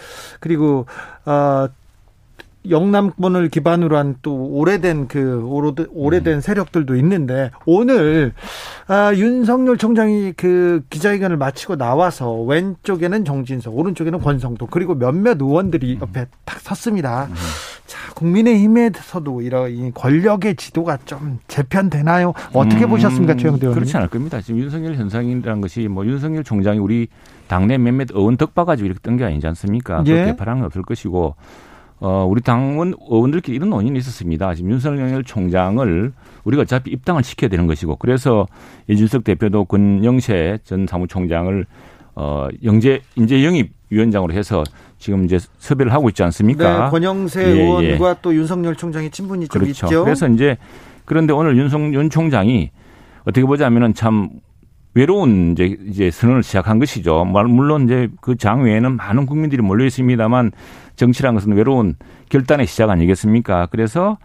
그리고 0.40 0.86
어 1.24 1.68
영남권을 2.68 3.48
기반으로 3.48 3.96
한 3.96 4.16
또 4.22 4.34
오래된 4.34 5.06
그 5.06 5.40
오래된 5.92 6.34
음. 6.34 6.40
세력들도 6.40 6.96
있는데 6.96 7.52
오늘 7.64 8.32
아, 8.88 9.12
윤석열 9.14 9.76
총장이 9.78 10.32
그 10.36 10.82
기자회견을 10.90 11.36
마치고 11.36 11.76
나와서 11.76 12.32
왼쪽에는 12.42 13.24
정진석, 13.24 13.76
오른쪽에는 13.76 14.20
권성도 14.20 14.66
그리고 14.66 14.94
몇몇 14.96 15.40
의원들이 15.40 15.94
음. 15.94 16.00
옆에 16.02 16.26
딱 16.44 16.58
섰습니다. 16.60 17.28
음. 17.86 17.88
자, 17.88 18.12
국민의힘에서도 18.14 19.42
이런 19.42 19.92
권력의 19.94 20.56
지도가 20.56 20.98
좀 21.04 21.38
재편되나요? 21.48 22.32
어떻게 22.52 22.84
음, 22.84 22.90
보셨습니까, 22.90 23.36
최영대 23.36 23.66
의원님? 23.66 23.74
그렇지 23.74 23.96
않을 23.96 24.08
겁니다. 24.08 24.40
지금 24.40 24.60
윤석열 24.60 24.94
현상이라는 24.96 25.60
것이 25.60 25.88
뭐 25.88 26.04
윤석열 26.04 26.44
총장이 26.44 26.78
우리 26.78 27.08
당내 27.48 27.78
몇몇 27.78 28.08
의원 28.12 28.36
덕 28.36 28.54
봐가지고 28.54 28.86
이렇게 28.86 29.00
뜬 29.02 29.16
게 29.16 29.24
아니지 29.24 29.46
않습니까? 29.46 30.02
예. 30.06 30.12
그렇게 30.14 30.36
바람은 30.36 30.64
없을 30.64 30.82
것이고 30.82 31.34
어, 32.00 32.26
우리 32.28 32.42
당원 32.42 32.92
의원들끼리 33.08 33.56
이런 33.56 33.70
논의는 33.70 33.96
있었습니다. 33.98 34.54
지금 34.54 34.72
윤석열 34.72 35.24
총장을 35.24 36.12
우리가 36.44 36.62
어차피 36.62 36.90
입당을 36.90 37.22
시켜야 37.24 37.48
되는 37.48 37.66
것이고 37.66 37.96
그래서 37.96 38.46
이준석 38.88 39.24
대표도 39.24 39.64
권영세 39.64 40.58
전 40.64 40.86
사무총장을 40.86 41.64
어, 42.16 42.48
영재 42.64 43.00
인재 43.14 43.44
영입 43.44 43.72
위원장으로 43.90 44.32
해서 44.34 44.64
지금 44.98 45.24
이제 45.24 45.38
섭외를 45.58 45.92
하고 45.92 46.08
있지 46.08 46.22
않습니까? 46.22 46.84
네, 46.86 46.90
권영세 46.90 47.42
예, 47.42 47.46
예. 47.56 47.62
의원과 47.62 48.10
예. 48.10 48.14
또 48.22 48.34
윤석열 48.34 48.74
총장의 48.76 49.10
친분이 49.10 49.46
그렇죠. 49.48 49.72
좀 49.72 49.88
있죠. 49.88 50.04
그래서 50.04 50.28
이제 50.28 50.56
그런데 51.04 51.32
오늘 51.32 51.56
윤석 51.56 51.94
윤 51.94 52.10
총장이 52.10 52.70
어떻게 53.22 53.44
보자면은 53.46 53.94
참 53.94 54.30
외로운 54.94 55.52
이제 55.52 55.76
이제 55.86 56.10
선언을 56.10 56.42
시작한 56.42 56.78
것이죠. 56.78 57.24
물론 57.24 57.84
이제 57.84 58.08
그 58.20 58.34
장 58.36 58.62
외에는 58.64 58.96
많은 58.96 59.26
국민들이 59.26 59.60
몰려 59.62 59.84
있습니다만 59.84 60.52
정치란 60.96 61.34
것은 61.34 61.52
외로운 61.52 61.96
결단의 62.30 62.66
시작 62.66 62.88
아니겠습니까? 62.90 63.66
그래서 63.70 64.16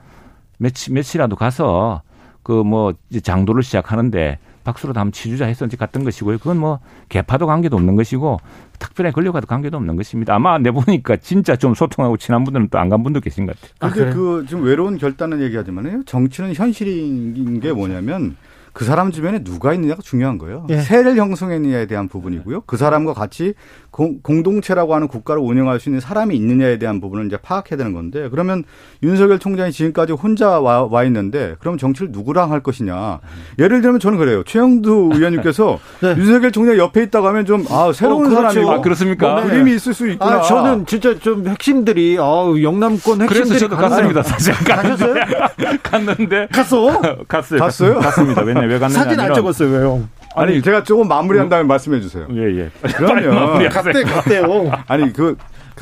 며칠 0.58 0.94
며칠이라도 0.94 1.36
가서 1.36 2.02
그 2.44 2.64
뭐 2.64 2.94
장도를 3.22 3.62
시작하는데 3.64 4.40
박수로 4.64 4.94
다음 4.94 5.12
치주자 5.12 5.46
했었지 5.46 5.78
갔던 5.78 6.04
것이고요. 6.04 6.38
그건 6.38 6.58
뭐 6.58 6.80
개파도 7.10 7.48
관계도 7.48 7.76
없는 7.76 7.96
것이고 7.96 8.40
특별히 8.80 9.12
권력과도 9.12 9.48
관계도 9.48 9.78
없는 9.78 9.96
것입니다. 9.96 10.36
아마 10.36 10.58
내 10.58 10.72
보니까 10.72 11.18
진짜 11.18 11.56
좀 11.56 11.74
소통하고 11.76 12.18
친한 12.18 12.44
분들은 12.44 12.70
또 12.70 12.78
안 12.80 12.90
간 12.90 13.04
분도 13.04 13.20
계신 13.20 13.46
것 13.46 13.56
같아요. 13.56 13.72
아, 13.80 13.90
근데 13.94 14.12
아, 14.12 14.14
그 14.14 14.46
지금 14.48 14.64
외로운 14.64 14.98
결단은 14.98 15.42
얘기하지만요. 15.42 16.04
정치는 16.06 16.54
현실인 16.54 17.60
게 17.60 17.72
뭐냐면 17.72 18.36
그 18.74 18.86
사람 18.86 19.12
주변에 19.12 19.44
누가 19.44 19.74
있느냐가 19.74 20.02
중요한 20.02 20.38
거예요. 20.38 20.66
예. 20.70 20.78
세를 20.78 21.18
형성했느냐에 21.18 21.88
대한 21.88 22.08
부분이고요. 22.08 22.62
그 22.62 22.78
사람과 22.78 23.14
같이 23.14 23.54
공, 23.92 24.22
동체라고 24.24 24.96
하는 24.96 25.08
국가를 25.10 25.42
운영할 25.42 25.80
수 25.82 25.90
있는 25.90 26.00
사람이 26.00 26.36
있느냐에 26.36 26.80
대한 26.80 27.02
부분을 27.02 27.26
이제 27.26 27.38
파악해야 27.38 27.78
되는 27.78 27.92
건데 27.94 28.30
그러면 28.32 28.64
윤석열 29.04 29.38
총장이 29.38 29.72
지금까지 29.74 30.14
혼자 30.14 30.60
와, 30.62 30.84
와 30.90 31.04
있는데 31.04 31.56
그럼 31.60 31.78
정치를 31.78 32.12
누구랑 32.12 32.52
할 32.52 32.62
것이냐. 32.64 33.20
예를 33.60 33.82
들면 33.82 34.00
저는 34.00 34.18
그래요. 34.18 34.44
최영두 34.44 35.12
의원님께서 35.16 35.80
네. 36.02 36.16
윤석열 36.18 36.52
총장 36.52 36.78
옆에 36.78 37.04
있다고 37.04 37.28
하면 37.28 37.46
좀 37.46 37.66
아, 37.70 37.92
새로운 37.94 38.28
어, 38.28 38.30
그렇죠. 38.30 38.54
사람이 38.54 38.70
아, 38.70 38.82
그렇습니까? 38.82 39.34
뭐 39.36 39.44
그림이 39.44 39.76
있을 39.76 39.94
수 39.94 40.10
있구나. 40.10 40.38
아, 40.38 40.42
저는 40.42 40.86
진짜 40.86 41.18
좀 41.20 41.46
핵심들이 41.48 42.18
아, 42.20 42.24
영남권 42.62 43.22
핵심들이 43.22 43.28
그래서 43.28 43.58
저도 43.58 43.76
갔습니다. 43.76 44.24
사실 44.24 44.54
가셨어요? 44.54 45.16
갔는데 45.84 46.48
갔어? 46.52 47.02
갔어요. 47.28 47.60
갔어요? 47.60 48.00
갔습니다. 48.00 48.42
왜냐 48.42 48.62
왜 48.62 48.80
갔느냐? 48.80 49.04
사진 49.04 49.20
안 49.20 49.34
찍었어요. 49.34 49.70
왜요? 49.70 50.04
아니, 50.36 50.54
아니, 50.54 50.62
제가 50.62 50.84
조금 50.84 51.08
마무리한 51.08 51.50
다음에 51.50 51.64
말씀해 51.68 52.00
주세요. 52.02 52.28
예, 52.32 52.60
예. 52.60 52.70
그러면 52.96 53.70
갔대 53.70 54.04
갔대요. 54.04 54.72
아니 54.88 55.12
그 55.14 55.36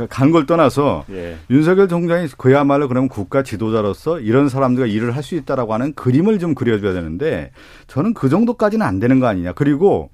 간 0.10 0.32
걸 0.32 0.46
떠나서 0.46 1.04
예. 1.12 1.36
윤석열 1.50 1.90
총장이 1.90 2.28
그야말로 2.38 2.88
그러면 2.88 3.10
국가 3.10 3.44
지도자로서 3.44 4.22
이런 4.22 4.48
사람들과 4.48 4.88
일을 4.88 5.14
할 5.16 5.24
수 5.24 5.36
있다라고 5.36 5.74
하는 5.74 5.94
그림을 5.94 6.40
좀 6.40 6.56
그려줘야 6.56 6.94
되는데 6.94 7.52
저는 7.88 8.14
그 8.14 8.30
정도까지는 8.30 8.86
안 8.86 9.00
되는 9.00 9.20
거 9.20 9.28
아니냐. 9.28 9.52
그리고 9.54 10.10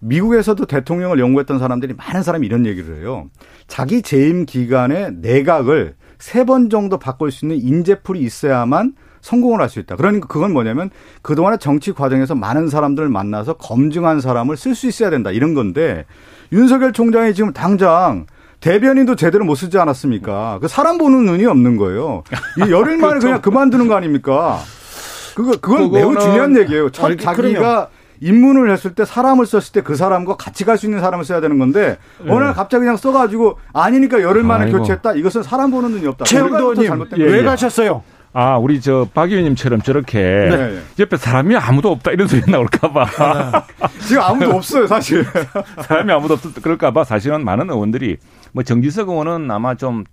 미국에서도 0.00 0.66
대통령을 0.66 1.18
연구했던 1.18 1.58
사람들이 1.60 1.94
많은 1.94 2.22
사람이 2.22 2.46
이런 2.46 2.66
얘기를 2.66 2.98
해요. 2.98 3.30
자기 3.68 4.02
재임 4.02 4.44
기간에 4.44 5.10
내각을 5.12 5.94
세 6.18 6.44
번 6.44 6.68
정도 6.68 6.98
바꿀 6.98 7.30
수 7.32 7.46
있는 7.46 7.56
인재풀이 7.58 8.20
있어야만 8.20 8.92
성공을 9.22 9.60
할 9.62 9.68
수 9.70 9.78
있다. 9.78 9.96
그러니까 9.96 10.26
그건 10.28 10.52
뭐냐면 10.52 10.90
그동안의 11.22 11.58
정치 11.58 11.92
과정에서 11.92 12.34
많은 12.34 12.68
사람들을 12.68 13.08
만나서 13.08 13.54
검증한 13.54 14.20
사람을 14.20 14.56
쓸 14.58 14.74
수 14.74 14.86
있어야 14.86 15.08
된다. 15.08 15.30
이런 15.30 15.54
건데 15.54 16.04
윤석열 16.52 16.92
총장이 16.92 17.32
지금 17.32 17.52
당장 17.54 18.26
대변인도 18.60 19.16
제대로 19.16 19.44
못 19.44 19.54
쓰지 19.54 19.78
않았습니까? 19.78 20.58
그 20.60 20.68
사람 20.68 20.98
보는 20.98 21.24
눈이 21.24 21.46
없는 21.46 21.76
거예요. 21.78 22.22
이 22.58 22.70
열흘 22.70 22.96
만에 22.98 23.12
그렇죠. 23.14 23.26
그냥 23.28 23.40
그만두는 23.40 23.88
거 23.88 23.94
아닙니까? 23.96 24.58
그거 25.34 25.56
그건 25.60 25.90
매우 25.90 26.16
중요한 26.18 26.56
얘기예요. 26.58 26.90
첫 26.90 27.06
아니, 27.06 27.16
자기가 27.16 27.40
그럼요. 27.60 27.86
입문을 28.20 28.70
했을 28.70 28.94
때 28.94 29.04
사람을 29.04 29.46
썼을 29.46 29.72
때 29.72 29.80
그 29.80 29.96
사람과 29.96 30.36
같이 30.36 30.64
갈 30.64 30.76
수 30.78 30.86
있는 30.86 31.00
사람을 31.00 31.24
써야 31.24 31.40
되는 31.40 31.58
건데 31.58 31.96
네. 32.24 32.30
어느 32.32 32.44
날 32.44 32.54
갑자기 32.54 32.80
그냥 32.82 32.96
써가지고 32.96 33.58
아니니까 33.72 34.20
열흘 34.22 34.42
만에 34.44 34.66
아이고. 34.66 34.78
교체했다. 34.78 35.14
이것은 35.14 35.42
사람 35.42 35.70
보는 35.72 35.90
눈이 35.90 36.06
없다. 36.08 36.24
최영도님 36.26 37.06
예, 37.18 37.24
왜 37.24 37.42
가셨어요? 37.42 38.02
아, 38.34 38.56
우리 38.56 38.80
저 38.80 39.06
박 39.12 39.30
의원님처럼 39.30 39.82
저렇게 39.82 40.18
네. 40.22 40.80
옆에 40.98 41.16
사람이 41.18 41.54
아무도 41.56 41.90
없다 41.90 42.12
이런 42.12 42.26
소리 42.28 42.40
나올까봐. 42.50 43.06
아, 43.18 43.64
지금 44.06 44.22
아무도 44.22 44.52
없어요, 44.56 44.86
사실. 44.86 45.24
사람이 45.86 46.10
아무도 46.10 46.34
없 46.34 46.40
그럴까봐 46.62 47.04
사실은 47.04 47.44
많은 47.44 47.68
의원들이 47.68 48.16
뭐 48.52 48.62
정지석 48.62 49.08
의원은 49.10 49.50
아마 49.50 49.74
좀 49.74 50.04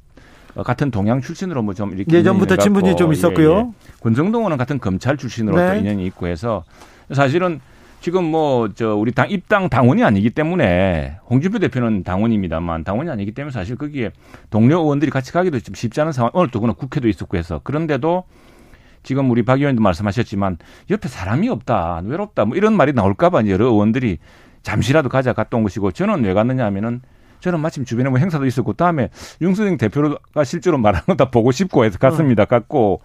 같은 0.66 0.92
동양 0.92 1.22
출신으로 1.22 1.62
뭐 1.62 1.74
좀 1.74 1.94
이렇게 1.96 2.18
예전부터 2.18 2.58
친분이 2.58 2.98
좀 2.98 3.14
있었고요. 3.14 3.52
예, 3.54 3.58
예. 3.60 3.66
권정동 4.02 4.42
의원은 4.42 4.58
같은 4.58 4.80
검찰 4.80 5.16
출신으로 5.16 5.56
네. 5.56 5.72
또 5.74 5.80
인연이 5.80 6.06
있고 6.08 6.28
해서 6.28 6.64
사실은 7.14 7.62
지금 8.02 8.24
뭐 8.26 8.70
저 8.76 8.95
우리 8.95 9.12
당 9.12 9.30
입당 9.30 9.68
당원이 9.70 10.04
아니기 10.04 10.30
때문에 10.30 11.18
홍준표 11.30 11.60
대표는 11.60 12.04
당원입니다만 12.04 12.84
당원이 12.84 13.10
아니기 13.10 13.34
때문에 13.34 13.52
사실 13.52 13.76
거기에 13.76 14.12
동료 14.50 14.80
의원들이 14.80 15.12
같이 15.12 15.34
가기도 15.34 15.60
좀 15.60 15.76
쉽지 15.76 16.00
않은 16.02 16.12
상황. 16.14 16.32
오늘 16.34 16.50
또 16.50 16.62
그는 16.62 16.74
국회도 16.76 17.08
있었고 17.08 17.36
해서 17.38 17.60
그런데도 17.64 18.24
지금 19.04 19.30
우리 19.32 19.43
박 19.43 19.60
의원도 19.60 19.82
말씀하셨지만 19.82 20.58
옆에 20.89 21.08
사람이 21.10 21.50
없다, 21.50 22.02
외롭다, 22.06 22.45
뭐 22.45 22.56
이런 22.58 22.74
말이 22.74 22.93
나올까봐 22.93 23.47
여러 23.47 23.66
의원들이 23.66 24.18
잠시라도 24.62 25.10
가자 25.10 25.34
갔다 25.34 25.58
온 25.58 25.64
것이고 25.64 25.91
저는 25.91 26.24
왜 26.24 26.34
갔느냐 26.34 26.66
하면은 26.66 27.02
저는 27.39 27.60
마침 27.62 27.86
주변에 27.86 28.10
뭐 28.10 28.20
행사도 28.20 28.45
있었고 28.45 28.74
다음에 28.74 29.10
윤수정 29.41 29.78
대표가 29.78 30.43
실제로 30.43 30.78
말하는 30.78 31.06
거 31.06 31.16
다 31.16 31.30
보고 31.32 31.52
싶고 31.52 31.86
해서 31.86 31.97
갔습니다. 31.97 32.45
갔고 32.45 33.02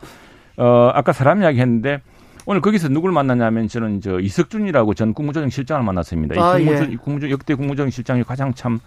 어 0.57 0.90
아까 0.95 1.12
사람 1.12 1.42
이야기 1.42 1.61
했는데 1.61 2.01
오늘 2.47 2.61
거기서 2.61 2.88
누굴 2.88 3.12
만나냐면 3.12 3.68
저는 3.68 4.01
저 4.01 4.20
이석준이라고 4.20 4.95
전 4.95 5.14
국무조정 5.14 5.49
실장을 5.49 5.82
만났습니다. 5.82 6.42
아, 6.42 6.59
이 6.59 6.64
국무조, 6.64 6.92
예. 6.92 6.97
국무조 6.97 7.30
역대 7.30 7.55
국무조정 7.55 7.90
실장이 7.90 8.22
가장 8.22 8.53
참 8.53 8.80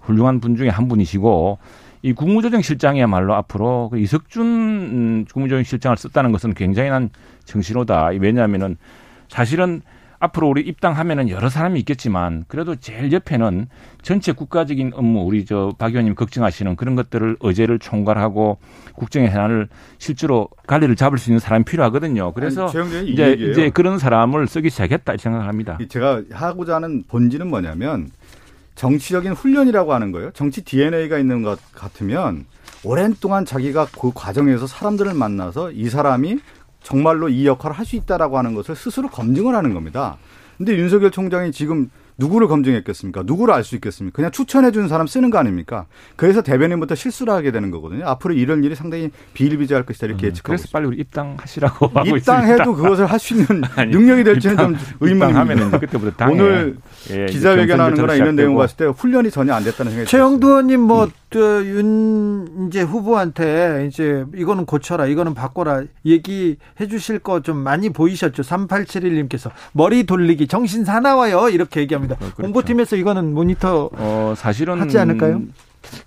훌륭한 0.00 0.40
분 0.40 0.56
중에 0.56 0.68
한 0.68 0.88
분이시고 0.88 1.58
이 2.02 2.12
국무조정 2.14 2.62
실장이야말로 2.62 3.34
앞으로 3.34 3.90
그 3.90 3.98
이석준 3.98 4.44
음, 4.44 5.24
국무조정 5.30 5.62
실장을 5.62 5.96
썼다는 5.96 6.32
것은 6.32 6.54
굉장히 6.54 6.90
난 6.90 7.10
정신호다. 7.44 8.10
왜냐하면은 8.18 8.76
사실은 9.28 9.82
앞으로 10.22 10.48
우리 10.48 10.60
입당하면은 10.60 11.28
여러 11.28 11.48
사람이 11.48 11.80
있겠지만 11.80 12.44
그래도 12.46 12.76
제일 12.76 13.12
옆에는 13.12 13.66
전체 14.02 14.30
국가적인 14.30 14.92
업무 14.94 15.22
우리 15.22 15.44
저 15.44 15.72
박 15.78 15.90
의원님 15.90 16.14
걱정하시는 16.14 16.76
그런 16.76 16.94
것들을 16.94 17.38
의제를 17.40 17.80
총괄하고 17.80 18.58
국정의 18.94 19.30
현안을 19.30 19.68
실제로 19.98 20.48
관리를 20.68 20.94
잡을 20.94 21.18
수 21.18 21.30
있는 21.30 21.40
사람이 21.40 21.64
필요하거든요. 21.64 22.32
그래서 22.34 22.68
아니, 22.68 23.10
이제 23.10 23.32
이제 23.32 23.70
그런 23.70 23.98
사람을 23.98 24.46
쓰기 24.46 24.70
시작했다 24.70 25.16
생각을 25.16 25.48
합니다. 25.48 25.76
제가 25.88 26.22
하고자 26.30 26.76
하는 26.76 27.02
본질은 27.08 27.48
뭐냐면 27.48 28.10
정치적인 28.76 29.32
훈련이라고 29.32 29.92
하는 29.92 30.12
거예요. 30.12 30.30
정치 30.32 30.62
DNA가 30.62 31.18
있는 31.18 31.42
것 31.42 31.58
같으면 31.72 32.46
오랜 32.84 33.14
동안 33.20 33.44
자기가 33.44 33.88
그 34.00 34.12
과정에서 34.14 34.66
사람들을 34.68 35.14
만나서 35.14 35.72
이 35.72 35.88
사람이 35.88 36.38
정말로 36.82 37.28
이 37.28 37.46
역할을 37.46 37.78
할 37.78 37.86
수 37.86 37.96
있다라고 37.96 38.38
하는 38.38 38.54
것을 38.54 38.76
스스로 38.76 39.08
검증을 39.08 39.54
하는 39.54 39.74
겁니다. 39.74 40.16
근데 40.56 40.76
윤석열 40.76 41.10
총장이 41.10 41.50
지금 41.52 41.90
누구를 42.18 42.48
검증했겠습니까? 42.48 43.22
누구를 43.24 43.54
알 43.54 43.64
수 43.64 43.74
있겠습니까? 43.76 44.16
그냥 44.16 44.30
추천해 44.30 44.70
준 44.72 44.88
사람 44.88 45.06
쓰는 45.06 45.30
거 45.30 45.38
아닙니까? 45.38 45.86
그래서 46.16 46.42
대변인부터 46.42 46.94
실수를 46.94 47.32
하게 47.32 47.50
되는 47.52 47.70
거거든요. 47.70 48.06
앞으로 48.06 48.34
이런 48.34 48.64
일이 48.64 48.74
상당히 48.74 49.10
비일비재할 49.34 49.84
것이다 49.86 50.06
이렇게 50.06 50.26
음, 50.26 50.28
예측하고 50.28 50.48
그래서 50.56 50.68
빨리 50.72 50.86
우리 50.86 50.96
입당하시라고 50.98 51.86
하고 51.94 52.16
입당해도 52.16 52.74
그것을 52.74 53.06
할 53.06 53.18
수 53.18 53.34
있는 53.34 53.62
능력이 53.76 54.24
될지는 54.24 54.56
좀 54.56 54.76
의문입니다. 55.00 55.78
그때부터 55.78 56.10
당에 56.16 56.32
오늘 56.34 56.76
예, 57.10 57.26
기자회견하는 57.26 57.96
거나 57.96 58.14
이런 58.14 58.34
내용 58.34 58.56
봤을 58.56 58.76
때 58.76 58.84
훈련이 58.86 59.30
전혀 59.30 59.52
안 59.54 59.62
됐다는 59.62 59.92
생각이 59.92 60.10
최영두 60.10 60.46
의원님 60.48 60.80
뭐 60.80 61.04
음. 61.04 61.10
윤 61.34 62.66
이제 62.68 62.82
후보한테 62.82 63.86
이제 63.88 64.24
이거는 64.36 64.66
고쳐라, 64.66 65.06
이거는 65.06 65.32
바꿔라 65.34 65.82
얘기해 66.04 66.56
주실 66.90 67.18
거 67.20 67.40
좀 67.42 67.56
많이 67.56 67.88
보이셨죠. 67.90 68.42
3871님께서 68.42 69.50
머리 69.72 70.04
돌리기 70.04 70.46
정신 70.46 70.84
사나워요 70.84 71.48
이렇게 71.48 71.80
얘기 71.80 71.94
합니다. 72.02 72.16
어, 72.16 72.18
그렇죠. 72.18 72.42
홍보팀에서 72.42 72.96
이거는 72.96 73.32
모니터 73.34 73.90
어, 73.92 74.34
사실은 74.36 74.80
하지 74.80 74.98
않을까요? 74.98 75.42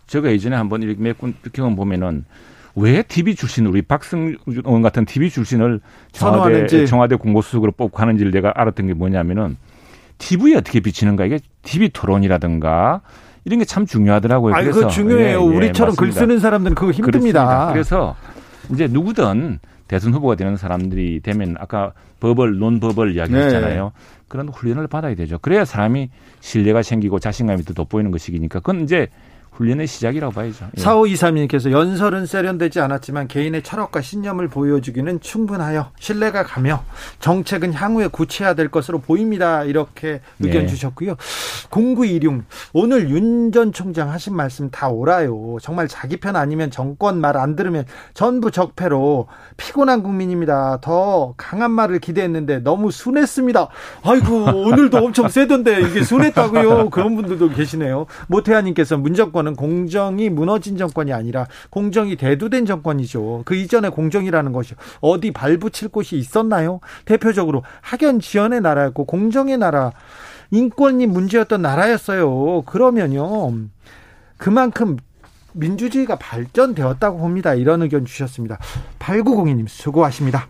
제가 0.07 0.31
예전에 0.31 0.55
한번 0.55 0.83
이렇게 0.83 1.01
몇군 1.01 1.35
경험 1.53 1.75
보면은 1.75 2.25
왜 2.75 3.01
TV 3.03 3.35
출신 3.35 3.65
우리 3.65 3.81
박승 3.81 4.35
의원 4.45 4.81
같은 4.81 5.05
TV 5.05 5.29
출신을 5.29 5.79
청와대 6.11 6.85
청와대 6.85 7.15
공보수석으로 7.15 7.71
뽑고 7.71 7.97
하는지를 7.99 8.31
내가 8.31 8.51
알았던 8.55 8.87
게 8.87 8.93
뭐냐면은 8.93 9.57
TV에 10.17 10.55
어떻게 10.57 10.79
비치는가 10.79 11.25
이게 11.25 11.39
TV 11.63 11.89
토론이라든가 11.89 13.01
이런 13.45 13.59
게 13.59 13.65
참 13.65 13.85
중요하더라고요. 13.85 14.55
아, 14.55 14.61
그래서 14.61 14.87
그 14.87 14.93
중요해요. 14.93 15.27
예, 15.27 15.31
예, 15.31 15.35
우리처럼 15.35 15.95
글 15.95 16.11
쓰는 16.11 16.39
사람들은 16.39 16.75
그거 16.75 16.91
힘듭니다. 16.91 17.43
그렇습니다. 17.43 17.71
그래서 17.73 18.15
이제 18.73 18.87
누구든 18.87 19.59
대선 19.87 20.13
후보가 20.13 20.35
되는 20.35 20.57
사람들이 20.57 21.19
되면 21.21 21.55
아까 21.59 21.91
버벌 22.19 22.57
논버벌 22.57 23.15
이야기했잖아요. 23.15 23.83
네. 23.85 23.91
그런 24.27 24.49
훈련을 24.49 24.87
받아야 24.87 25.15
되죠. 25.15 25.37
그래야 25.39 25.65
사람이 25.65 26.09
신뢰가 26.39 26.81
생기고 26.81 27.19
자신감이 27.19 27.63
더 27.63 27.73
돋보이는 27.73 28.11
것이니까 28.11 28.59
그건 28.59 28.81
이제 28.81 29.07
훈련의 29.55 29.87
시작이라고 29.87 30.33
봐야죠. 30.33 30.67
예. 30.77 30.81
4523님께서 30.81 31.71
연설은 31.71 32.25
세련되지 32.25 32.79
않았지만 32.79 33.27
개인의 33.27 33.63
철학과 33.63 34.01
신념을 34.01 34.47
보여주기는 34.47 35.19
충분하여 35.21 35.91
신뢰가 35.99 36.43
가며 36.43 36.83
정책은 37.19 37.73
향후에 37.73 38.07
구체화될 38.07 38.69
것으로 38.69 38.99
보입니다. 38.99 39.63
이렇게 39.63 40.21
의견 40.39 40.63
네. 40.63 40.67
주셨고요. 40.67 41.15
0926 41.71 42.43
오늘 42.73 43.09
윤 43.09 43.51
전 43.51 43.71
총장 43.71 44.09
하신 44.09 44.35
말씀 44.35 44.69
다 44.71 44.89
옳아요. 44.89 45.57
정말 45.61 45.87
자기 45.87 46.17
편 46.17 46.35
아니면 46.35 46.71
정권 46.71 47.21
말 47.21 47.35
안 47.37 47.55
들으면 47.55 47.85
전부 48.13 48.49
적폐로 48.49 49.27
피곤한 49.57 50.03
국민입니다. 50.03 50.79
더 50.81 51.33
강한 51.37 51.71
말을 51.71 51.99
기대했는데 51.99 52.59
너무 52.59 52.91
순했습니다. 52.91 53.67
아이고 54.03 54.45
오늘도 54.45 54.97
엄청 54.97 55.27
세던데 55.27 55.81
이게 55.81 56.03
순했다고요. 56.03 56.89
그런 56.89 57.15
분들도 57.15 57.49
계시네요. 57.49 58.05
모태하님께서 58.27 58.97
문정권 58.97 59.44
정권은 59.45 59.55
공정이 59.55 60.29
무너진 60.29 60.77
정권이 60.77 61.13
아니라 61.13 61.47
공정이 61.69 62.15
대두된 62.15 62.65
정권이죠. 62.65 63.43
그 63.45 63.55
이전에 63.55 63.89
공정이라는 63.89 64.51
것이 64.51 64.73
어디 64.99 65.31
발붙일 65.31 65.89
곳이 65.89 66.17
있었나요? 66.17 66.79
대표적으로 67.05 67.63
학연 67.81 68.19
지원의 68.19 68.61
나라였고 68.61 69.05
공정의 69.05 69.57
나라, 69.57 69.91
인권이 70.49 71.05
문제였던 71.05 71.61
나라였어요. 71.61 72.63
그러면요. 72.63 73.53
그만큼 74.37 74.97
민주주의가 75.53 76.17
발전되었다고 76.17 77.19
봅니다. 77.19 77.53
이런 77.53 77.83
의견 77.83 78.05
주셨습니다. 78.05 78.57
8902님 78.99 79.67
수고하십니다. 79.67 80.47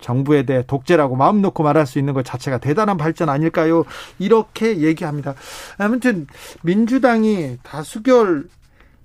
정부에 0.00 0.44
대해 0.44 0.62
독재라고 0.66 1.16
마음 1.16 1.42
놓고 1.42 1.62
말할 1.62 1.86
수 1.86 1.98
있는 1.98 2.14
것 2.14 2.24
자체가 2.24 2.58
대단한 2.58 2.96
발전 2.96 3.28
아닐까요? 3.28 3.84
이렇게 4.18 4.78
얘기합니다. 4.78 5.34
아무튼 5.78 6.26
민주당이 6.62 7.58
다수결 7.62 8.44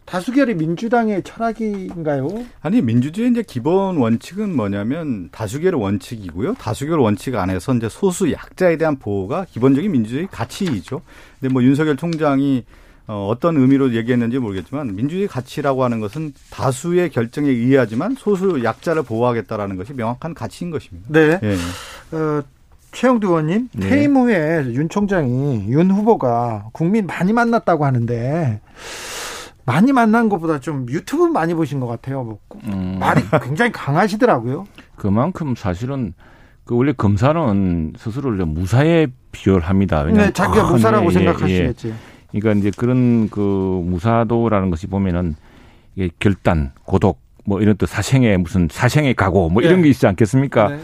다수결이 0.05 0.55
민주당의 0.55 1.23
철학인가요? 1.23 2.27
아니 2.61 2.81
민주주의 2.81 3.29
이제 3.29 3.43
기본 3.47 3.95
원칙은 3.95 4.53
뭐냐면 4.53 5.29
다수결 5.31 5.75
원칙이고요. 5.75 6.55
다수결 6.55 6.99
원칙 6.99 7.35
안에서 7.35 7.73
이제 7.75 7.87
소수 7.87 8.29
약자에 8.31 8.75
대한 8.75 8.99
보호가 8.99 9.45
기본적인 9.45 9.89
민주주의 9.89 10.27
가치이죠. 10.27 11.01
근데 11.39 11.53
뭐 11.53 11.63
윤석열 11.63 11.95
총장이 11.95 12.65
어, 13.12 13.28
어떤 13.28 13.57
의미로 13.57 13.93
얘기했는지 13.93 14.39
모르겠지만 14.39 14.95
민주주의 14.95 15.28
가치라고 15.28 15.84
하는 15.84 15.99
것은 15.99 16.34
다수의 16.49 17.09
결정에 17.09 17.49
의하지만 17.49 18.16
소수 18.16 18.64
약자를 18.64 19.03
보호하겠다라는 19.03 19.76
것이 19.76 19.93
명확한 19.93 20.34
가치인 20.34 20.72
것입니다. 20.72 21.09
네. 21.09 21.38
예. 21.43 22.16
어, 22.16 22.41
최영두 22.93 23.28
의원님 23.28 23.68
네. 23.74 23.89
퇴임 23.89 24.16
후에 24.16 24.66
윤 24.74 24.88
총장이 24.88 25.66
윤 25.68 25.91
후보가 25.91 26.70
국민 26.72 27.05
많이 27.05 27.34
만났다고 27.34 27.84
하는데 27.84 28.62
많이 29.66 29.91
만난 29.91 30.30
것보다 30.30 30.62
좀 30.62 30.86
유튜브 30.89 31.26
많이 31.26 31.53
보신 31.53 31.82
것 31.82 31.88
같아요. 31.88 32.24
뭐 32.24 32.39
음. 32.64 32.95
말이 32.97 33.24
굉장히 33.43 33.74
강하시더라고요. 33.74 34.68
그만큼 34.95 35.55
사실은 35.57 36.14
그 36.64 36.78
원래 36.78 36.93
검사는 36.93 37.93
스스로를 37.97 38.45
무사에 38.45 39.07
비열합니다. 39.34 40.05
네, 40.05 40.32
자기가 40.32 40.68
아, 40.68 40.72
무사라고 40.72 41.07
네, 41.07 41.14
생각하시겠지. 41.14 41.88
예, 41.89 41.91
예. 41.91 42.11
그러니까 42.32 42.59
이제 42.59 42.71
그런 42.75 43.29
그 43.29 43.39
무사도라는 43.86 44.69
것이 44.69 44.88
보면은 44.88 45.36
이게 45.95 46.09
결단, 46.19 46.71
고독, 46.86 47.19
뭐 47.45 47.61
이런 47.61 47.75
또 47.77 47.86
사생의 47.86 48.38
무슨 48.38 48.67
사생의 48.71 49.15
각오 49.15 49.49
뭐 49.49 49.61
이런 49.61 49.77
네. 49.77 49.84
게 49.84 49.89
있지 49.89 50.07
않겠습니까? 50.07 50.69
네. 50.69 50.79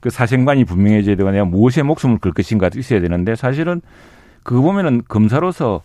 그 0.00 0.10
사생관이 0.10 0.64
분명해져야 0.64 1.16
되고 1.16 1.30
내가 1.30 1.44
무엇에 1.44 1.82
목숨을 1.82 2.18
걸 2.18 2.32
것인가 2.32 2.70
있어야 2.74 3.00
되는데 3.00 3.34
사실은 3.36 3.80
그거 4.42 4.60
보면은 4.62 5.02
검사로서 5.06 5.82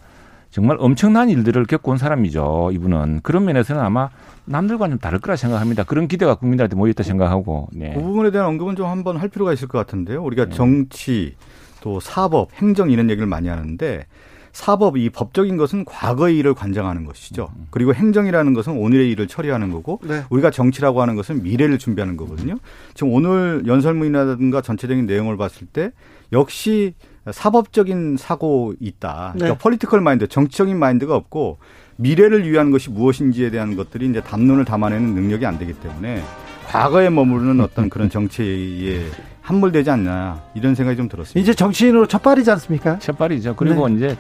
정말 0.49 0.78
엄청난 0.80 1.30
일들을 1.30 1.65
겪어온 1.65 1.97
사람이죠. 1.97 2.72
이분은 2.74 3.20
그런 3.22 3.45
면에서는 3.45 3.82
아마 3.82 4.09
남들과 4.45 4.88
좀 4.88 4.97
다를 4.97 5.20
거라 5.20 5.36
생각합니다. 5.36 5.84
그런 5.84 6.07
기대가 6.07 6.36
국민들한테 6.36 6.76
모였다 6.76 7.03
생각하고. 7.03 7.68
네. 7.74 7.93
그 7.93 8.01
부분에 8.01 8.32
대한 8.32 8.47
언급은 8.47 8.76
좀 8.76 8.88
한번 8.88 9.18
할 9.18 9.30
필요가 9.30 9.53
있을 9.53 9.68
것 9.68 9.78
같은데요. 9.78 10.24
우리가 10.24 10.45
네. 10.45 10.55
정치 10.55 11.36
또 11.82 11.99
사법, 11.99 12.53
행정 12.53 12.89
이런 12.89 13.09
얘기를 13.09 13.28
많이 13.28 13.49
하는데 13.49 14.05
사법 14.52 14.98
이 14.98 15.10
법적인 15.10 15.58
것은 15.58 15.86
과거의 15.86 16.38
일을 16.38 16.54
관장하는 16.54 17.06
것이죠. 17.06 17.50
그리고 17.70 17.93
행정이라는 17.93 18.54
것은 18.54 18.74
오늘의 18.78 19.12
일을 19.12 19.28
처리하는 19.28 19.72
거고 19.72 20.00
네. 20.04 20.24
우리가 20.30 20.52
정치라고 20.52 21.02
하는 21.02 21.16
것은 21.16 21.43
미래를 21.43 21.78
준비하는 21.78 22.18
거거든요. 22.18 22.58
지금 22.93 23.14
오늘 23.14 23.64
연설문이라든가 23.68 24.62
전체적인 24.62 25.06
내용을 25.06 25.38
봤을 25.38 25.68
때 25.68 25.91
역시 26.32 26.93
사법적인 27.32 28.18
사고 28.18 28.74
있다. 28.80 29.34
그러니까 29.36 29.58
네. 29.58 29.62
political 29.61 30.01
mind, 30.01 30.28
정치적인 30.28 30.78
마인드가 30.78 31.16
없고 31.16 31.58
미래를 31.98 32.50
위한 32.50 32.72
것이 32.72 32.89
무엇인지에 32.89 33.50
대한 33.50 33.76
것들이 33.76 34.08
이제 34.08 34.22
담론을 34.22 34.66
담아내는 34.66 35.14
능력이 35.14 35.45
안 35.45 35.58
되기 35.58 35.74
때문에 35.74 36.24
과거에 36.68 37.10
머무르는 37.10 37.62
어떤 37.62 37.89
그런 37.89 38.10
정치에 38.10 39.06
함몰되지 39.48 39.89
않나 39.89 40.41
이런 40.54 40.76
생각이 40.76 40.98
좀 40.98 41.08
들었습니다. 41.08 41.39
이제 41.39 41.54
정치인으로 41.54 42.06
첫발이지 42.08 42.52
않습니까? 42.52 43.00
첫발이죠. 43.00 43.56
그리고 43.56 43.88
네. 43.88 43.95
이제 43.95 44.18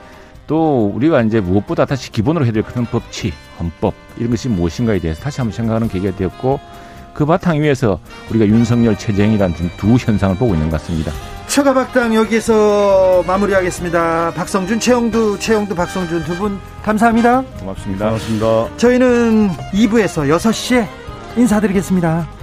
또 0.47 0.87
우리가 0.95 1.21
이제 1.23 1.41
무엇보다 1.41 1.83
다시 1.85 2.09
기본으로 2.11 2.45
해야 2.45 2.53
될 2.53 2.63
것은 2.63 2.85
법치, 2.85 3.33
헌법 3.59 3.93
이런 4.17 4.31
것이 4.31 4.47
무엇인가에 4.47 4.99
대해서 4.99 5.21
다시 5.21 5.41
한번 5.41 5.53
생각하는 5.53 5.89
계기가 5.89 6.15
되었고 6.15 6.59
그 7.13 7.25
바탕 7.25 7.61
위에서 7.61 7.99
우리가 8.29 8.47
윤석열 8.47 8.97
체제행이라는 8.97 9.55
두 9.77 9.95
현상을 9.95 10.37
보고 10.37 10.53
있는 10.53 10.69
것 10.69 10.79
같습니다. 10.79 11.11
처가박당 11.47 12.15
여기서 12.15 13.23
마무리하겠습니다. 13.27 14.31
박성준, 14.33 14.79
최영두, 14.79 15.39
최영두, 15.39 15.75
박성준 15.75 16.23
두 16.23 16.35
분 16.35 16.57
감사합니다. 16.83 17.41
고맙습니다. 17.59 18.05
고맙습니다. 18.05 18.77
저희는 18.77 19.49
2부에서 19.73 20.29
6시에 20.37 20.87
인사드리겠습니다. 21.35 22.36